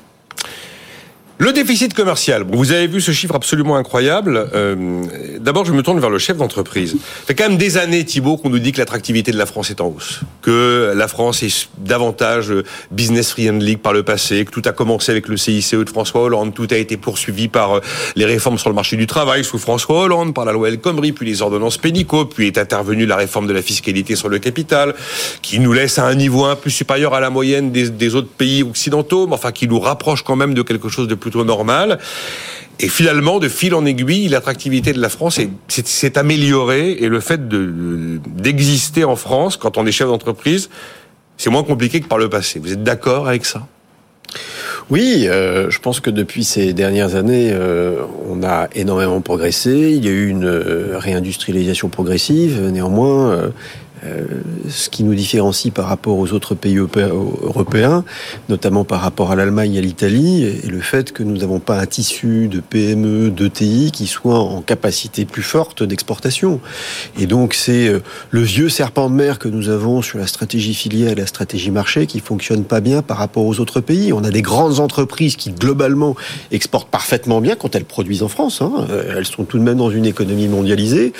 Le 1.39 1.53
déficit 1.53 1.93
commercial. 1.93 2.47
vous 2.51 2.73
avez 2.73 2.87
vu 2.87 3.03
ce 3.03 3.13
chiffre 3.13 3.35
absolument 3.35 3.77
incroyable. 3.77 4.49
Euh, 4.55 5.05
d'abord, 5.39 5.67
je 5.67 5.73
me 5.73 5.83
tourne 5.83 6.01
vers 6.01 6.09
le 6.09 6.19
chef 6.19 6.39
d'entreprise. 6.39 6.93
Ça 6.93 7.27
fait 7.27 7.35
quand 7.35 7.51
même 7.51 7.59
des 7.59 7.77
années, 7.77 8.07
Thibault, 8.07 8.39
qu'on 8.39 8.49
nous 8.49 8.59
dit 8.59 8.73
que 8.73 8.79
l'attractivité 8.79 9.33
de 9.33 9.37
la 9.37 9.45
France 9.45 9.69
est 9.69 9.83
en 9.83 9.89
hausse, 9.89 10.21
que 10.41 10.95
la 10.97 11.09
France 11.09 11.43
est 11.43 11.69
davantage 11.77 12.55
business 12.91 13.33
friendly 13.33 13.77
par 13.77 13.93
le 13.93 14.03
passé, 14.03 14.47
que 14.47 14.51
tout 14.51 14.63
a 14.65 14.73
commencé 14.73 15.13
avec 15.13 15.29
le 15.29 15.37
CICE 15.37 15.75
de 15.75 15.91
François 15.91 16.23
Hollande, 16.23 16.55
tout 16.55 16.69
a 16.71 16.77
été 16.77 16.97
poursuivi 16.97 17.49
par 17.49 17.75
euh, 17.75 17.81
les 18.15 18.25
réformes 18.25 18.57
sur 18.57 18.71
le 18.71 18.75
marché 18.75 18.97
du 18.97 19.07
travail 19.07 19.45
sous 19.45 19.59
François 19.59 20.05
Hollande, 20.05 20.33
par 20.33 20.47
la 20.47 20.53
loi 20.53 20.69
El 20.69 20.81
Khomri, 20.81 21.13
puis 21.13 21.27
les 21.27 21.43
ordonnances 21.43 21.77
Pénicaud, 21.77 22.25
puis 22.25 22.47
est 22.47 22.57
intervenue 22.57 23.05
la 23.05 23.17
réforme 23.17 23.47
de 23.47 23.53
la 23.53 23.61
fiscalité 23.61 24.17
sur 24.17 24.31
le 24.31 24.39
capital, 24.39 24.95
qui 25.43 25.59
nous 25.59 25.75
laisse 25.75 25.99
à 25.99 26.07
un 26.07 26.15
niveau 26.15 26.47
un 26.47 26.57
peu 26.57 26.71
supérieur 26.71 27.13
à 27.13 27.21
la 27.21 27.29
moyenne 27.29 27.73
des, 27.73 27.91
des 27.91 28.15
autres 28.15 28.31
pays 28.31 28.63
occidentaux, 28.63 29.27
mais 29.27 29.35
enfin 29.35 29.53
qui 29.53 29.69
nous 29.69 29.81
rapproche 29.81 30.23
quand 30.23 30.37
même 30.37 30.55
de 30.55 30.63
quelque 30.63 30.89
chose 30.89 31.09
de 31.09 31.15
plus 31.15 31.26
plutôt 31.27 31.45
normal. 31.45 31.99
Et 32.79 32.89
finalement, 32.89 33.39
de 33.41 33.49
fil 33.49 33.75
en 33.75 33.85
aiguille, 33.85 34.29
l'attractivité 34.29 34.93
de 34.93 35.01
la 35.01 35.09
France 35.09 35.41
s'est 35.67 36.19
améliorée 36.19 36.93
et 36.93 37.09
le 37.09 37.21
fait 37.21 37.49
d'exister 37.49 39.05
en 39.05 39.17
France, 39.17 39.57
quand 39.57 39.77
on 39.77 39.87
est 39.87 39.93
chef 39.93 40.09
d'entreprise, 40.09 40.69
c'est 41.37 41.51
moins 41.51 41.65
compliqué 41.65 42.01
que 42.01 42.07
par 42.07 42.19
le 42.19 42.29
passé. 42.29 42.61
Vous 42.61 42.73
êtes 42.73 42.85
d'accord 42.85 43.27
avec 43.29 43.45
ça? 43.45 43.67
Oui, 44.89 45.27
euh, 45.27 45.69
je 45.69 45.81
pense 45.81 45.99
que 45.99 46.11
depuis 46.11 46.45
ces 46.45 46.73
dernières 46.73 47.17
années, 47.17 47.51
euh, 47.53 48.03
on 48.31 48.45
a 48.45 48.69
énormément 48.75 49.21
progressé. 49.21 49.93
Il 49.97 50.05
y 50.05 50.09
a 50.09 50.13
eu 50.13 50.29
une 50.29 50.45
euh, 50.45 50.97
réindustrialisation 50.97 51.89
progressive. 51.89 52.61
Néanmoins, 52.73 53.51
ce 54.69 54.89
qui 54.89 55.05
nous 55.05 55.15
différencie 55.15 55.73
par 55.73 55.87
rapport 55.87 56.19
aux 56.19 56.33
autres 56.33 56.55
pays 56.55 56.77
européens, 56.77 58.05
notamment 58.49 58.85
par 58.85 59.01
rapport 59.01 59.31
à 59.31 59.37
l'Allemagne 59.37 59.75
et 59.75 59.79
à 59.79 59.81
l'Italie, 59.83 60.45
est 60.45 60.67
le 60.69 60.81
fait 60.81 61.13
que 61.13 61.23
nous 61.23 61.39
n'avons 61.39 61.61
pas 61.61 61.79
un 61.79 61.87
tissu 61.87 62.49
de 62.49 62.61
PME, 62.61 63.31
d'ETI 63.31 63.91
qui 63.93 64.07
soit 64.07 64.39
en 64.39 64.61
capacité 64.61 65.25
plus 65.25 65.43
forte 65.43 65.83
d'exportation. 65.83 66.61
Et 67.19 67.27
donc 67.27 67.55
c'est 67.55 67.89
euh, 67.89 68.01
le 68.31 68.41
vieux 68.41 68.69
serpent 68.69 69.09
de 69.09 69.15
mer 69.15 69.39
que 69.39 69.49
nous 69.49 69.69
avons 69.69 70.03
sur 70.03 70.19
la 70.19 70.27
stratégie 70.27 70.75
filière 70.75 71.13
et 71.13 71.15
la 71.15 71.27
stratégie 71.27 71.71
marché 71.71 72.07
qui 72.07 72.21
fonctionne 72.21 72.65
pas 72.65 72.81
bien 72.81 73.03
par 73.03 73.19
rapport 73.19 73.45
aux 73.45 73.61
autres 73.61 73.81
pays. 73.81 74.13
On 74.13 74.25
a 74.25 74.31
des 74.31 74.43
grandes 74.43 74.81
entreprises 74.81 75.37
qui 75.37 75.51
globalement 75.51 76.17
exportent 76.51 76.91
parfaitement 76.91 77.41
bien 77.41 77.57
quand 77.57 77.75
elles 77.75 77.85
produisent 77.85 78.23
en 78.23 78.29
France. 78.29 78.63
Hein. 78.63 78.73
Euh, 78.91 79.15
elles 79.17 79.27
sont 79.27 79.45
tout 79.45 79.59
de 79.59 79.63
même 79.63 79.79
dans 79.79 79.91
une 79.91 80.07
économie 80.07 80.49
mondialisée. 80.49 81.13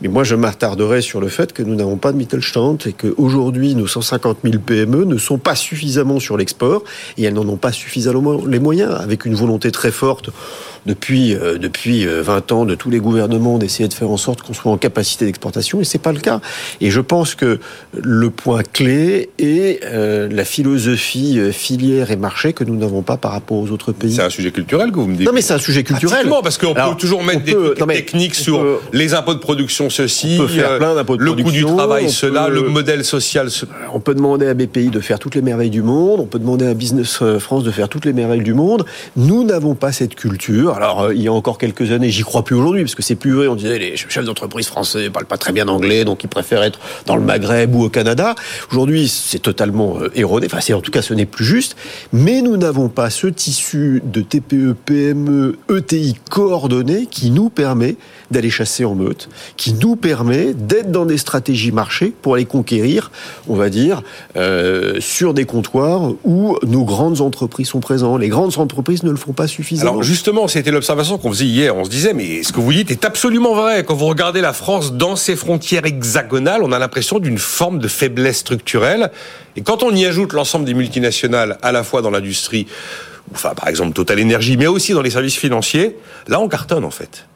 Mais 0.00 0.08
moi 0.08 0.24
je 0.24 0.34
m'attarderai 0.34 1.02
sur 1.02 1.20
le 1.20 1.28
fait 1.28 1.52
que 1.52 1.62
nous 1.62 1.74
n'avons 1.74 1.96
pas 1.96 2.12
de 2.12 2.16
Mittelstand 2.32 2.78
et 2.86 2.92
qu'aujourd'hui, 2.92 3.74
nos 3.74 3.86
150 3.86 4.38
000 4.44 4.58
PME 4.64 5.04
ne 5.04 5.18
sont 5.18 5.38
pas 5.38 5.54
suffisamment 5.54 6.18
sur 6.18 6.36
l'export 6.36 6.82
et 7.18 7.24
elles 7.24 7.34
n'en 7.34 7.48
ont 7.48 7.56
pas 7.56 7.72
suffisamment 7.72 8.44
les 8.46 8.58
moyens, 8.58 8.94
avec 8.94 9.24
une 9.24 9.34
volonté 9.34 9.70
très 9.70 9.90
forte 9.90 10.30
depuis 10.86 11.34
euh, 11.34 11.58
depuis 11.58 12.06
20 12.06 12.52
euh, 12.52 12.54
ans 12.54 12.64
de 12.64 12.74
tous 12.74 12.90
les 12.90 12.98
gouvernements 12.98 13.58
d'essayer 13.58 13.88
de 13.88 13.94
faire 13.94 14.10
en 14.10 14.16
sorte 14.16 14.42
qu'on 14.42 14.52
soit 14.52 14.72
en 14.72 14.78
capacité 14.78 15.24
d'exportation 15.24 15.80
et 15.80 15.84
c'est 15.84 15.98
pas 15.98 16.12
le 16.12 16.20
cas. 16.20 16.40
Et 16.80 16.90
je 16.90 17.00
pense 17.00 17.34
que 17.34 17.60
le 17.96 18.30
point 18.30 18.62
clé 18.62 19.30
est 19.38 19.84
euh, 19.84 20.28
la 20.30 20.44
philosophie 20.44 21.38
filière 21.52 22.10
et 22.10 22.16
marché 22.16 22.52
que 22.52 22.64
nous 22.64 22.76
n'avons 22.76 23.02
pas 23.02 23.16
par 23.16 23.32
rapport 23.32 23.58
aux 23.58 23.70
autres 23.70 23.92
pays. 23.92 24.14
C'est 24.14 24.22
un 24.22 24.30
sujet 24.30 24.50
culturel 24.50 24.90
que 24.90 24.96
vous 24.96 25.06
me 25.06 25.16
dites. 25.16 25.26
Non 25.26 25.32
mais 25.32 25.42
c'est 25.42 25.54
un 25.54 25.58
sujet 25.58 25.84
culturel. 25.84 26.28
parce 26.42 26.58
qu'on 26.58 26.74
peut 26.74 26.80
toujours 26.98 27.22
mettre 27.22 27.44
des 27.44 27.54
techniques 27.94 28.34
sur 28.34 28.64
les 28.92 29.14
impôts 29.14 29.34
de 29.34 29.38
production 29.38 29.90
ceci, 29.90 30.38
on 30.40 30.42
peut 30.42 30.48
faire 30.48 30.78
plein 30.78 30.94
d'impôts 30.94 31.16
de 31.16 31.22
le 31.22 31.32
coût 31.34 31.50
du 31.50 31.64
travail 31.64 32.10
cela, 32.10 32.48
le 32.48 32.62
modèle 32.62 33.04
social. 33.04 33.48
On 33.92 34.00
peut 34.00 34.14
demander 34.14 34.46
à 34.46 34.54
BPI 34.54 34.88
de 34.88 35.00
faire 35.00 35.18
toutes 35.18 35.34
les 35.34 35.42
merveilles 35.42 35.70
du 35.70 35.82
monde, 35.82 36.20
on 36.20 36.26
peut 36.26 36.38
demander 36.38 36.66
à 36.66 36.74
Business 36.74 37.22
France 37.38 37.62
de 37.64 37.70
faire 37.70 37.88
toutes 37.88 38.04
les 38.04 38.12
merveilles 38.12 38.42
du 38.42 38.54
monde. 38.54 38.84
Nous 39.16 39.44
n'avons 39.44 39.74
pas 39.74 39.92
cette 39.92 40.14
culture. 40.14 40.71
Alors, 40.76 41.02
euh, 41.02 41.14
il 41.14 41.22
y 41.22 41.28
a 41.28 41.32
encore 41.32 41.58
quelques 41.58 41.90
années, 41.92 42.10
j'y 42.10 42.22
crois 42.22 42.44
plus 42.44 42.56
aujourd'hui, 42.56 42.82
parce 42.82 42.94
que 42.94 43.02
c'est 43.02 43.14
plus 43.14 43.32
vrai. 43.32 43.48
On 43.48 43.54
disait 43.54 43.78
les 43.78 43.96
chefs 43.96 44.24
d'entreprise 44.24 44.66
français 44.66 45.10
parlent 45.10 45.26
pas 45.26 45.38
très 45.38 45.52
bien 45.52 45.68
anglais, 45.68 46.04
donc 46.04 46.24
ils 46.24 46.28
préfèrent 46.28 46.62
être 46.62 46.78
dans 47.06 47.16
le 47.16 47.22
Maghreb 47.22 47.74
ou 47.74 47.84
au 47.84 47.88
Canada. 47.88 48.34
Aujourd'hui, 48.70 49.08
c'est 49.08 49.38
totalement 49.38 49.98
euh, 50.00 50.10
erroné. 50.14 50.46
Enfin, 50.46 50.60
c'est 50.60 50.74
en 50.74 50.80
tout 50.80 50.90
cas, 50.90 51.02
ce 51.02 51.14
n'est 51.14 51.26
plus 51.26 51.44
juste. 51.44 51.76
Mais 52.12 52.42
nous 52.42 52.56
n'avons 52.56 52.88
pas 52.88 53.10
ce 53.10 53.26
tissu 53.26 54.02
de 54.04 54.20
TPE, 54.20 54.74
PME, 54.84 55.58
ETI 55.70 56.16
coordonné 56.30 57.06
qui 57.06 57.30
nous 57.30 57.50
permet 57.50 57.96
d'aller 58.32 58.50
chasser 58.50 58.84
en 58.84 58.94
meute, 58.94 59.28
qui 59.56 59.74
nous 59.74 59.96
permet 59.96 60.54
d'être 60.54 60.90
dans 60.90 61.06
des 61.06 61.18
stratégies 61.18 61.72
marché 61.72 62.12
pour 62.22 62.34
aller 62.34 62.44
conquérir, 62.44 63.10
on 63.48 63.54
va 63.54 63.70
dire, 63.70 64.02
euh, 64.36 65.00
sur 65.00 65.34
des 65.34 65.44
comptoirs 65.44 66.12
où 66.24 66.56
nos 66.66 66.84
grandes 66.84 67.20
entreprises 67.20 67.68
sont 67.68 67.80
présentes. 67.80 68.20
Les 68.20 68.28
grandes 68.28 68.58
entreprises 68.58 69.02
ne 69.02 69.10
le 69.10 69.16
font 69.16 69.32
pas 69.32 69.46
suffisamment. 69.46 69.92
Alors 69.92 70.02
justement, 70.02 70.48
c'était 70.48 70.70
l'observation 70.70 71.18
qu'on 71.18 71.30
faisait 71.30 71.44
hier. 71.44 71.76
On 71.76 71.84
se 71.84 71.90
disait, 71.90 72.14
mais 72.14 72.42
ce 72.42 72.52
que 72.52 72.60
vous 72.60 72.72
dites 72.72 72.90
est 72.90 73.04
absolument 73.04 73.54
vrai. 73.54 73.84
Quand 73.84 73.94
vous 73.94 74.06
regardez 74.06 74.40
la 74.40 74.52
France 74.52 74.94
dans 74.94 75.16
ses 75.16 75.36
frontières 75.36 75.86
hexagonales, 75.86 76.62
on 76.62 76.72
a 76.72 76.78
l'impression 76.78 77.18
d'une 77.18 77.38
forme 77.38 77.78
de 77.78 77.88
faiblesse 77.88 78.38
structurelle. 78.38 79.10
Et 79.56 79.62
quand 79.62 79.82
on 79.82 79.94
y 79.94 80.06
ajoute 80.06 80.32
l'ensemble 80.32 80.64
des 80.64 80.74
multinationales, 80.74 81.58
à 81.62 81.72
la 81.72 81.84
fois 81.84 82.02
dans 82.02 82.10
l'industrie, 82.10 82.66
enfin 83.34 83.54
par 83.54 83.68
exemple 83.68 83.92
Total 83.92 84.20
Energy, 84.20 84.56
mais 84.56 84.66
aussi 84.66 84.92
dans 84.92 85.02
les 85.02 85.10
services 85.10 85.36
financiers, 85.36 85.96
là 86.28 86.40
on 86.40 86.48
cartonne 86.48 86.84
en 86.84 86.90
fait. 86.90 87.26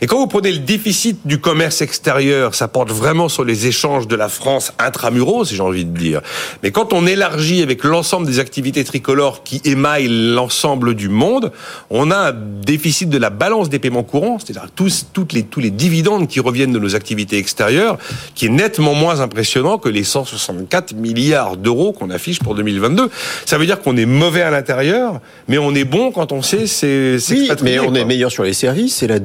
Et 0.00 0.06
quand 0.06 0.18
vous 0.18 0.26
prenez 0.26 0.52
le 0.52 0.58
déficit 0.58 1.20
du 1.24 1.38
commerce 1.38 1.80
extérieur, 1.82 2.54
ça 2.54 2.68
porte 2.68 2.90
vraiment 2.90 3.28
sur 3.28 3.44
les 3.44 3.66
échanges 3.66 4.08
de 4.08 4.16
la 4.16 4.28
France 4.28 4.72
intramuros, 4.78 5.44
si 5.44 5.56
j'ai 5.56 5.62
envie 5.62 5.84
de 5.84 5.96
dire. 5.96 6.20
Mais 6.62 6.70
quand 6.70 6.92
on 6.92 7.06
élargit 7.06 7.62
avec 7.62 7.84
l'ensemble 7.84 8.26
des 8.26 8.38
activités 8.38 8.84
tricolores 8.84 9.42
qui 9.42 9.60
émaillent 9.64 10.08
l'ensemble 10.08 10.94
du 10.94 11.08
monde, 11.08 11.52
on 11.90 12.10
a 12.10 12.30
un 12.30 12.32
déficit 12.32 13.08
de 13.08 13.18
la 13.18 13.30
balance 13.30 13.68
des 13.68 13.78
paiements 13.78 14.02
courants, 14.02 14.38
c'est-à-dire 14.38 14.68
tous, 14.74 15.06
toutes 15.12 15.32
les, 15.32 15.42
tous 15.42 15.60
les 15.60 15.70
dividendes 15.70 16.28
qui 16.28 16.40
reviennent 16.40 16.72
de 16.72 16.78
nos 16.78 16.94
activités 16.94 17.38
extérieures, 17.38 17.98
qui 18.34 18.46
est 18.46 18.50
nettement 18.50 18.94
moins 18.94 19.20
impressionnant 19.20 19.78
que 19.78 19.88
les 19.88 20.04
164 20.04 20.94
milliards 20.94 21.56
d'euros 21.56 21.92
qu'on 21.92 22.10
affiche 22.10 22.40
pour 22.40 22.54
2022. 22.54 23.10
Ça 23.46 23.58
veut 23.58 23.66
dire 23.66 23.80
qu'on 23.80 23.96
est 23.96 24.06
mauvais 24.06 24.42
à 24.42 24.50
l'intérieur, 24.50 25.20
mais 25.48 25.58
on 25.58 25.74
est 25.74 25.84
bon 25.84 26.10
quand 26.10 26.32
on 26.32 26.42
sait 26.42 26.66
c'est 26.66 27.16
oui, 27.30 27.50
mais 27.62 27.78
on 27.78 27.94
est 27.94 28.04
meilleur 28.04 28.30
sur 28.30 28.44
les 28.44 28.52
services, 28.52 28.96
c'est 28.96 29.06
la 29.06 29.18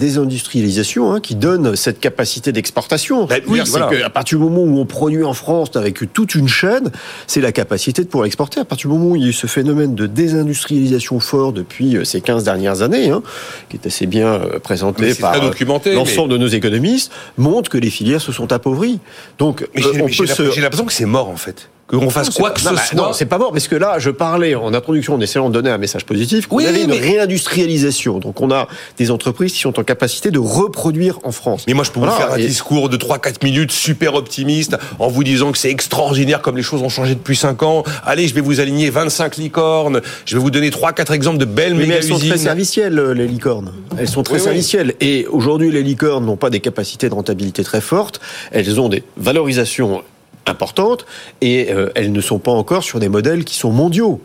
Hein, 0.55 1.19
qui 1.21 1.35
donne 1.35 1.75
cette 1.75 1.99
capacité 1.99 2.51
d'exportation. 2.51 3.25
Ben 3.25 3.41
oui, 3.47 3.61
c'est 3.65 3.79
qu'à 3.79 4.09
partir 4.09 4.39
du 4.39 4.43
moment 4.43 4.61
où 4.61 4.79
on 4.79 4.85
produit 4.85 5.23
en 5.23 5.33
France 5.33 5.75
avec 5.75 5.99
toute 6.13 6.35
une 6.35 6.47
chaîne, 6.47 6.91
c'est 7.27 7.41
la 7.41 7.51
capacité 7.51 8.03
de 8.03 8.07
pouvoir 8.07 8.25
exporter. 8.25 8.59
À 8.59 8.65
partir 8.65 8.89
du 8.89 8.97
moment 8.97 9.11
où 9.11 9.15
il 9.15 9.23
y 9.23 9.25
a 9.25 9.29
eu 9.29 9.33
ce 9.33 9.47
phénomène 9.47 9.95
de 9.95 10.07
désindustrialisation 10.07 11.19
fort 11.19 11.53
depuis 11.53 11.97
euh, 11.97 12.03
ces 12.03 12.21
15 12.21 12.43
dernières 12.43 12.81
années, 12.81 13.09
hein, 13.09 13.21
qui 13.69 13.77
est 13.77 13.85
assez 13.85 14.07
bien 14.07 14.27
euh, 14.27 14.59
présenté 14.59 15.13
par 15.13 15.35
euh, 15.35 15.51
l'ensemble 15.93 16.31
de 16.31 16.37
nos 16.37 16.47
économistes, 16.47 17.11
montre 17.37 17.69
que 17.69 17.77
les 17.77 17.89
filières 17.89 18.21
se 18.21 18.31
sont 18.31 18.51
appauvries. 18.51 18.99
Donc, 19.37 19.67
j'ai 19.75 20.61
l'impression 20.61 20.85
que 20.85 20.93
c'est 20.93 21.05
mort 21.05 21.29
en 21.29 21.37
fait 21.37 21.69
qu'on 21.89 22.09
fasse 22.09 22.29
quoi 22.29 22.51
que 22.51 22.59
ce 22.59 22.69
soit. 22.69 22.95
Non, 22.95 23.13
c'est 23.13 23.25
pas 23.25 23.37
mort, 23.37 23.51
parce 23.51 23.67
que 23.67 23.75
là, 23.75 23.99
je 23.99 24.09
parlais 24.09 24.55
en 24.55 24.73
introduction 24.73 25.15
en 25.15 25.21
essayant 25.21 25.49
de 25.49 25.53
donner 25.53 25.69
un 25.69 25.77
message 25.77 26.05
positif. 26.05 26.47
Oui, 26.51 26.65
avait 26.65 26.83
une 26.83 26.91
réindustrialisation. 26.91 28.19
Donc, 28.19 28.41
on 28.41 28.51
a 28.51 28.67
des 28.97 29.11
entreprises 29.11 29.53
qui 29.53 29.59
sont 29.59 29.79
en 29.79 29.83
capacité 29.83 30.31
de 30.31 30.39
reproduire 30.39 31.19
en 31.23 31.31
France. 31.31 31.63
Mais 31.67 31.73
moi, 31.73 31.83
je 31.83 31.91
peux 31.91 31.99
vous 31.99 32.09
faire 32.11 32.33
un 32.33 32.37
discours 32.37 32.89
de 32.89 32.97
3-4 32.97 33.43
minutes 33.43 33.71
super 33.71 34.15
optimiste 34.15 34.77
en 34.99 35.07
vous 35.07 35.23
disant 35.23 35.51
que 35.51 35.57
c'est 35.57 35.71
extraordinaire 35.71 36.41
comme 36.41 36.57
les 36.57 36.63
choses 36.63 36.81
ont 36.81 36.89
changé 36.89 37.15
depuis 37.15 37.35
5 37.35 37.63
ans. 37.63 37.83
Allez, 38.05 38.27
je 38.27 38.35
vais 38.35 38.41
vous 38.41 38.59
aligner 38.59 38.89
25 38.89 39.37
licornes. 39.37 40.01
Je 40.25 40.35
vais 40.35 40.41
vous 40.41 40.51
donner 40.51 40.69
3-4 40.69 41.13
exemples 41.13 41.37
de 41.37 41.45
belles 41.45 41.73
mais, 41.73 41.85
mais 41.85 41.95
elles 41.95 42.03
sont 42.03 42.19
très 42.19 42.37
servicielles, 42.37 42.99
les 42.99 43.27
licornes. 43.27 43.73
Elles 43.97 44.07
sont 44.07 44.23
très 44.23 44.39
servicielles. 44.39 44.93
Et 45.01 45.25
aujourd'hui, 45.27 45.71
les 45.71 45.83
licornes 45.83 46.25
n'ont 46.25 46.37
pas 46.37 46.49
des 46.49 46.59
capacités 46.59 47.09
de 47.09 47.13
rentabilité 47.13 47.63
très 47.63 47.81
fortes. 47.81 48.19
Elles 48.51 48.79
ont 48.79 48.89
des 48.89 49.03
valorisations 49.17 50.03
importantes 50.49 51.05
et 51.41 51.71
euh, 51.71 51.89
elles 51.95 52.11
ne 52.11 52.21
sont 52.21 52.39
pas 52.39 52.51
encore 52.51 52.83
sur 52.83 52.99
des 52.99 53.09
modèles 53.09 53.45
qui 53.45 53.55
sont 53.55 53.71
mondiaux. 53.71 54.21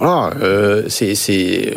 Voilà, 0.00 0.30
euh, 0.40 0.84
c'est, 0.88 1.12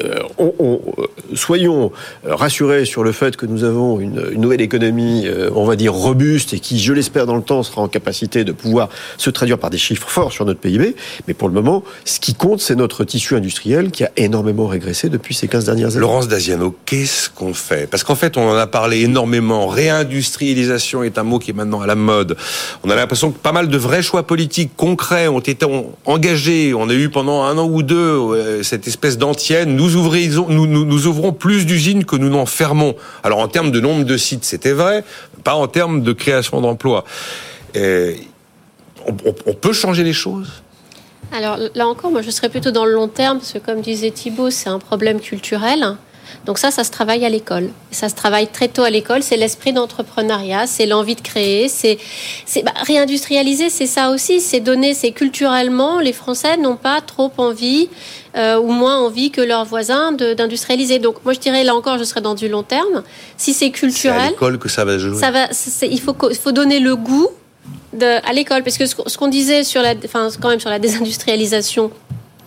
euh, 0.02 0.20
on, 0.38 0.54
euh, 0.98 1.08
soyons 1.36 1.92
rassurés 2.24 2.86
sur 2.86 3.04
le 3.04 3.12
fait 3.12 3.36
que 3.36 3.46
nous 3.46 3.66
avons 3.66 4.00
une, 4.00 4.32
nouvelle 4.38 4.62
économie, 4.62 5.28
on 5.54 5.66
va 5.66 5.76
dire 5.76 5.94
robuste 5.94 6.54
et 6.54 6.60
qui, 6.60 6.80
je 6.80 6.94
l'espère, 6.94 7.26
dans 7.26 7.36
le 7.36 7.42
temps, 7.42 7.64
sera 7.64 7.82
en 7.82 7.90
capacité 7.90 8.46
de 8.46 8.54
pouvoir 8.54 8.88
se 9.18 9.30
traduire 9.30 9.58
par 9.58 9.70
des 9.70 9.78
chiffres 9.78 10.08
forts 10.08 10.32
sur 10.32 10.46
notre 10.46 10.62
PIB. 10.62 10.96
Mais 11.28 11.34
pour 11.34 11.50
le 11.50 11.54
moment, 11.54 11.84
ce 12.06 12.22
qui 12.22 12.34
compte, 12.34 12.62
c'est 12.62 12.76
notre 12.76 13.04
tissu 13.04 13.36
industriel 13.36 13.92
qui 13.92 14.06
a 14.06 14.12
énormément 14.16 14.68
régressé 14.68 15.10
depuis 15.10 15.34
ces 15.34 15.50
15 15.50 15.66
dernières 15.66 15.92
années. 15.92 16.00
Laurence 16.00 16.30
Daziano, 16.30 16.74
qu'est-ce 16.86 17.30
qu'on 17.30 17.54
fait? 17.54 17.90
Parce 17.90 18.04
qu'en 18.04 18.16
fait, 18.16 18.38
on 18.38 18.50
en 18.50 18.56
a 18.56 18.68
parlé 18.68 19.02
énormément. 19.02 19.68
Réindustrialisation 19.68 21.04
est 21.04 21.18
un 21.18 21.24
mot 21.24 21.40
qui 21.40 21.52
est 21.52 21.56
maintenant 21.56 21.82
à 21.82 21.88
la 21.88 21.96
mode. 21.96 22.38
On 22.86 22.90
a 22.90 22.96
l'impression 22.96 23.32
que 23.32 23.38
pas 23.38 23.52
mal 23.52 23.68
de 23.68 23.78
vrais 23.78 24.02
choix 24.02 24.24
politiques 24.24 24.72
concrets 24.78 25.28
ont 25.28 25.40
été 25.40 25.66
engagés. 26.06 26.74
On 26.74 26.90
a 26.90 26.94
eu 26.94 27.10
pendant 27.10 27.44
un 27.44 27.58
an 27.58 27.68
ou 27.68 27.84
deux 27.84 28.12
euh, 28.13 28.63
cette 28.63 28.88
espèce 28.88 29.17
d'antienne, 29.17 29.76
nous, 29.76 29.95
ouvrons 31.08 31.34
plus 31.34 31.65
d'usines 31.65 32.06
que 32.06 32.15
nous 32.15 32.30
n'en 32.30 32.45
fermons. 32.45 32.95
Alors 33.23 33.39
en 33.39 33.47
termes 33.47 33.71
de 33.71 33.80
nombre 33.80 34.06
de 34.06 34.17
sites, 34.17 34.45
c'était 34.45 34.73
vrai, 34.73 35.04
pas 35.43 35.56
en 35.56 35.67
termes 35.67 36.02
de 36.02 36.13
création 36.13 36.62
d'emplois. 36.62 37.04
Euh, 37.76 38.13
on 39.45 39.54
peut 39.54 39.73
changer 39.73 40.04
les 40.04 40.13
choses? 40.13 40.63
Alors 41.34 41.58
là 41.73 41.88
encore, 41.88 42.12
moi 42.12 42.21
je 42.21 42.30
serais 42.30 42.49
plutôt 42.49 42.71
dans 42.71 42.86
le 42.86 42.93
long 42.93 43.08
terme, 43.08 43.39
parce 43.39 43.54
que 43.54 43.58
comme 43.58 43.82
disait 43.82 44.12
Thibault, 44.12 44.52
c'est 44.52 44.69
un 44.69 44.80
problème 44.80 45.19
culturel. 45.19 45.97
Donc 46.46 46.58
ça, 46.58 46.72
ça 46.72 46.84
se 46.84 46.91
travaille 46.91 47.26
à 47.26 47.30
l'école. 47.30 47.69
Ça 47.91 48.10
se 48.10 48.15
travaille 48.15 48.48
très 48.48 48.67
tôt 48.67 48.84
à 48.84 48.89
l'école. 48.89 49.24
C'est 49.24 49.38
l'esprit 49.38 49.74
d'entrepreneuriat, 49.74 50.67
c'est 50.67 50.86
l'envie 50.86 51.15
de 51.15 51.22
créer, 51.22 51.69
c'est 51.69 51.98
bah, 52.63 52.72
réindustrialiser, 52.86 53.69
c'est 53.69 53.88
ça 53.88 54.12
aussi. 54.12 54.41
C'est 54.41 54.60
donner, 54.60 54.93
c'est 54.93 55.12
culturellement, 55.12 56.00
les 56.00 56.13
Français 56.13 56.58
n'ont 56.58 56.76
pas 56.76 57.02
trop 57.02 57.32
envie 57.38 57.89
euh, 58.36 58.60
ou 58.60 58.72
moins 58.72 58.98
envie 58.98 59.30
que 59.30 59.41
leurs 59.41 59.65
voisins 59.65 60.12
d'industrialiser. 60.12 61.00
Donc 61.00 61.24
moi, 61.24 61.34
je 61.34 61.39
dirais 61.39 61.63
là 61.63 61.76
encore, 61.76 61.98
je 62.00 62.04
serais 62.04 62.22
dans 62.22 62.36
du 62.36 62.48
long 62.48 62.63
terme. 62.63 63.04
Si 63.38 63.54
c'est 63.54 63.69
culturel, 63.69 64.19
c'est 64.19 64.28
à 64.28 64.30
l'école 64.32 64.58
que 64.58 64.69
ça 64.69 64.86
va 64.86 64.98
jouer. 64.98 65.19
Ça 65.19 65.32
va, 65.32 65.48
il 65.84 66.01
faut, 66.01 66.51
donner 66.51 66.80
le 66.80 66.95
goût 66.95 67.30
de, 67.93 68.28
à 68.28 68.34
l'école, 68.34 68.64
parce 68.64 68.78
que 68.78 68.86
ce 68.88 69.18
qu'on 69.18 69.28
disait 69.28 69.64
sur 69.64 69.82
la, 69.82 69.93
enfin, 70.03 70.30
quand 70.41 70.49
même 70.49 70.60
sur 70.60 70.72
la 70.72 70.80
désindustrialisation 70.80 71.91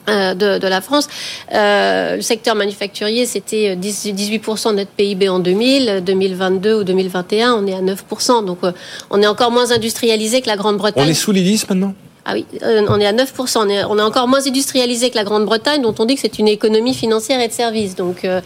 de, 0.07 0.59
de, 0.59 0.67
la 0.69 0.81
France. 0.81 1.09
Euh, 1.53 2.17
le 2.17 2.23
secteur 2.23 2.55
manufacturier, 2.55 3.27
c'était 3.27 3.77
18% 3.77 4.71
de 4.71 4.77
notre 4.77 4.91
PIB 4.91 5.29
en 5.29 5.39
2000. 5.39 6.03
2022 6.05 6.81
ou 6.81 6.85
2021, 6.85 7.55
on 7.55 7.67
est 7.67 7.75
à 7.75 7.81
9%. 7.81 8.45
Donc, 8.45 8.59
euh, 8.63 8.73
on 9.11 9.23
est 9.23 9.27
encore 9.27 9.51
moins 9.51 9.71
industrialisé 9.73 10.41
que 10.41 10.47
la 10.47 10.57
Grande-Bretagne. 10.57 11.05
On 11.07 11.11
est 11.11 11.15
sous 11.15 11.33
les 11.33 11.43
10 11.43 11.69
maintenant? 11.69 11.95
Ah 12.25 12.33
oui, 12.35 12.45
euh, 12.63 12.83
on 12.89 12.99
est 13.01 13.07
à 13.07 13.13
9%. 13.13 13.59
On 13.59 13.69
est, 13.69 13.85
on 13.85 13.99
est, 13.99 14.03
encore 14.03 14.27
moins 14.27 14.45
industrialisé 14.47 15.11
que 15.11 15.17
la 15.17 15.25
Grande-Bretagne, 15.25 15.83
dont 15.83 15.95
on 15.99 16.05
dit 16.05 16.17
que 16.17 16.21
c'est 16.21 16.39
une 16.39 16.49
économie 16.49 16.95
financière 16.95 17.41
et 17.41 17.49
de 17.49 17.53
services. 17.53 17.95
Donc, 17.95 18.25
euh, 18.25 18.41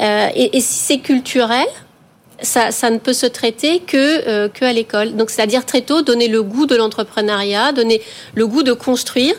et, 0.00 0.56
et, 0.56 0.60
si 0.60 0.78
c'est 0.78 0.98
culturel, 0.98 1.66
ça, 2.40 2.70
ça, 2.70 2.88
ne 2.90 2.98
peut 2.98 3.12
se 3.12 3.26
traiter 3.26 3.80
que, 3.80 4.46
que 4.48 4.64
à 4.64 4.72
l'école. 4.72 5.16
Donc, 5.16 5.28
c'est-à-dire 5.28 5.66
très 5.66 5.82
tôt 5.82 6.02
donner 6.02 6.28
le 6.28 6.42
goût 6.42 6.66
de 6.66 6.76
l'entrepreneuriat, 6.76 7.72
donner 7.72 8.00
le 8.34 8.46
goût 8.46 8.62
de 8.62 8.72
construire 8.72 9.34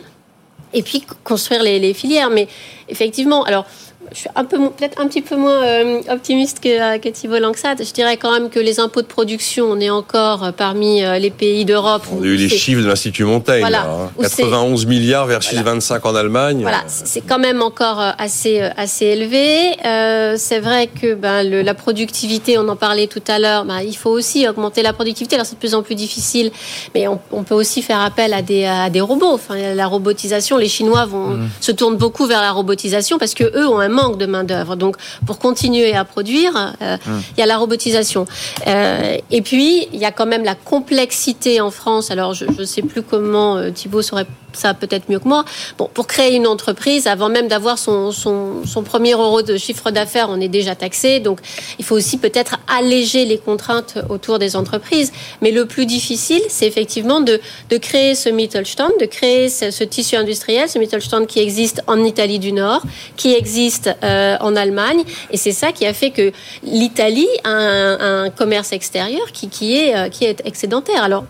et 0.73 0.83
puis 0.83 1.03
construire 1.23 1.63
les, 1.63 1.79
les 1.79 1.93
filières. 1.93 2.29
Mais 2.29 2.47
effectivement, 2.87 3.43
alors 3.43 3.65
je 4.11 4.19
suis 4.19 4.29
un 4.35 4.45
peu 4.45 4.57
peut-être 4.69 4.99
un 4.99 5.07
petit 5.07 5.21
peu 5.21 5.35
moins 5.35 5.63
euh, 5.63 6.01
optimiste 6.09 6.59
que, 6.59 6.95
euh, 6.95 6.97
que 6.97 7.09
Thibault 7.09 7.39
Langsat. 7.39 7.75
Je 7.79 7.91
dirais 7.91 8.17
quand 8.17 8.31
même 8.31 8.49
que 8.49 8.59
les 8.59 8.79
impôts 8.79 9.01
de 9.01 9.07
production, 9.07 9.65
on 9.65 9.79
est 9.79 9.89
encore 9.89 10.43
euh, 10.43 10.51
parmi 10.51 11.01
les 11.19 11.29
pays 11.29 11.65
d'Europe. 11.65 12.03
On 12.11 12.21
a 12.23 12.25
eu 12.25 12.35
les 12.35 12.49
chiffres 12.49 12.81
de 12.81 12.87
l'Institut 12.87 13.23
Montaigne. 13.23 13.61
Voilà, 13.61 14.09
91 14.19 14.83
hein. 14.83 14.89
milliards 14.89 15.27
versus 15.27 15.59
25 15.59 16.05
en 16.05 16.15
Allemagne. 16.15 16.61
Voilà, 16.61 16.83
c'est 16.87 17.21
quand 17.21 17.39
même 17.39 17.61
encore 17.61 17.99
assez 18.17 18.59
assez 18.59 19.05
élevé. 19.05 19.75
Euh, 19.85 20.35
c'est 20.37 20.59
vrai 20.59 20.87
que 20.87 21.13
ben, 21.13 21.43
le, 21.43 21.61
la 21.61 21.73
productivité, 21.73 22.57
on 22.57 22.67
en 22.69 22.75
parlait 22.75 23.07
tout 23.07 23.23
à 23.27 23.39
l'heure, 23.39 23.65
ben, 23.65 23.81
il 23.81 23.95
faut 23.95 24.09
aussi 24.09 24.47
augmenter 24.47 24.81
la 24.81 24.93
productivité. 24.93 25.35
Alors 25.35 25.45
c'est 25.45 25.55
de 25.55 25.59
plus 25.59 25.75
en 25.75 25.83
plus 25.83 25.95
difficile, 25.95 26.51
mais 26.95 27.07
on, 27.07 27.19
on, 27.31 27.43
peut 27.43 27.55
aussi 27.55 27.81
faire 27.81 27.99
appel 27.99 28.33
à 28.33 28.41
des, 28.41 28.65
à 28.65 28.89
des 28.89 29.01
robots. 29.01 29.33
Enfin, 29.33 29.55
la 29.73 29.87
robotisation, 29.87 30.57
les 30.57 30.69
Chinois 30.69 31.05
vont 31.05 31.29
mmh. 31.29 31.49
se 31.61 31.71
tournent 31.71 31.97
beaucoup 31.97 32.25
vers 32.25 32.41
la 32.41 32.51
robotisation 32.51 33.17
parce 33.17 33.33
que 33.33 33.43
eux 33.43 33.67
ont 33.67 33.79
un 33.79 33.89
manque 33.99 34.17
de 34.17 34.25
main-d'œuvre. 34.25 34.75
Donc, 34.75 34.95
pour 35.25 35.39
continuer 35.39 35.93
à 35.95 36.05
produire, 36.05 36.53
euh, 36.81 36.97
hum. 37.07 37.21
il 37.35 37.39
y 37.39 37.43
a 37.43 37.45
la 37.45 37.57
robotisation. 37.57 38.25
Euh, 38.67 39.17
et 39.31 39.41
puis, 39.41 39.87
il 39.93 39.99
y 39.99 40.05
a 40.05 40.11
quand 40.11 40.25
même 40.25 40.43
la 40.43 40.55
complexité 40.55 41.61
en 41.61 41.71
France. 41.71 42.11
Alors, 42.11 42.33
je 42.33 42.45
ne 42.45 42.65
sais 42.65 42.81
plus 42.81 43.01
comment 43.01 43.57
euh, 43.57 43.71
Thibault 43.71 44.01
saurait 44.01 44.27
ça 44.53 44.73
peut-être 44.73 45.09
mieux 45.09 45.19
que 45.19 45.27
moi. 45.27 45.45
Bon, 45.77 45.89
pour 45.93 46.07
créer 46.07 46.35
une 46.35 46.47
entreprise, 46.47 47.07
avant 47.07 47.29
même 47.29 47.47
d'avoir 47.47 47.77
son, 47.77 48.11
son, 48.11 48.83
premier 48.83 49.13
euro 49.13 49.41
de 49.41 49.57
chiffre 49.57 49.91
d'affaires, 49.91 50.27
on 50.29 50.39
est 50.39 50.47
déjà 50.47 50.75
taxé. 50.75 51.19
Donc, 51.19 51.39
il 51.77 51.85
faut 51.85 51.95
aussi 51.95 52.17
peut-être 52.17 52.57
alléger 52.67 53.25
les 53.25 53.37
contraintes 53.37 53.97
autour 54.09 54.39
des 54.39 54.55
entreprises. 54.55 55.11
Mais 55.41 55.51
le 55.51 55.65
plus 55.65 55.85
difficile, 55.85 56.41
c'est 56.49 56.65
effectivement 56.65 57.19
de, 57.19 57.39
de 57.69 57.77
créer 57.77 58.15
ce 58.15 58.29
Mittelstand, 58.29 58.91
de 58.99 59.05
créer 59.05 59.49
ce, 59.49 59.71
ce, 59.71 59.83
tissu 59.83 60.15
industriel, 60.15 60.69
ce 60.69 60.79
Mittelstand 60.79 61.25
qui 61.25 61.39
existe 61.39 61.81
en 61.87 62.03
Italie 62.03 62.39
du 62.39 62.51
Nord, 62.51 62.81
qui 63.17 63.33
existe 63.33 63.89
euh, 64.03 64.37
en 64.39 64.55
Allemagne. 64.55 65.03
Et 65.31 65.37
c'est 65.37 65.51
ça 65.51 65.71
qui 65.71 65.85
a 65.85 65.93
fait 65.93 66.11
que 66.11 66.31
l'Italie 66.63 67.27
a 67.43 67.49
un, 67.49 68.23
un, 68.25 68.29
commerce 68.29 68.71
extérieur 68.71 69.31
qui, 69.31 69.49
qui, 69.49 69.75
est, 69.77 69.95
euh, 69.95 70.09
qui 70.09 70.25
est 70.25 70.41
excédentaire. 70.45 71.03
Alors, 71.03 71.25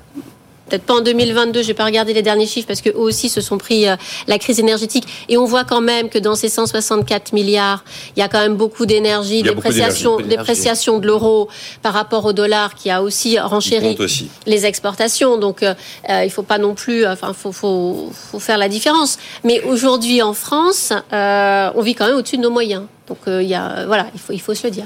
peut-être 0.70 0.84
pas 0.84 0.96
en 0.96 1.02
2022, 1.02 1.64
j'ai 1.64 1.74
pas 1.74 1.86
regardé 1.86 2.14
les 2.14 2.22
derniers 2.22 2.48
chiffres 2.48 2.68
parce 2.68 2.82
que 2.82 2.90
eux 2.90 2.98
aussi 2.98 3.30
se 3.30 3.42
sont 3.42 3.58
pris 3.58 3.88
euh, 3.88 3.96
la 4.28 4.38
crise 4.40 4.60
énergétique 4.60 5.06
et 5.28 5.38
on 5.38 5.46
voit 5.46 5.64
quand 5.64 5.82
même 5.82 6.10
que 6.10 6.20
dans 6.20 6.36
ces 6.36 6.50
164 6.50 7.34
milliards, 7.34 7.84
il 8.16 8.20
y 8.20 8.24
a 8.24 8.28
quand 8.28 8.40
même 8.40 8.56
beaucoup 8.56 8.86
d'énergie, 8.86 9.44
dépréciation, 9.44 10.18
dépréciation 10.18 11.00
de 11.00 11.08
l'euro 11.08 11.50
par 11.82 11.94
rapport 11.94 12.26
au 12.26 12.34
dollar 12.34 12.76
qui 12.76 12.90
a 12.90 13.02
aussi 13.02 13.40
renchéri 13.40 13.98
les 14.46 14.66
exportations. 14.66 15.38
Donc 15.38 15.64
euh, 15.64 15.74
euh, 16.10 16.24
il 16.24 16.32
faut 16.32 16.44
pas 16.44 16.58
non 16.58 16.76
plus, 16.76 17.06
enfin 17.06 17.34
faut, 17.34 17.52
faut, 17.52 18.12
faut 18.14 18.40
faire 18.40 18.58
la 18.58 18.70
différence. 18.70 19.18
Mais 19.44 19.62
aujourd'hui 19.62 20.22
en 20.22 20.34
France, 20.34 20.94
euh, 21.14 21.72
on 21.76 21.82
vit 21.82 21.96
quand 21.96 22.08
même 22.08 22.16
au-dessus 22.16 22.38
de 22.38 22.44
nos 22.44 22.52
moyens. 22.52 22.84
Donc 23.08 23.20
il 23.28 23.48
y 23.48 23.56
a, 23.56 23.86
voilà, 23.88 24.08
il 24.14 24.20
faut, 24.20 24.34
il 24.34 24.42
faut 24.42 24.54
se 24.54 24.68
le 24.68 24.72
dire. 24.72 24.86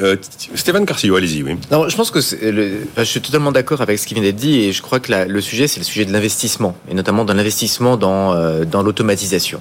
Euh, 0.00 0.16
Stéphane 0.54 0.86
Carcillo, 0.86 1.16
allez-y, 1.16 1.42
oui. 1.42 1.56
Non, 1.70 1.88
je 1.88 1.96
pense 1.96 2.10
que 2.10 2.20
le, 2.44 2.86
je 2.96 3.02
suis 3.04 3.20
totalement 3.20 3.52
d'accord 3.52 3.80
avec 3.80 3.98
ce 3.98 4.06
qui 4.06 4.14
vient 4.14 4.22
d'être 4.22 4.36
dit 4.36 4.60
et 4.60 4.72
je 4.72 4.82
crois 4.82 5.00
que 5.00 5.12
le 5.12 5.40
sujet, 5.40 5.68
c'est 5.68 5.80
le 5.80 5.84
sujet 5.84 6.04
de 6.04 6.12
l'investissement 6.12 6.76
et 6.90 6.94
notamment 6.94 7.24
de 7.24 7.32
l'investissement 7.32 7.96
dans, 7.96 8.34
euh, 8.34 8.64
dans 8.64 8.82
l'automatisation. 8.82 9.60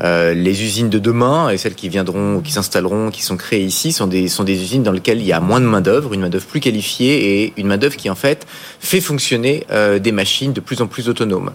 Euh, 0.00 0.32
les 0.32 0.62
usines 0.62 0.88
de 0.88 0.98
demain 1.00 1.50
et 1.50 1.58
celles 1.58 1.74
qui 1.74 1.88
viendront, 1.88 2.40
qui 2.40 2.52
s'installeront, 2.52 3.10
qui 3.10 3.22
sont 3.22 3.36
créées 3.36 3.64
ici, 3.64 3.90
sont 3.92 4.06
des, 4.06 4.28
sont 4.28 4.44
des 4.44 4.54
usines 4.54 4.84
dans 4.84 4.92
lesquelles 4.92 5.18
il 5.18 5.26
y 5.26 5.32
a 5.32 5.40
moins 5.40 5.60
de 5.60 5.66
main 5.66 5.80
d'œuvre, 5.80 6.14
une 6.14 6.20
main 6.20 6.28
d'œuvre 6.28 6.46
plus 6.46 6.60
qualifiée 6.60 7.42
et 7.42 7.52
une 7.56 7.66
main 7.66 7.78
d'œuvre 7.78 7.96
qui 7.96 8.08
en 8.08 8.14
fait 8.14 8.46
fait 8.78 9.00
fonctionner 9.00 9.64
euh, 9.72 9.98
des 9.98 10.12
machines 10.12 10.52
de 10.52 10.60
plus 10.60 10.80
en 10.82 10.86
plus 10.86 11.08
autonomes. 11.08 11.50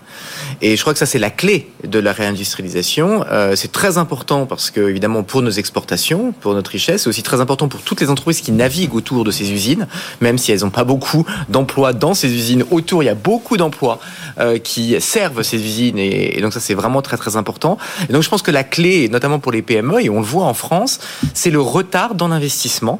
Et 0.61 0.75
je 0.75 0.81
crois 0.81 0.91
que 0.91 0.99
ça 0.99 1.05
c'est 1.05 1.19
la 1.19 1.29
clé 1.29 1.71
de 1.87 1.99
la 1.99 2.11
réindustrialisation. 2.11 3.25
Euh, 3.31 3.55
c'est 3.55 3.71
très 3.71 3.97
important 3.97 4.45
parce 4.45 4.71
que 4.71 4.81
évidemment 4.81 5.23
pour 5.23 5.41
nos 5.41 5.51
exportations, 5.51 6.33
pour 6.33 6.53
notre 6.53 6.71
richesse, 6.71 7.03
c'est 7.03 7.09
aussi 7.09 7.23
très 7.23 7.39
important 7.39 7.69
pour 7.69 7.81
toutes 7.81 8.01
les 8.01 8.09
entreprises 8.09 8.41
qui 8.41 8.51
naviguent 8.51 8.95
autour 8.95 9.23
de 9.23 9.31
ces 9.31 9.53
usines, 9.53 9.87
même 10.19 10.37
si 10.37 10.51
elles 10.51 10.61
n'ont 10.61 10.69
pas 10.69 10.83
beaucoup 10.83 11.25
d'emplois 11.47 11.93
dans 11.93 12.13
ces 12.13 12.33
usines. 12.33 12.65
Autour, 12.71 13.03
il 13.03 13.05
y 13.05 13.09
a 13.09 13.15
beaucoup 13.15 13.55
d'emplois 13.55 13.99
euh, 14.39 14.57
qui 14.57 14.99
servent 14.99 15.43
ces 15.43 15.63
usines 15.63 15.97
et, 15.97 16.37
et 16.37 16.41
donc 16.41 16.51
ça 16.51 16.59
c'est 16.59 16.73
vraiment 16.73 17.01
très 17.01 17.15
très 17.15 17.37
important. 17.37 17.77
Donc 18.09 18.23
pense 18.33 18.41
que 18.41 18.49
la 18.49 18.63
clé, 18.63 19.09
notamment 19.09 19.37
pour 19.37 19.51
les 19.51 19.61
PME, 19.61 20.01
et 20.01 20.09
on 20.09 20.19
le 20.19 20.25
voit 20.25 20.45
en 20.45 20.55
France, 20.55 20.99
c'est 21.35 21.51
le 21.51 21.61
retard 21.61 22.15
dans 22.15 22.27
l'investissement 22.29 22.99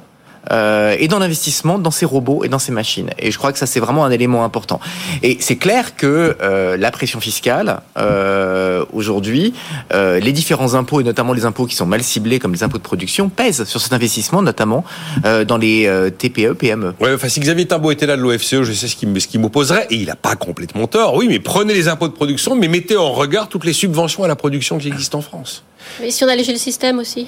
euh, 0.51 0.95
et 0.99 1.07
dans 1.07 1.19
l'investissement 1.19 1.79
dans 1.79 1.91
ces 1.91 2.05
robots 2.05 2.43
et 2.43 2.49
dans 2.49 2.59
ces 2.59 2.71
machines. 2.71 3.09
Et 3.19 3.31
je 3.31 3.37
crois 3.37 3.51
que 3.51 3.59
ça 3.59 3.65
c'est 3.65 3.79
vraiment 3.79 4.05
un 4.05 4.11
élément 4.11 4.43
important. 4.43 4.79
Et 5.21 5.37
c'est 5.39 5.57
clair 5.57 5.95
que 5.95 6.35
euh, 6.41 6.77
la 6.77 6.91
pression 6.91 7.19
fiscale 7.19 7.81
euh, 7.97 8.85
aujourd'hui, 8.93 9.53
euh, 9.93 10.19
les 10.19 10.31
différents 10.31 10.73
impôts 10.75 11.01
et 11.01 11.03
notamment 11.03 11.33
les 11.33 11.45
impôts 11.45 11.65
qui 11.65 11.75
sont 11.75 11.85
mal 11.85 12.03
ciblés 12.03 12.39
comme 12.39 12.53
les 12.53 12.63
impôts 12.63 12.77
de 12.77 12.83
production 12.83 13.29
pèsent 13.29 13.63
sur 13.65 13.79
cet 13.79 13.93
investissement, 13.93 14.41
notamment 14.41 14.83
euh, 15.25 15.45
dans 15.45 15.57
les 15.57 15.85
euh, 15.87 16.09
TPE, 16.09 16.53
PME. 16.53 16.93
Ouais, 16.99 17.13
enfin 17.13 17.29
si 17.29 17.39
Xavier 17.39 17.65
Timbo 17.65 17.91
était 17.91 18.05
là 18.05 18.17
de 18.17 18.21
l'OFCE, 18.21 18.63
je 18.63 18.73
sais 18.73 18.87
ce 18.87 18.95
qu'il 18.95 19.09
ce 19.21 19.37
m'opposerait 19.37 19.87
et 19.89 19.95
il 19.95 20.07
n'a 20.07 20.15
pas 20.15 20.35
complètement 20.35 20.87
tort. 20.87 21.15
Oui, 21.15 21.27
mais 21.27 21.39
prenez 21.39 21.73
les 21.73 21.87
impôts 21.87 22.07
de 22.07 22.13
production, 22.13 22.55
mais 22.55 22.67
mettez 22.67 22.97
en 22.97 23.11
regard 23.11 23.49
toutes 23.49 23.65
les 23.65 23.73
subventions 23.73 24.23
à 24.23 24.27
la 24.27 24.35
production 24.35 24.77
qui 24.77 24.87
existent 24.87 25.19
en 25.19 25.21
France. 25.21 25.63
Mais 26.01 26.11
si 26.11 26.23
on 26.23 26.27
allège 26.27 26.49
le 26.49 26.55
système 26.55 26.99
aussi 26.99 27.27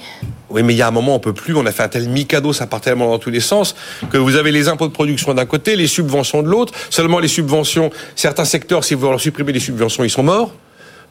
Oui, 0.56 0.64
mais 0.64 0.74
il 0.74 0.78
y 0.78 0.82
a 0.82 0.88
un 0.88 0.92
moment, 0.92 1.16
on 1.16 1.20
peut 1.20 1.34
plus. 1.34 1.54
On 1.54 1.66
a 1.66 1.72
fait 1.74 1.84
un 1.84 1.90
tel 1.90 2.08
micado, 2.08 2.54
ça 2.54 2.66
part 2.66 2.80
tellement 2.80 3.10
dans 3.10 3.20
tous 3.20 3.30
les 3.30 3.42
sens, 3.42 3.76
que 4.10 4.18
vous 4.18 4.38
avez 4.38 4.54
les 4.54 4.70
impôts 4.70 4.88
de 4.88 4.94
production 4.94 5.34
d'un 5.34 5.46
côté, 5.46 5.76
les 5.76 5.86
subventions 5.86 6.42
de 6.44 6.48
l'autre. 6.48 6.74
Seulement 6.90 7.20
les 7.20 7.28
subventions, 7.28 7.92
certains 8.16 8.46
secteurs, 8.46 8.86
si 8.86 8.94
vous 8.94 9.10
leur 9.10 9.20
supprimez 9.20 9.52
les 9.52 9.60
subventions, 9.60 10.06
ils 10.06 10.10
sont 10.10 10.24
morts. 10.24 10.54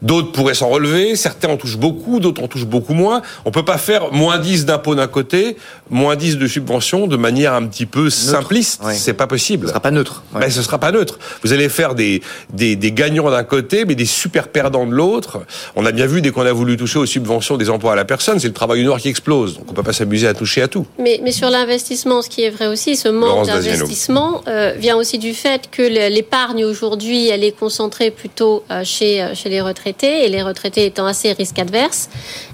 D'autres 0.01 0.31
pourraient 0.31 0.53
s'en 0.53 0.69
relever, 0.69 1.15
certains 1.15 1.49
en 1.49 1.57
touchent 1.57 1.77
beaucoup, 1.77 2.19
d'autres 2.19 2.43
en 2.43 2.47
touchent 2.47 2.65
beaucoup 2.65 2.93
moins. 2.93 3.21
On 3.45 3.51
peut 3.51 3.65
pas 3.65 3.77
faire 3.77 4.11
moins 4.11 4.37
10 4.37 4.65
d'impôts 4.65 4.95
d'un 4.95 5.07
côté, 5.07 5.57
moins 5.89 6.15
10 6.15 6.37
de 6.37 6.47
subventions 6.47 7.07
de 7.07 7.17
manière 7.17 7.53
un 7.53 7.65
petit 7.65 7.85
peu 7.85 8.03
neutre. 8.03 8.15
simpliste. 8.15 8.83
Ouais. 8.83 8.93
C'est 8.93 9.13
pas 9.13 9.27
possible. 9.27 9.67
Ce 9.67 9.69
sera 9.69 9.79
pas 9.79 9.91
neutre. 9.91 10.23
Ouais. 10.33 10.41
Ben, 10.41 10.49
ce 10.51 10.61
sera 10.61 10.79
pas 10.79 10.91
neutre. 10.91 11.17
Vous 11.43 11.53
allez 11.53 11.69
faire 11.69 11.95
des, 11.95 12.21
des, 12.53 12.75
des 12.75 12.91
gagnants 12.91 13.29
d'un 13.29 13.43
côté, 13.43 13.85
mais 13.85 13.95
des 13.95 14.05
super 14.05 14.49
perdants 14.49 14.85
de 14.85 14.91
l'autre. 14.91 15.39
On 15.75 15.85
a 15.85 15.91
bien 15.91 16.05
vu 16.05 16.21
dès 16.21 16.31
qu'on 16.31 16.45
a 16.45 16.51
voulu 16.51 16.77
toucher 16.77 16.99
aux 16.99 17.05
subventions 17.05 17.57
des 17.57 17.69
emplois 17.69 17.93
à 17.93 17.95
la 17.95 18.05
personne, 18.05 18.39
c'est 18.39 18.47
le 18.47 18.53
travail 18.53 18.83
noir 18.83 18.99
qui 18.99 19.07
explose. 19.07 19.57
Donc 19.57 19.65
on 19.69 19.73
peut 19.73 19.83
pas 19.83 19.93
s'amuser 19.93 20.27
à 20.27 20.33
toucher 20.33 20.61
à 20.61 20.67
tout. 20.67 20.85
Mais, 20.99 21.19
mais 21.23 21.31
sur 21.31 21.49
l'investissement, 21.49 22.21
ce 22.21 22.29
qui 22.29 22.43
est 22.43 22.49
vrai 22.49 22.67
aussi, 22.67 22.95
ce 22.95 23.07
manque 23.07 23.47
d'investissement 23.47 24.43
euh, 24.47 24.73
vient 24.77 24.97
aussi 24.97 25.17
du 25.17 25.33
fait 25.33 25.69
que 25.71 25.81
l'épargne 25.81 26.65
aujourd'hui, 26.65 27.29
elle 27.29 27.43
est 27.43 27.57
concentrée 27.57 28.11
plutôt 28.11 28.63
euh, 28.71 28.81
chez, 28.83 29.25
chez 29.33 29.49
les 29.49 29.61
retraités 29.61 29.84
et 29.87 30.29
les 30.29 30.41
retraités 30.41 30.85
étant 30.85 31.05
assez 31.05 31.31
risque 31.31 31.59
adverse, 31.59 32.09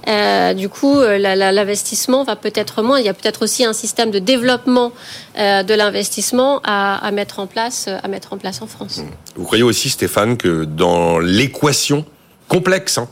euh, 0.07 0.53
du 0.53 0.69
coup, 0.69 0.99
euh, 0.99 1.17
l'investissement 1.17 2.23
va 2.23 2.35
peut-être 2.35 2.81
moins. 2.81 2.99
Il 2.99 3.05
y 3.05 3.09
a 3.09 3.13
peut-être 3.13 3.43
aussi 3.43 3.63
un 3.65 3.73
système 3.73 4.11
de 4.11 4.19
développement 4.19 4.91
euh, 5.37 5.63
de 5.63 5.73
l'investissement 5.73 6.61
à, 6.63 7.09
mettre 7.11 7.39
en 7.39 7.47
place, 7.47 7.87
à 7.87 8.07
mettre 8.07 8.33
en 8.33 8.37
place 8.37 8.61
en 8.61 8.67
France. 8.67 9.01
Vous 9.35 9.45
croyez 9.45 9.63
aussi, 9.63 9.89
Stéphane, 9.89 10.37
que 10.37 10.65
dans 10.65 11.19
l'équation 11.19 12.05
complexe 12.47 12.97
hein, 12.97 13.07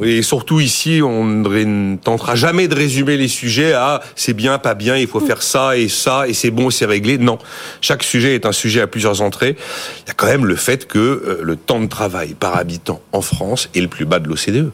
et 0.00 0.22
surtout 0.22 0.60
ici, 0.60 1.00
on 1.02 1.24
ne 1.24 1.96
tentera 1.96 2.34
jamais 2.34 2.66
de 2.66 2.74
résumer 2.74 3.18
les 3.18 3.28
sujets 3.28 3.74
à 3.74 4.00
c'est 4.16 4.32
bien, 4.32 4.58
pas 4.58 4.74
bien, 4.74 4.96
il 4.96 5.06
faut 5.06 5.20
faire 5.20 5.42
ça 5.42 5.76
et 5.76 5.88
ça, 5.88 6.26
et 6.26 6.32
c'est 6.32 6.50
bon, 6.50 6.70
c'est 6.70 6.86
réglé. 6.86 7.18
Non. 7.18 7.38
Chaque 7.82 8.02
sujet 8.02 8.34
est 8.34 8.46
un 8.46 8.52
sujet 8.52 8.80
à 8.80 8.86
plusieurs 8.86 9.20
entrées. 9.20 9.56
Il 10.04 10.08
y 10.08 10.10
a 10.10 10.14
quand 10.14 10.26
même 10.26 10.46
le 10.46 10.56
fait 10.56 10.86
que 10.86 10.98
euh, 10.98 11.40
le 11.42 11.56
temps 11.56 11.80
de 11.80 11.86
travail 11.86 12.34
par 12.34 12.56
habitant 12.56 13.02
en 13.12 13.20
France 13.20 13.68
est 13.74 13.80
le 13.80 13.88
plus 13.88 14.06
bas 14.06 14.18
de 14.18 14.28
l'OCDE. 14.28 14.70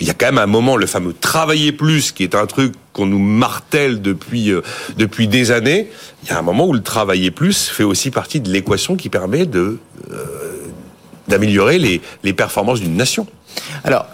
Il 0.00 0.06
y 0.06 0.10
a 0.10 0.14
quand 0.14 0.26
même 0.26 0.38
un 0.38 0.46
moment, 0.46 0.76
le 0.76 0.86
fameux 0.86 1.12
travailler 1.12 1.72
plus, 1.72 2.12
qui 2.12 2.22
est 2.22 2.34
un 2.34 2.46
truc 2.46 2.74
qu'on 2.92 3.06
nous 3.06 3.18
martèle 3.18 4.02
depuis 4.02 4.52
euh, 4.52 4.62
depuis 4.96 5.26
des 5.26 5.50
années. 5.50 5.90
Il 6.22 6.28
y 6.28 6.32
a 6.32 6.38
un 6.38 6.42
moment 6.42 6.66
où 6.66 6.72
le 6.72 6.82
travailler 6.82 7.32
plus 7.32 7.68
fait 7.68 7.84
aussi 7.84 8.12
partie 8.12 8.40
de 8.40 8.50
l'équation 8.50 8.94
qui 8.94 9.08
permet 9.08 9.46
de 9.46 9.78
euh, 10.12 10.16
d'améliorer 11.26 11.78
les, 11.78 12.00
les 12.22 12.32
performances 12.32 12.80
d'une 12.80 12.96
nation. 12.96 13.26
Alors, 13.82 14.06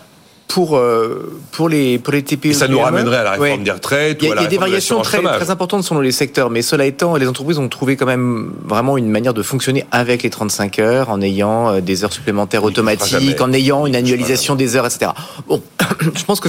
pour 0.51 0.77
euh, 0.77 1.31
pour 1.53 1.69
les 1.69 1.99
pour 2.01 2.13
les 2.13 2.23
TPE. 2.23 2.53
ça 2.53 2.67
nous 2.67 2.81
ramènerait 2.81 3.19
à 3.19 3.23
la 3.23 3.31
réforme 3.33 3.63
des 3.63 3.71
retraites. 3.71 4.19
Il 4.21 4.29
y 4.29 4.33
a, 4.33 4.47
des 4.47 4.59
variations 4.59 5.01
très, 5.01 5.23
très 5.23 5.51
importantes 5.51 5.85
selon 5.85 6.01
les 6.01 6.11
secteurs, 6.11 6.51
mais 6.51 6.61
cela 6.61 6.87
étant, 6.87 7.15
les 7.15 7.29
entreprises 7.29 7.59
ont 7.59 7.69
trouvé 7.69 7.97
quand 7.97 8.07
même 8.07 8.53
vraiment 8.65 8.99
une 8.99 9.09
manière 9.09 9.33
de 9.33 9.45
fonctionner 9.45 9.85
avec 9.93 10.25
les 10.25 10.31
35 10.31 10.81
heures, 10.81 11.11
en 11.11 11.21
ayant 11.21 11.71
euh, 11.71 11.81
des 11.81 12.03
heures 12.03 12.13
supplémentaires 12.13 12.65
automatiques, 12.65 13.41
en 13.41 13.53
ayant 13.53 13.87
une 13.87 13.95
annualisation 13.95 14.57
des 14.57 14.75
heures, 14.75 14.87
etc. 14.87 15.13
Bon, 15.47 15.63
je 16.01 16.25
pense 16.25 16.41
que 16.41 16.49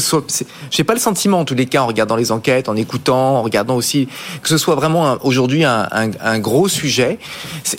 j'ai 0.72 0.84
pas 0.84 0.94
le 0.94 1.00
sentiment 1.00 1.40
en 1.40 1.46
tous 1.46 1.54
les 1.54 1.68
cas 1.68 1.84
en 1.84 1.88
regardant 1.88 2.16
les 2.16 2.32
enquêtes, 2.32 2.70
en 2.70 2.76
écoutant, 2.76 3.38
en 3.38 3.44
regardant 3.44 3.76
aussi 3.76 4.08
que 4.42 4.50
ce 4.50 4.58
soit 4.58 4.74
vraiment 4.74 5.18
aujourd'hui 5.22 5.64
un, 5.64 5.88
un, 5.92 6.10
un, 6.24 6.40
gros 6.40 6.68
sujet. 6.68 7.20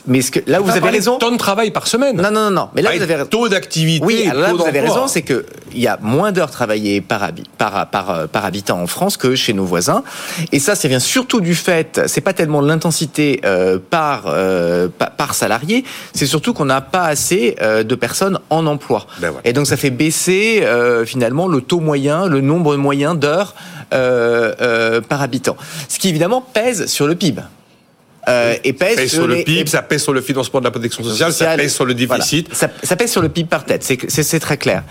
Mais 0.07 0.23
ce 0.23 0.31
que 0.31 0.41
là 0.47 0.61
vous 0.61 0.71
avez 0.71 0.89
raison. 0.89 1.19
Temps 1.19 1.33
de 1.33 1.37
travail 1.37 1.73
par 1.73 1.89
semaine. 1.89 2.17
Non 2.17 2.31
non 2.31 2.45
non 2.45 2.51
non. 2.51 2.69
Mais 2.77 2.83
là 2.83 2.93
vous 2.95 3.03
avez 3.03 3.15
raison. 3.17 3.29
Taux 3.29 3.49
d'activité. 3.49 4.07
Oui, 4.07 4.31
là 4.33 4.53
vous 4.53 4.65
avez 4.65 4.81
raison, 4.81 5.09
c'est 5.09 5.23
que 5.23 5.45
il 5.75 5.81
y 5.81 5.89
a 5.89 5.99
moins 6.13 6.31
d'heures 6.31 6.51
travaillées 6.51 7.01
par, 7.01 7.31
par, 7.59 7.87
par, 7.89 8.11
euh, 8.11 8.27
par, 8.27 8.45
habitant 8.45 8.81
en 8.81 8.87
France 8.87 9.17
que 9.17 9.35
chez 9.35 9.55
nos 9.55 9.65
voisins. 9.65 10.05
Et 10.53 10.61
ça, 10.61 10.75
ça 10.75 10.87
vient 10.89 11.01
surtout 11.01 11.41
du 11.41 11.55
fait, 11.55 12.03
c'est 12.07 12.21
pas 12.21 12.35
tellement 12.35 12.61
l'intensité 12.61 13.41
euh, 13.45 13.79
par, 13.79 14.25
euh, 14.27 14.89
par 14.99 15.35
salarié, 15.35 15.85
c'est 16.15 16.27
surtout 16.27 16.53
qu'on 16.53 16.67
n'a 16.67 16.81
pas 16.81 17.05
assez 17.05 17.57
de 17.63 17.95
personnes 17.95 18.39
en 18.51 18.67
emploi. 18.67 19.07
Ben 19.21 19.33
Et 19.45 19.53
donc 19.53 19.67
ça 19.67 19.77
fait 19.77 19.91
baisser 19.91 20.67
finalement 21.07 21.49
le 21.49 21.61
taux 21.61 21.81
moyen, 21.81 22.27
le 22.27 22.41
nombre 22.41 22.77
moyen 22.77 23.15
d'heures 23.15 23.55
par 23.91 25.23
habitant. 25.23 25.57
Ce 25.89 25.99
qui 25.99 26.09
évidemment 26.09 26.43
pèse 26.43 26.87
sur 26.87 27.07
le 27.07 27.15
PIB. 27.15 27.41
Euh, 28.29 28.55
et 28.63 28.73
pèse, 28.73 29.11
sur, 29.11 29.27
le 29.27 29.43
PIB, 29.43 29.69
ça 29.69 29.83
pèse 29.83 30.03
sur 30.03 30.13
le 30.13 30.21
financement 30.21 30.61
de 30.61 30.65
la 30.65 30.71
protection 30.71 31.03
sociale, 31.03 31.33
ça 31.33 31.57
pèse 31.57 31.75
sur 31.75 31.85
le 31.85 31.95
déficit. 31.95 32.55
Ça, 32.55 32.69
ça, 32.83 32.95
pèse 32.95 33.11
sur 33.11 33.21
le 33.21 33.29
PIB 33.29 33.49
par 33.49 33.65
tête, 33.65 33.83
c'est 33.83 34.41
très 34.41 34.57
clair. 34.57 34.85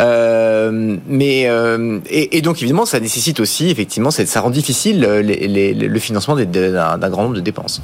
Euh, 0.00 0.96
mais 1.06 1.48
euh, 1.48 1.98
et, 2.08 2.38
et, 2.38 2.40
donc 2.40 2.62
évidemment, 2.62 2.86
ça 2.86 2.98
nécessite 2.98 3.40
aussi 3.40 3.68
effectivement, 3.68 4.10
ça 4.10 4.40
rend 4.40 4.48
difficile 4.48 5.02
les, 5.02 5.48
les, 5.48 5.74
le 5.74 5.98
financement 5.98 6.34
d'un 6.34 7.10
grand 7.10 7.24
nombre 7.24 7.36
de 7.36 7.40
dépenses. 7.40 7.82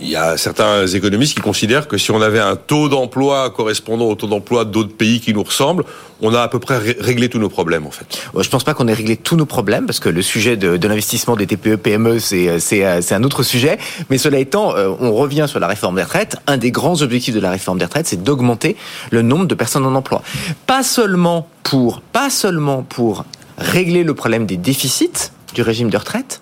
Il 0.00 0.08
y 0.08 0.16
a 0.16 0.36
certains 0.36 0.86
économistes 0.86 1.34
qui 1.34 1.42
considèrent 1.42 1.88
que 1.88 1.96
si 1.96 2.10
on 2.10 2.20
avait 2.20 2.38
un 2.38 2.56
taux 2.56 2.88
d'emploi 2.88 3.50
correspondant 3.50 4.06
au 4.06 4.14
taux 4.14 4.26
d'emploi 4.26 4.64
d'autres 4.64 4.94
pays 4.94 5.20
qui 5.20 5.32
nous 5.32 5.42
ressemblent, 5.42 5.84
on 6.22 6.32
a 6.32 6.40
à 6.40 6.48
peu 6.48 6.60
près 6.60 6.78
réglé 6.78 7.28
tous 7.28 7.38
nos 7.38 7.48
problèmes 7.48 7.84
en 7.84 7.90
fait. 7.90 8.22
Je 8.38 8.48
pense 8.48 8.64
pas 8.64 8.74
qu'on 8.74 8.88
ait 8.88 8.94
réglé 8.94 9.16
tous 9.16 9.36
nos 9.36 9.44
problèmes 9.44 9.86
parce 9.86 10.00
que 10.00 10.08
le 10.08 10.22
sujet 10.22 10.56
de, 10.56 10.86
l'investissement 10.86 11.36
des 11.36 11.46
TPE 11.46 11.76
PME 11.76 12.20
c'est 12.20 12.60
c'est 12.60 13.14
un 13.14 13.24
autre 13.24 13.42
sujet. 13.42 13.78
Mais 14.08 14.18
cela 14.18 14.38
étant, 14.38 14.76
euh, 14.76 14.92
on 15.00 15.12
revient 15.12 15.46
sur 15.48 15.58
la 15.58 15.66
réforme 15.66 15.96
des 15.96 16.02
retraites. 16.02 16.36
Un 16.46 16.56
des 16.56 16.70
grands 16.70 17.02
objectifs 17.02 17.34
de 17.34 17.40
la 17.40 17.50
réforme 17.50 17.78
des 17.78 17.84
retraites, 17.84 18.06
c'est 18.06 18.22
d'augmenter 18.22 18.76
le 19.10 19.22
nombre 19.22 19.46
de 19.46 19.54
personnes 19.54 19.84
en 19.84 19.94
emploi. 19.94 20.22
Pas 20.66 20.82
seulement 20.82 21.46
pour 21.62 23.24
régler 23.58 24.04
le 24.04 24.14
problème 24.14 24.46
des 24.46 24.56
déficits 24.56 25.32
du 25.54 25.62
régime 25.62 25.90
de 25.90 25.96
retraite, 25.96 26.40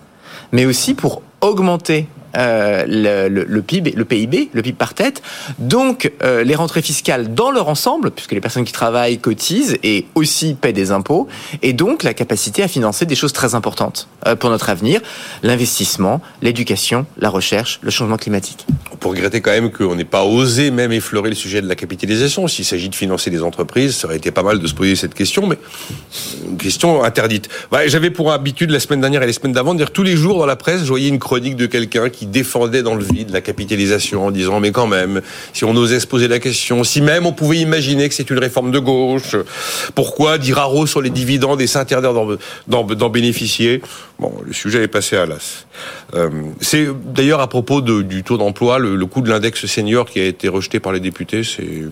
mais 0.51 0.65
aussi 0.65 0.93
pour 0.93 1.23
augmenter 1.41 2.07
euh, 2.37 2.85
le, 2.87 3.43
le, 3.43 3.61
PIB, 3.61 3.93
le 3.95 4.05
PIB, 4.05 4.49
le 4.53 4.61
PIB 4.61 4.77
par 4.77 4.93
tête. 4.93 5.21
Donc, 5.59 6.11
euh, 6.23 6.43
les 6.43 6.55
rentrées 6.55 6.81
fiscales 6.81 7.33
dans 7.33 7.51
leur 7.51 7.67
ensemble, 7.67 8.11
puisque 8.11 8.31
les 8.31 8.41
personnes 8.41 8.63
qui 8.63 8.73
travaillent 8.73 9.19
cotisent 9.19 9.77
et 9.83 10.05
aussi 10.15 10.55
paient 10.55 10.73
des 10.73 10.91
impôts, 10.91 11.27
et 11.61 11.73
donc 11.73 12.03
la 12.03 12.13
capacité 12.13 12.63
à 12.63 12.67
financer 12.67 13.05
des 13.05 13.15
choses 13.15 13.33
très 13.33 13.55
importantes 13.55 14.07
euh, 14.27 14.35
pour 14.35 14.49
notre 14.49 14.69
avenir 14.69 15.01
l'investissement, 15.43 16.21
l'éducation, 16.41 17.05
la 17.17 17.29
recherche, 17.29 17.79
le 17.81 17.91
changement 17.91 18.17
climatique. 18.17 18.65
On 18.91 18.95
peut 18.95 19.09
regretter 19.09 19.41
quand 19.41 19.51
même 19.51 19.71
qu'on 19.71 19.95
n'ait 19.95 20.03
pas 20.03 20.23
osé 20.23 20.71
même 20.71 20.91
effleurer 20.91 21.29
le 21.29 21.35
sujet 21.35 21.61
de 21.61 21.67
la 21.67 21.75
capitalisation. 21.75 22.47
S'il 22.47 22.65
s'agit 22.65 22.89
de 22.89 22.95
financer 22.95 23.29
des 23.29 23.43
entreprises, 23.43 23.95
ça 23.95 24.07
aurait 24.07 24.17
été 24.17 24.31
pas 24.31 24.43
mal 24.43 24.59
de 24.59 24.67
se 24.67 24.73
poser 24.73 24.95
cette 24.95 25.13
question, 25.13 25.47
mais 25.47 25.57
une 26.47 26.57
question 26.57 27.03
interdite. 27.03 27.49
J'avais 27.87 28.11
pour 28.11 28.31
habitude 28.31 28.69
la 28.69 28.79
semaine 28.79 29.01
dernière 29.01 29.23
et 29.23 29.27
les 29.27 29.33
semaines 29.33 29.53
d'avant 29.53 29.73
de 29.73 29.79
dire 29.79 29.91
tous 29.91 30.03
les 30.03 30.15
jours 30.15 30.39
dans 30.39 30.45
la 30.45 30.55
presse, 30.55 30.81
je 30.81 30.87
voyais 30.87 31.09
une 31.09 31.19
chronique 31.19 31.55
de 31.55 31.65
quelqu'un 31.65 32.09
qui 32.09 32.20
qui 32.21 32.27
défendait 32.27 32.83
dans 32.83 32.93
le 32.93 33.03
vide 33.03 33.31
la 33.31 33.41
capitalisation 33.41 34.27
en 34.27 34.29
disant 34.29 34.59
mais 34.59 34.71
quand 34.71 34.85
même, 34.85 35.21
si 35.53 35.65
on 35.65 35.75
osait 35.75 35.99
se 35.99 36.05
poser 36.05 36.27
la 36.27 36.37
question, 36.37 36.83
si 36.83 37.01
même 37.01 37.25
on 37.25 37.33
pouvait 37.33 37.57
imaginer 37.57 38.07
que 38.09 38.13
c'est 38.13 38.29
une 38.29 38.37
réforme 38.37 38.69
de 38.69 38.77
gauche, 38.77 39.35
pourquoi 39.95 40.37
dire 40.37 40.59
haro 40.59 40.85
sur 40.85 41.01
les 41.01 41.09
dividendes 41.09 41.61
et 41.61 41.65
s'interdire 41.65 42.13
d'en 42.67 43.09
bénéficier? 43.09 43.81
Bon, 44.19 44.31
le 44.45 44.53
sujet 44.53 44.83
est 44.83 44.87
passé 44.87 45.17
à 45.17 45.25
l'as. 45.25 45.65
Euh, 46.13 46.29
c'est 46.59 46.89
d'ailleurs 47.11 47.39
à 47.39 47.47
propos 47.47 47.81
du 47.81 48.21
taux 48.21 48.37
d'emploi, 48.37 48.77
le, 48.77 48.95
le 48.95 49.05
coût 49.07 49.21
de 49.21 49.29
l'index 49.31 49.65
senior 49.65 50.07
qui 50.07 50.19
a 50.19 50.25
été 50.25 50.47
rejeté 50.47 50.79
par 50.79 50.91
les 50.91 50.99
députés, 50.99 51.43
c'est 51.43 51.87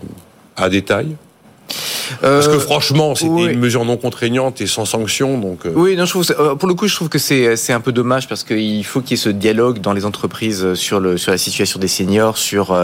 à 0.56 0.68
détail 0.68 1.16
parce 2.20 2.48
que 2.48 2.54
euh, 2.54 2.58
franchement, 2.60 3.14
c'était 3.14 3.52
une 3.52 3.58
mesure 3.58 3.84
non 3.84 3.96
contraignante 3.96 4.60
et 4.60 4.66
sans 4.66 4.84
sanction. 4.84 5.38
Donc 5.38 5.66
euh. 5.66 5.72
oui, 5.74 5.96
non, 5.96 6.04
je 6.04 6.10
trouve 6.10 6.26
euh, 6.38 6.54
pour 6.54 6.68
le 6.68 6.74
coup, 6.74 6.88
je 6.88 6.94
trouve 6.94 7.08
que 7.08 7.18
c'est 7.18 7.72
un 7.72 7.80
peu 7.80 7.92
dommage 7.92 8.28
parce 8.28 8.44
qu'il 8.44 8.84
faut 8.84 9.00
qu'il 9.00 9.12
y 9.12 9.14
ait 9.14 9.16
ce 9.22 9.28
dialogue 9.28 9.80
dans 9.80 9.92
les 9.92 10.04
entreprises 10.04 10.74
sur 10.74 11.00
le 11.00 11.16
sur 11.18 11.32
la 11.32 11.38
situation 11.38 11.78
des 11.78 11.88
seniors, 11.88 12.36
sur 12.36 12.76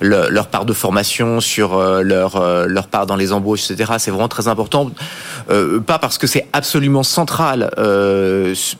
leur 0.00 0.48
part 0.48 0.64
de 0.64 0.72
formation, 0.72 1.40
sur 1.40 1.78
leur 2.02 2.66
leur 2.66 2.86
part 2.86 3.06
dans 3.06 3.16
les 3.16 3.32
embauches, 3.32 3.70
etc. 3.70 3.92
C'est 3.98 4.10
vraiment 4.10 4.28
très 4.28 4.48
important. 4.48 4.90
pas 5.48 5.98
parce 5.98 6.18
que 6.18 6.26
c'est 6.26 6.46
absolument 6.52 7.02
central 7.02 7.70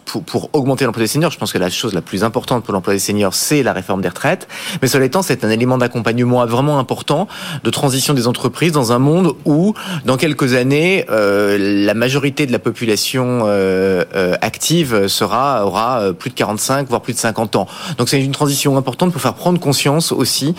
pour, 0.04 0.22
pour 0.24 0.50
augmenter 0.52 0.84
l'emploi 0.84 1.02
des 1.02 1.08
seniors. 1.08 1.30
Je 1.30 1.38
pense 1.38 1.52
que 1.52 1.58
la 1.58 1.70
chose 1.70 1.94
la 1.94 2.02
plus 2.02 2.24
importante 2.24 2.64
pour 2.64 2.72
l'emploi 2.72 2.94
des 2.94 3.00
seniors, 3.00 3.34
c'est 3.34 3.62
la 3.62 3.72
réforme 3.72 4.02
des 4.02 4.08
retraites. 4.08 4.48
Mais 4.82 4.88
cela 4.88 5.04
étant, 5.04 5.22
c'est 5.22 5.44
un 5.44 5.50
élément 5.50 5.78
d'accompagnement 5.78 6.44
vraiment 6.46 6.78
important 6.78 7.28
de 7.64 7.70
transition 7.70 8.14
des 8.14 8.26
entreprises 8.26 8.72
dans 8.72 8.92
un 8.92 8.98
monde 8.98 9.29
où 9.44 9.74
dans 10.04 10.16
quelques 10.16 10.54
années, 10.54 11.04
euh, 11.10 11.56
la 11.58 11.94
majorité 11.94 12.46
de 12.46 12.52
la 12.52 12.58
population 12.58 13.42
euh, 13.44 14.04
euh, 14.14 14.34
active 14.40 15.08
sera 15.08 15.66
aura 15.66 16.12
plus 16.18 16.30
de 16.30 16.34
45 16.34 16.88
voire 16.88 17.00
plus 17.00 17.12
de 17.12 17.18
50 17.18 17.56
ans. 17.56 17.66
Donc 17.98 18.08
c'est 18.08 18.20
une 18.20 18.32
transition 18.32 18.76
importante 18.76 19.12
pour 19.12 19.20
faire 19.20 19.34
prendre 19.34 19.60
conscience 19.60 20.12
aussi 20.12 20.54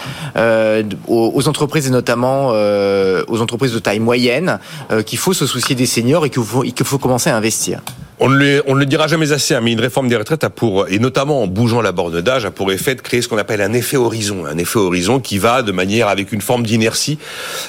aux, 1.07 1.47
entreprises 1.47 1.87
et 1.87 1.91
notamment 1.91 2.49
aux 2.49 3.41
entreprises 3.41 3.73
de 3.73 3.79
taille 3.79 3.99
moyenne 3.99 4.59
qu'il 5.05 5.17
faut 5.17 5.33
se 5.33 5.45
soucier 5.45 5.75
des 5.75 5.85
seniors 5.85 6.25
et 6.25 6.29
qu'il 6.29 6.43
faut, 6.43 6.61
qu'il 6.61 6.85
faut 6.85 6.97
commencer 6.97 7.29
à 7.29 7.35
investir. 7.35 7.81
On 8.23 8.29
ne, 8.29 8.35
le, 8.35 8.63
on 8.67 8.75
le 8.75 8.85
dira 8.85 9.07
jamais 9.07 9.31
assez, 9.31 9.55
hein, 9.55 9.61
mais 9.63 9.71
une 9.71 9.79
réforme 9.79 10.07
des 10.07 10.15
retraites 10.15 10.43
a 10.43 10.51
pour, 10.51 10.87
et 10.87 10.99
notamment 10.99 11.41
en 11.41 11.47
bougeant 11.47 11.81
la 11.81 11.91
borne 11.91 12.21
d'âge, 12.21 12.45
a 12.45 12.51
pour 12.51 12.71
effet 12.71 12.93
de 12.93 13.01
créer 13.01 13.23
ce 13.23 13.27
qu'on 13.27 13.39
appelle 13.39 13.61
un 13.61 13.73
effet 13.73 13.97
horizon. 13.97 14.45
Un 14.45 14.59
effet 14.59 14.77
horizon 14.77 15.19
qui 15.19 15.39
va 15.39 15.63
de 15.63 15.71
manière 15.71 16.07
avec 16.07 16.31
une 16.31 16.41
forme 16.41 16.63
d'inertie, 16.63 17.17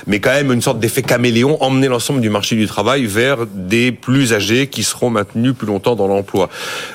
mais 0.07 0.21
quand 0.21 0.29
même 0.29 0.53
une 0.53 0.61
sorte 0.61 0.79
d'effet 0.79 1.01
caméléon, 1.01 1.57
emmener 1.63 1.89
l'ensemble 1.89 2.21
du 2.21 2.29
marché 2.29 2.55
du 2.55 2.67
travail 2.67 3.07
vers 3.07 3.47
des 3.47 3.93
plus 3.93 4.35
âgés 4.35 4.67
qui 4.67 4.83
seront 4.83 5.09
maintenus 5.09 5.55
plus 5.57 5.67
longtemps 5.67 5.97
dans 5.97 6.07
l'emploi. 6.07 6.51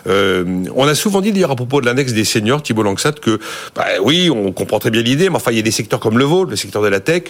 Euh, 0.05 0.45
on 0.75 0.87
a 0.87 0.93
souvent 0.93 1.21
dit 1.21 1.31
d'ailleurs 1.31 1.49
à 1.49 1.55
propos 1.55 1.81
de 1.81 1.87
l'index 1.87 2.13
des 2.13 2.25
seniors, 2.25 2.61
Thibault 2.61 2.83
Langsat, 2.83 3.13
que 3.13 3.39
bah, 3.75 3.85
oui, 4.03 4.29
on 4.29 4.51
comprend 4.51 4.77
très 4.77 4.91
bien 4.91 5.01
l'idée, 5.01 5.31
mais 5.31 5.37
enfin 5.37 5.49
il 5.49 5.57
y 5.57 5.59
a 5.59 5.63
des 5.63 5.71
secteurs 5.71 5.99
comme 5.99 6.19
le 6.19 6.25
vôtre, 6.25 6.51
le 6.51 6.57
secteur 6.57 6.83
de 6.83 6.89
la 6.89 6.99
tech, 6.99 7.23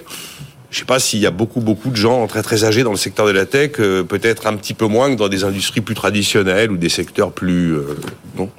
je 0.70 0.80
sais 0.80 0.86
pas 0.86 1.00
s'il 1.00 1.20
y 1.20 1.26
a 1.26 1.32
beaucoup 1.32 1.62
beaucoup 1.62 1.90
de 1.90 1.96
gens 1.96 2.28
très 2.28 2.42
très 2.42 2.64
âgés 2.64 2.84
dans 2.84 2.92
le 2.92 2.98
secteur 2.98 3.26
de 3.26 3.32
la 3.32 3.46
tech, 3.46 3.74
euh, 3.80 4.04
peut-être 4.04 4.48
un 4.48 4.56
petit 4.56 4.74
peu 4.74 4.86
moins 4.86 5.10
que 5.10 5.16
dans 5.16 5.30
des 5.30 5.44
industries 5.44 5.82
plus 5.82 5.96
traditionnelles 5.96 6.72
ou 6.72 6.78
des 6.78 6.90
secteurs 6.90 7.32
plus 7.32 7.76
euh, 7.76 7.98
non. 8.38 8.50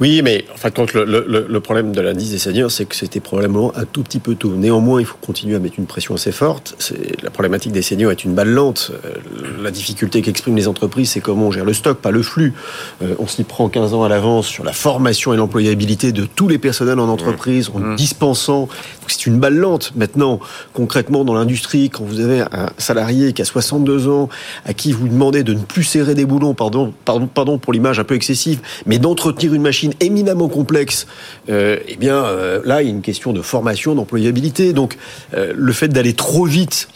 Oui, 0.00 0.22
mais 0.22 0.44
enfin, 0.54 0.70
quand 0.70 0.92
le, 0.92 1.04
le, 1.04 1.46
le 1.48 1.60
problème 1.60 1.92
de 1.92 2.00
l'indice 2.00 2.30
des 2.30 2.38
seniors, 2.38 2.70
c'est 2.70 2.84
que 2.84 2.94
c'était 2.94 3.20
probablement 3.20 3.72
un 3.76 3.84
tout 3.84 4.02
petit 4.02 4.18
peu 4.18 4.34
tôt. 4.34 4.52
Néanmoins, 4.54 5.00
il 5.00 5.06
faut 5.06 5.16
continuer 5.20 5.56
à 5.56 5.58
mettre 5.58 5.78
une 5.78 5.86
pression 5.86 6.14
assez 6.14 6.32
forte. 6.32 6.92
La 7.22 7.30
problématique 7.30 7.72
des 7.72 7.82
seniors 7.82 8.12
est 8.12 8.24
une 8.24 8.34
balle 8.34 8.50
lente. 8.50 8.92
Euh, 9.04 9.14
la 9.62 9.70
difficulté 9.70 10.22
qu'expriment 10.22 10.56
les 10.56 10.68
entreprises, 10.68 11.10
c'est 11.10 11.20
comment 11.20 11.48
on 11.48 11.50
gère 11.50 11.64
le 11.64 11.72
stock, 11.72 11.98
pas 11.98 12.10
le 12.10 12.22
flux. 12.22 12.54
Euh, 13.02 13.14
on 13.18 13.26
s'y 13.26 13.44
prend 13.44 13.68
15 13.68 13.94
ans 13.94 14.04
à 14.04 14.08
l'avance 14.08 14.46
sur 14.46 14.64
la 14.64 14.72
formation 14.72 15.32
et 15.34 15.36
l'employabilité 15.36 16.12
de 16.12 16.24
tous 16.24 16.48
les 16.48 16.58
personnels 16.58 16.98
en 17.00 17.08
entreprise, 17.08 17.70
en 17.74 17.78
mmh. 17.78 17.96
dispensant. 17.96 18.68
C'est 19.06 19.26
une 19.26 19.38
balle 19.38 19.56
lente. 19.56 19.92
Maintenant, 19.96 20.40
concrètement, 20.74 21.24
dans 21.24 21.34
l'industrie, 21.34 21.90
quand 21.90 22.04
vous 22.04 22.20
avez 22.20 22.40
un 22.40 22.70
salarié 22.78 23.32
qui 23.32 23.42
a 23.42 23.44
62 23.44 24.08
ans, 24.08 24.28
à 24.64 24.74
qui 24.74 24.92
vous 24.92 25.08
demandez 25.08 25.42
de 25.42 25.54
ne 25.54 25.60
plus 25.60 25.84
serrer 25.84 26.14
des 26.14 26.24
boulons, 26.24 26.54
pardon, 26.54 26.92
pardon, 27.04 27.26
pardon 27.26 27.58
pour 27.58 27.72
l'image 27.72 27.98
un 27.98 28.04
peu 28.04 28.14
excessive, 28.14 28.60
mais 28.86 28.98
d'entretenir 28.98 29.47
une 29.54 29.62
machine 29.62 29.92
éminemment 30.00 30.48
complexe, 30.48 31.06
euh, 31.48 31.78
eh 31.86 31.96
bien 31.96 32.24
euh, 32.24 32.60
là, 32.64 32.82
il 32.82 32.86
y 32.86 32.88
a 32.88 32.94
une 32.94 33.02
question 33.02 33.32
de 33.32 33.42
formation, 33.42 33.94
d'employabilité. 33.94 34.72
Donc, 34.72 34.96
euh, 35.34 35.52
le 35.56 35.72
fait 35.72 35.88
d'aller 35.88 36.14
trop 36.14 36.44
vite 36.44 36.88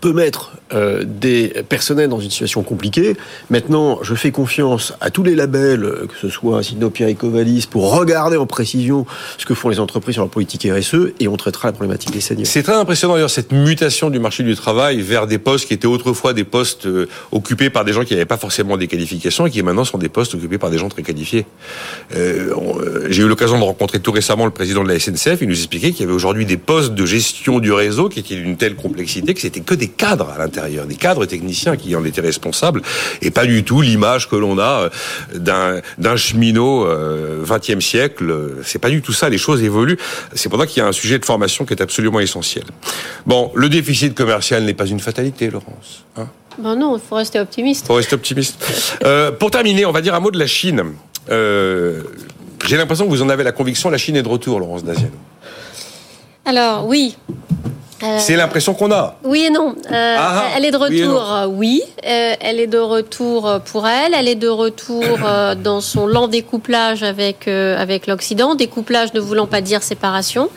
peut 0.00 0.12
mettre 0.12 0.52
euh, 0.72 1.04
des 1.04 1.48
personnels 1.68 2.08
dans 2.08 2.20
une 2.20 2.30
situation 2.30 2.62
compliquée. 2.62 3.16
Maintenant, 3.50 3.98
je 4.02 4.14
fais 4.14 4.30
confiance 4.30 4.94
à 5.00 5.10
tous 5.10 5.22
les 5.22 5.34
labels, 5.34 5.80
que 6.08 6.16
ce 6.20 6.28
soit 6.28 6.62
Sino 6.62 6.90
Pierre 6.90 7.10
Ecovalis, 7.10 7.66
pour 7.70 7.96
regarder 7.96 8.36
en 8.36 8.46
précision 8.46 9.06
ce 9.38 9.46
que 9.46 9.54
font 9.54 9.68
les 9.68 9.80
entreprises 9.80 10.14
sur 10.14 10.22
leur 10.22 10.30
politique 10.30 10.66
RSE 10.70 11.12
et 11.18 11.28
on 11.28 11.36
traitera 11.36 11.68
la 11.68 11.72
problématique 11.72 12.10
des 12.12 12.20
seniors. 12.20 12.46
C'est 12.46 12.62
très 12.62 12.74
impressionnant 12.74 13.14
d'ailleurs 13.14 13.30
cette 13.30 13.52
mutation 13.52 14.10
du 14.10 14.18
marché 14.18 14.42
du 14.42 14.54
travail 14.54 15.00
vers 15.00 15.26
des 15.26 15.38
postes 15.38 15.66
qui 15.66 15.74
étaient 15.74 15.86
autrefois 15.86 16.32
des 16.32 16.44
postes 16.44 16.86
euh, 16.86 17.06
occupés 17.32 17.70
par 17.70 17.84
des 17.84 17.92
gens 17.92 18.04
qui 18.04 18.14
n'avaient 18.14 18.26
pas 18.26 18.36
forcément 18.36 18.76
des 18.76 18.86
qualifications 18.86 19.46
et 19.46 19.50
qui 19.50 19.62
maintenant 19.62 19.84
sont 19.84 19.98
des 19.98 20.08
postes 20.08 20.34
occupés 20.34 20.58
par 20.58 20.70
des 20.70 20.78
gens 20.78 20.88
très 20.88 21.02
qualifiés. 21.02 21.46
Euh, 22.14 22.54
euh, 22.80 23.06
J'ai 23.10 23.22
eu 23.22 23.28
l'occasion 23.28 23.58
de 23.58 23.64
rencontrer 23.64 24.00
tout 24.00 24.12
récemment 24.12 24.44
le 24.44 24.50
président 24.50 24.82
de 24.82 24.88
la 24.88 24.98
SNCF. 24.98 25.38
Il 25.40 25.48
nous 25.48 25.54
expliquait 25.54 25.92
qu'il 25.92 26.00
y 26.00 26.04
avait 26.04 26.14
aujourd'hui 26.14 26.46
des 26.46 26.56
postes 26.56 26.94
de 26.94 27.06
gestion 27.06 27.58
du 27.58 27.72
réseau 27.72 28.08
qui 28.08 28.20
étaient 28.20 28.36
d'une 28.36 28.56
telle 28.56 28.76
complexité 28.76 29.34
que 29.34 29.40
c'était 29.40 29.60
que 29.60 29.74
des 29.74 29.88
cadres 29.88 30.30
à 30.30 30.38
l'intérieur, 30.38 30.59
des 30.68 30.94
cadres 30.96 31.26
techniciens 31.26 31.76
qui 31.76 31.94
en 31.96 32.04
étaient 32.04 32.20
responsables 32.20 32.82
et 33.22 33.30
pas 33.30 33.46
du 33.46 33.64
tout 33.64 33.80
l'image 33.80 34.28
que 34.28 34.36
l'on 34.36 34.58
a 34.58 34.90
euh, 35.34 35.80
d'un 35.98 36.16
cheminot 36.16 36.86
euh, 36.86 37.44
20e 37.44 37.80
siècle. 37.80 38.34
C'est 38.64 38.78
pas 38.78 38.90
du 38.90 39.02
tout 39.02 39.12
ça. 39.12 39.28
Les 39.28 39.38
choses 39.38 39.62
évoluent. 39.62 39.98
C'est 40.34 40.48
pour 40.48 40.58
ça 40.58 40.66
qu'il 40.66 40.82
y 40.82 40.84
a 40.84 40.88
un 40.88 40.92
sujet 40.92 41.18
de 41.18 41.24
formation 41.24 41.64
qui 41.64 41.74
est 41.74 41.82
absolument 41.82 42.20
essentiel. 42.20 42.64
Bon, 43.26 43.50
le 43.54 43.68
déficit 43.68 44.14
commercial 44.14 44.64
n'est 44.64 44.74
pas 44.74 44.86
une 44.86 45.00
fatalité, 45.00 45.50
Laurence. 45.50 46.04
Hein? 46.16 46.28
Ben 46.58 46.76
non, 46.76 46.96
il 46.96 47.00
faut 47.00 47.16
rester 47.16 47.38
optimiste. 47.38 47.84
Il 47.84 47.86
faut 47.86 47.94
rester 47.94 48.14
optimiste. 48.14 48.62
Euh, 49.04 49.30
pour 49.32 49.50
terminer, 49.50 49.86
on 49.86 49.92
va 49.92 50.00
dire 50.00 50.14
un 50.14 50.20
mot 50.20 50.30
de 50.30 50.38
la 50.38 50.46
Chine. 50.46 50.82
Euh, 51.30 52.02
J'ai 52.66 52.76
l'impression 52.76 53.04
que 53.06 53.10
vous 53.10 53.22
en 53.22 53.28
avez 53.28 53.44
la 53.44 53.52
conviction, 53.52 53.88
la 53.88 53.98
Chine 53.98 54.16
est 54.16 54.22
de 54.22 54.28
retour, 54.28 54.60
Laurence 54.60 54.84
Daziano. 54.84 55.14
Alors 56.44 56.86
oui, 56.86 57.16
euh, 58.02 58.18
c'est 58.18 58.36
l'impression 58.36 58.74
qu'on 58.74 58.90
a. 58.92 59.16
Oui 59.24 59.44
et 59.46 59.50
non. 59.50 59.74
Euh, 59.90 60.16
ah, 60.18 60.44
elle 60.56 60.64
est 60.64 60.70
de 60.70 60.76
retour, 60.76 61.48
oui. 61.48 61.82
Euh, 62.06 62.34
elle 62.40 62.60
est 62.60 62.66
de 62.66 62.78
retour 62.78 63.60
pour 63.66 63.86
elle. 63.86 64.14
Elle 64.14 64.28
est 64.28 64.36
de 64.36 64.48
retour 64.48 65.04
dans 65.62 65.80
son 65.80 66.06
lent 66.06 66.28
découplage 66.28 67.02
avec 67.02 67.48
avec 67.48 68.06
l'Occident. 68.06 68.54
Découplage 68.54 69.12
ne 69.14 69.20
voulant 69.20 69.46
pas 69.46 69.60
dire 69.60 69.82
séparation. 69.82 70.48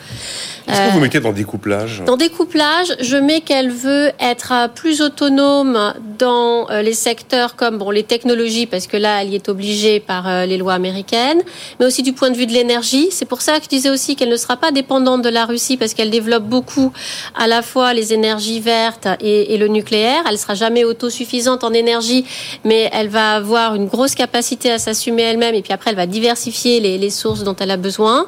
Qu'est-ce 0.66 0.88
que 0.88 0.92
vous 0.92 1.00
mettez 1.00 1.20
dans 1.20 1.32
découplage? 1.32 2.02
Dans 2.06 2.16
découplage, 2.16 2.96
je 2.98 3.18
mets 3.18 3.42
qu'elle 3.42 3.70
veut 3.70 4.12
être 4.18 4.70
plus 4.74 5.02
autonome 5.02 5.92
dans 6.18 6.68
les 6.70 6.94
secteurs 6.94 7.54
comme 7.54 7.76
bon 7.76 7.90
les 7.90 8.02
technologies 8.02 8.64
parce 8.64 8.86
que 8.86 8.96
là 8.96 9.22
elle 9.22 9.30
y 9.30 9.34
est 9.34 9.50
obligée 9.50 10.00
par 10.00 10.46
les 10.46 10.56
lois 10.56 10.72
américaines, 10.72 11.42
mais 11.78 11.86
aussi 11.86 12.02
du 12.02 12.14
point 12.14 12.30
de 12.30 12.36
vue 12.36 12.46
de 12.46 12.52
l'énergie. 12.52 13.08
C'est 13.10 13.26
pour 13.26 13.42
ça 13.42 13.58
que 13.58 13.64
je 13.64 13.68
disais 13.68 13.90
aussi 13.90 14.16
qu'elle 14.16 14.30
ne 14.30 14.36
sera 14.36 14.56
pas 14.56 14.72
dépendante 14.72 15.20
de 15.20 15.28
la 15.28 15.44
Russie 15.44 15.76
parce 15.76 15.92
qu'elle 15.92 16.10
développe 16.10 16.44
beaucoup 16.44 16.92
à 17.34 17.46
la 17.46 17.62
fois 17.62 17.94
les 17.94 18.12
énergies 18.12 18.60
vertes 18.60 19.08
et, 19.20 19.56
le 19.56 19.68
nucléaire. 19.68 20.22
Elle 20.28 20.38
sera 20.38 20.54
jamais 20.54 20.84
autosuffisante 20.84 21.64
en 21.64 21.72
énergie, 21.72 22.24
mais 22.64 22.90
elle 22.92 23.08
va 23.08 23.34
avoir 23.34 23.74
une 23.74 23.86
grosse 23.86 24.14
capacité 24.14 24.70
à 24.70 24.78
s'assumer 24.78 25.22
elle-même. 25.22 25.54
Et 25.54 25.62
puis 25.62 25.72
après, 25.72 25.90
elle 25.90 25.96
va 25.96 26.06
diversifier 26.06 26.80
les, 26.80 27.10
sources 27.10 27.44
dont 27.44 27.54
elle 27.56 27.70
a 27.70 27.76
besoin. 27.76 28.26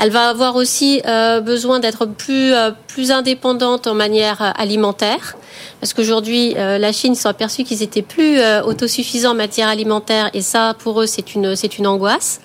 Elle 0.00 0.10
va 0.10 0.28
avoir 0.28 0.56
aussi 0.56 1.02
euh, 1.06 1.40
besoin 1.40 1.80
d'être 1.80 2.06
plus 2.06 2.52
euh, 2.52 2.70
plus 2.86 3.10
indépendante 3.10 3.86
en 3.86 3.94
manière 3.94 4.54
alimentaire. 4.58 5.36
Parce 5.80 5.92
qu'aujourd'hui, 5.92 6.54
euh, 6.56 6.78
la 6.78 6.92
Chine 6.92 7.14
s'est 7.14 7.28
aperçue 7.28 7.64
qu'ils 7.64 7.82
étaient 7.82 8.02
plus 8.02 8.38
autosuffisants 8.64 9.32
en 9.32 9.34
matière 9.34 9.68
alimentaire, 9.68 10.30
et 10.34 10.42
ça, 10.42 10.74
pour 10.78 11.00
eux, 11.00 11.06
c'est 11.06 11.34
une 11.34 11.56
c'est 11.56 11.78
une 11.78 11.86
angoisse. 11.86 12.40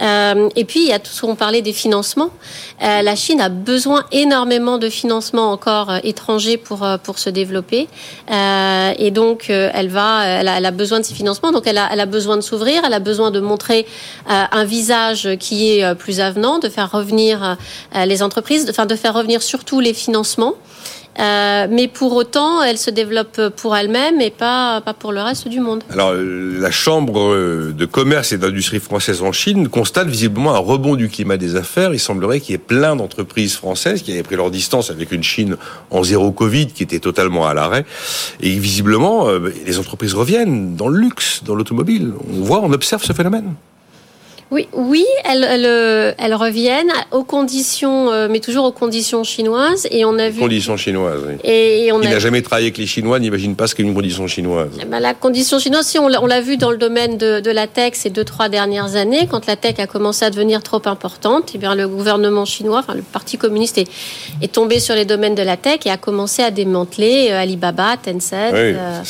Euh, 0.00 0.48
et 0.56 0.64
puis, 0.64 0.80
il 0.80 0.88
y 0.88 0.92
a 0.92 0.98
tout 0.98 1.10
ce 1.10 1.20
qu'on 1.22 1.36
parlait 1.36 1.62
des 1.62 1.72
financements. 1.72 2.30
Euh, 2.82 3.02
la 3.02 3.16
Chine 3.16 3.40
a 3.40 3.48
besoin 3.48 4.04
énormément 4.12 4.78
de 4.78 4.88
financements 4.88 5.50
encore 5.50 5.90
euh, 5.90 5.98
étrangers 6.04 6.56
pour, 6.56 6.86
pour 7.02 7.18
se 7.18 7.30
développer. 7.30 7.88
et 8.30 9.10
donc, 9.10 9.50
elle, 9.50 9.88
va, 9.88 10.24
elle 10.24 10.66
a, 10.66 10.70
besoin 10.70 11.00
de 11.00 11.04
ces 11.04 11.14
financements. 11.14 11.52
Donc, 11.52 11.66
elle 11.66 11.78
a, 11.78 11.88
elle 11.92 12.00
a 12.00 12.06
besoin 12.06 12.36
de 12.36 12.42
s'ouvrir. 12.42 12.82
Elle 12.84 12.94
a 12.94 13.00
besoin 13.00 13.30
de 13.30 13.40
montrer 13.40 13.86
un 14.26 14.64
visage 14.64 15.28
qui 15.40 15.70
est 15.70 15.94
plus 15.94 16.20
avenant, 16.20 16.58
de 16.58 16.68
faire 16.68 16.90
revenir 16.90 17.56
les 17.94 18.22
entreprises, 18.22 18.66
enfin, 18.70 18.86
de 18.86 18.94
faire 18.94 19.14
revenir 19.14 19.42
surtout 19.42 19.80
les 19.80 19.94
financements. 19.94 20.54
Euh, 21.18 21.66
mais 21.70 21.88
pour 21.88 22.14
autant, 22.14 22.62
elle 22.62 22.78
se 22.78 22.90
développe 22.90 23.40
pour 23.56 23.76
elle-même 23.76 24.20
et 24.20 24.30
pas, 24.30 24.80
pas 24.80 24.94
pour 24.94 25.12
le 25.12 25.20
reste 25.20 25.48
du 25.48 25.60
monde. 25.60 25.82
Alors, 25.90 26.12
la 26.14 26.70
Chambre 26.70 27.34
de 27.72 27.84
commerce 27.84 28.32
et 28.32 28.38
d'industrie 28.38 28.80
française 28.80 29.22
en 29.22 29.32
Chine 29.32 29.68
constate 29.68 30.08
visiblement 30.08 30.54
un 30.54 30.58
rebond 30.58 30.94
du 30.94 31.08
climat 31.08 31.36
des 31.36 31.56
affaires. 31.56 31.92
Il 31.92 32.00
semblerait 32.00 32.40
qu'il 32.40 32.52
y 32.52 32.54
ait 32.54 32.58
plein 32.58 32.96
d'entreprises 32.96 33.56
françaises 33.56 34.02
qui 34.02 34.12
avaient 34.12 34.22
pris 34.22 34.36
leur 34.36 34.50
distance 34.50 34.90
avec 34.90 35.12
une 35.12 35.22
Chine 35.22 35.56
en 35.90 36.02
zéro 36.02 36.30
Covid 36.30 36.66
qui 36.66 36.82
était 36.82 37.00
totalement 37.00 37.46
à 37.46 37.54
l'arrêt. 37.54 37.84
Et 38.40 38.50
visiblement, 38.50 39.28
euh, 39.28 39.52
les 39.66 39.78
entreprises 39.78 40.14
reviennent 40.14 40.76
dans 40.76 40.88
le 40.88 40.98
luxe, 40.98 41.42
dans 41.44 41.54
l'automobile. 41.54 42.12
On 42.32 42.42
voit, 42.42 42.60
on 42.62 42.72
observe 42.72 43.02
ce 43.02 43.12
phénomène. 43.12 43.54
Oui, 44.50 44.66
oui, 44.72 45.04
elles, 45.24 45.44
elles, 45.44 46.14
elles, 46.18 46.34
reviennent 46.34 46.92
aux 47.10 47.22
conditions, 47.22 48.10
euh, 48.10 48.28
mais 48.30 48.40
toujours 48.40 48.64
aux 48.64 48.72
conditions 48.72 49.22
chinoises. 49.22 49.86
Et 49.90 50.06
on 50.06 50.18
a 50.18 50.30
vu. 50.30 50.40
Conditions 50.40 50.78
chinoises. 50.78 51.20
Oui. 51.26 51.34
Et, 51.44 51.92
on 51.92 52.00
Il 52.00 52.08
n'a 52.08 52.18
jamais 52.18 52.40
travaillé 52.40 52.68
avec 52.68 52.78
les 52.78 52.86
Chinois, 52.86 53.18
n'imagine 53.18 53.56
pas 53.56 53.66
ce 53.66 53.74
qu'est 53.74 53.82
une 53.82 53.94
condition 53.94 54.26
chinoise. 54.26 54.70
Eh 54.80 54.86
ben, 54.86 55.00
la 55.00 55.12
condition 55.12 55.58
chinoise, 55.58 55.86
si 55.86 55.98
on 55.98 56.08
l'a 56.08 56.40
vu 56.40 56.56
dans 56.56 56.70
le 56.70 56.78
domaine 56.78 57.18
de, 57.18 57.40
de, 57.40 57.50
la 57.50 57.66
tech 57.66 57.92
ces 57.92 58.08
deux 58.08 58.24
trois 58.24 58.48
dernières 58.48 58.96
années, 58.96 59.28
quand 59.30 59.46
la 59.46 59.56
tech 59.56 59.78
a 59.80 59.86
commencé 59.86 60.24
à 60.24 60.30
devenir 60.30 60.62
trop 60.62 60.82
importante, 60.86 61.52
eh 61.54 61.58
bien 61.58 61.74
le 61.74 61.86
gouvernement 61.86 62.46
chinois, 62.46 62.78
enfin 62.78 62.94
le 62.94 63.02
Parti 63.02 63.36
communiste 63.36 63.76
est, 63.76 63.88
est 64.40 64.52
tombé 64.52 64.80
sur 64.80 64.94
les 64.94 65.04
domaines 65.04 65.34
de 65.34 65.42
la 65.42 65.58
tech 65.58 65.80
et 65.84 65.90
a 65.90 65.98
commencé 65.98 66.42
à 66.42 66.50
démanteler 66.50 67.28
euh, 67.30 67.40
Alibaba, 67.40 67.96
Tencent. 68.02 68.52
Oui, 68.52 68.58
euh, 68.58 69.02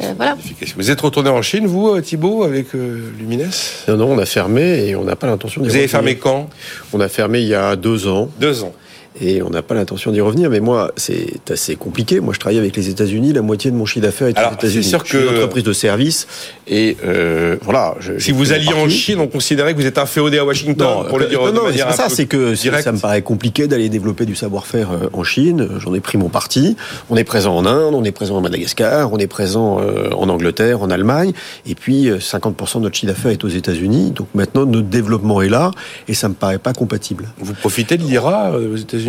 euh, 0.00 0.14
voilà. 0.16 0.36
Vous 0.76 0.90
êtes 0.90 1.00
retourné 1.00 1.30
en 1.30 1.42
Chine, 1.42 1.66
vous, 1.66 2.00
Thibault, 2.00 2.44
avec 2.44 2.72
Lumines 2.72 3.50
Non, 3.88 3.96
non, 3.96 4.12
on 4.12 4.18
a 4.18 4.26
fermé 4.26 4.88
et 4.88 4.96
on 4.96 5.04
n'a 5.04 5.16
pas 5.16 5.26
l'intention 5.26 5.60
d'y 5.60 5.68
Vous 5.68 5.76
avez 5.76 5.88
fermé 5.88 6.16
quand? 6.16 6.48
On 6.92 7.00
a 7.00 7.08
fermé 7.08 7.40
il 7.40 7.48
y 7.48 7.54
a 7.54 7.76
deux 7.76 8.08
ans. 8.08 8.30
Deux 8.40 8.62
ans 8.64 8.72
et 9.20 9.42
on 9.42 9.50
n'a 9.50 9.62
pas 9.62 9.74
l'intention 9.74 10.10
d'y 10.10 10.20
revenir. 10.20 10.50
Mais 10.50 10.60
moi, 10.60 10.92
c'est 10.96 11.50
assez 11.50 11.76
compliqué. 11.76 12.20
Moi, 12.20 12.32
je 12.32 12.40
travaille 12.40 12.58
avec 12.58 12.76
les 12.76 12.88
États-Unis. 12.88 13.32
La 13.32 13.42
moitié 13.42 13.70
de 13.70 13.76
mon 13.76 13.84
chiffre 13.84 14.06
d'affaires 14.06 14.28
est 14.28 14.38
aux 14.38 14.54
États-Unis. 14.54 14.84
Sûr 14.84 15.02
que... 15.02 15.08
Je 15.08 15.18
suis 15.18 15.26
une 15.26 15.34
entreprise 15.34 15.64
de 15.64 15.72
service. 15.72 16.26
Et 16.66 16.96
euh, 17.04 17.56
voilà. 17.62 17.94
Je, 18.00 18.18
si 18.18 18.32
vous 18.32 18.52
alliez 18.52 18.72
en 18.72 18.88
Chine, 18.88 19.18
on 19.20 19.28
considérait 19.28 19.74
que 19.74 19.80
vous 19.80 19.86
êtes 19.86 19.98
un 19.98 20.06
féodé 20.06 20.38
à 20.38 20.44
Washington. 20.44 20.86
Non, 20.86 21.04
pour 21.04 21.18
le 21.18 21.26
dire 21.26 21.40
non, 21.42 21.52
non 21.52 21.60
c'est 21.72 21.84
pas 21.84 21.92
ça. 21.92 22.08
C'est 22.08 22.26
que 22.26 22.54
ça 22.54 22.92
me 22.92 22.98
paraît 22.98 23.22
compliqué 23.22 23.68
d'aller 23.68 23.88
développer 23.88 24.24
du 24.24 24.34
savoir-faire 24.34 24.90
euh, 24.92 25.08
en 25.12 25.24
Chine. 25.24 25.68
J'en 25.78 25.92
ai 25.94 26.00
pris 26.00 26.16
mon 26.16 26.28
parti. 26.28 26.76
On 27.10 27.16
est 27.16 27.24
présent 27.24 27.56
en 27.56 27.66
Inde, 27.66 27.94
on 27.94 28.04
est 28.04 28.12
présent 28.12 28.38
à 28.38 28.40
Madagascar, 28.40 29.12
on 29.12 29.18
est 29.18 29.26
présent 29.26 29.80
euh, 29.80 30.10
en 30.12 30.28
Angleterre, 30.28 30.82
en 30.82 30.90
Allemagne. 30.90 31.32
Et 31.66 31.74
puis 31.74 32.10
50% 32.10 32.78
de 32.78 32.82
notre 32.84 32.96
chiffre 32.96 33.12
d'affaires 33.12 33.32
est 33.32 33.44
aux 33.44 33.48
États-Unis. 33.48 34.12
Donc 34.12 34.28
maintenant, 34.34 34.64
notre 34.64 34.88
développement 34.88 35.42
est 35.42 35.48
là, 35.48 35.70
et 36.08 36.14
ça 36.14 36.28
me 36.28 36.34
paraît 36.34 36.58
pas 36.58 36.72
compatible. 36.72 37.28
Vous 37.38 37.54
profitez 37.54 37.98
de 37.98 38.04
l'IRA 38.04 38.52
aux 38.52 38.76
États-Unis? 38.76 39.01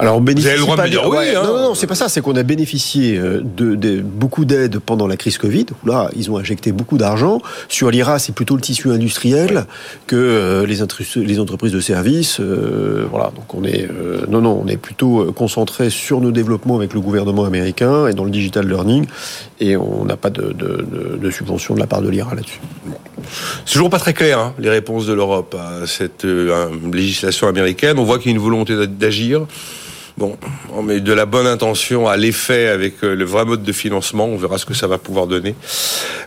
Alors 0.00 0.16
on 0.16 0.20
bénéficie 0.22 0.46
Vous 0.46 0.48
avez 0.48 0.58
le 0.58 0.64
droit 0.64 0.76
de 0.82 0.90
dire 0.90 1.06
oui. 1.06 1.28
Hein. 1.36 1.42
Non, 1.44 1.52
non, 1.52 1.62
non 1.68 1.74
c'est 1.74 1.86
pas 1.86 1.94
ça. 1.94 2.08
C'est 2.08 2.22
qu'on 2.22 2.36
a 2.36 2.42
bénéficié 2.42 3.18
euh, 3.18 3.42
de, 3.42 4.00
beaucoup 4.00 4.46
d'aides 4.46 4.78
pendant 4.78 5.06
la 5.06 5.18
crise 5.18 5.36
Covid. 5.36 5.66
là, 5.84 6.08
ils 6.16 6.30
ont 6.30 6.38
injecté 6.38 6.72
beaucoup 6.72 6.96
d'argent. 6.96 7.42
Sur 7.68 7.90
l'IRA, 7.90 8.18
c'est 8.18 8.34
plutôt 8.34 8.56
le 8.56 8.62
tissu 8.62 8.90
industriel 8.90 9.66
que 10.06 10.16
euh, 10.16 10.66
les, 10.66 10.78
les, 11.26 11.38
entreprises 11.38 11.72
de 11.72 11.80
services. 11.80 12.40
Euh, 12.40 13.06
voilà. 13.10 13.30
Donc 13.36 13.54
on 13.54 13.64
est 13.64 13.88
non, 14.28 14.40
non, 14.40 14.62
on 14.64 14.68
est 14.68 14.78
plutôt 14.78 15.32
concentré 15.32 15.90
sur 15.90 16.20
nos 16.20 16.30
développements 16.30 16.76
avec 16.76 16.94
le 16.94 17.00
gouvernement 17.00 17.44
américain 17.44 18.06
et 18.06 18.14
dans 18.14 18.24
le 18.24 18.30
digital 18.30 18.66
learning. 18.66 19.06
Et 19.60 19.76
on 19.76 20.06
n'a 20.06 20.16
pas 20.16 20.30
de, 20.30 20.54
de, 20.54 21.30
subvention 21.30 21.74
de 21.74 21.80
la 21.80 21.86
part 21.86 22.00
de 22.00 22.08
l'IRA 22.08 22.34
là-dessus. 22.34 22.60
C'est 23.66 23.74
toujours 23.74 23.90
pas 23.90 23.98
très 23.98 24.14
clair 24.14 24.38
hein, 24.38 24.54
les 24.58 24.70
réponses 24.70 25.06
de 25.06 25.12
l'Europe 25.12 25.54
à 25.58 25.86
cette 25.86 26.24
législation 26.24 27.48
américaine. 27.48 27.98
On 27.98 28.04
voit 28.04 28.18
qu'il 28.18 28.30
y 28.30 28.34
a 28.34 28.36
une 28.36 28.42
volonté 28.42 28.74
d'agir. 28.86 29.46
Bon, 30.18 30.36
on 30.74 30.82
met 30.82 31.00
de 31.00 31.12
la 31.12 31.24
bonne 31.24 31.46
intention 31.46 32.06
à 32.06 32.16
l'effet 32.16 32.68
avec 32.68 33.02
euh, 33.02 33.14
le 33.14 33.24
vrai 33.24 33.46
mode 33.46 33.62
de 33.62 33.72
financement. 33.72 34.26
On 34.26 34.36
verra 34.36 34.58
ce 34.58 34.66
que 34.66 34.74
ça 34.74 34.86
va 34.86 34.98
pouvoir 34.98 35.26
donner. 35.26 35.54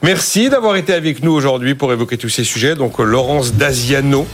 Merci 0.01 0.49
d'avoir 0.49 0.75
été 0.77 0.93
avec 0.93 1.21
nous 1.21 1.31
aujourd'hui 1.31 1.75
pour 1.75 1.93
évoquer 1.93 2.17
tous 2.17 2.29
ces 2.29 2.43
sujets. 2.43 2.75
Donc, 2.75 2.99
euh, 2.99 3.03
Laurence 3.03 3.53
Daziano, 3.53 4.25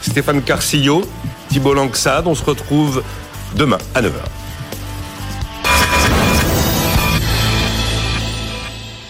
Stéphane 0.00 0.42
Carcillo, 0.42 1.02
Thibault 1.48 1.74
Langsade. 1.74 2.26
On 2.28 2.36
se 2.36 2.44
retrouve 2.44 3.02
demain 3.56 3.78
à 3.94 4.02
9h. 4.02 4.43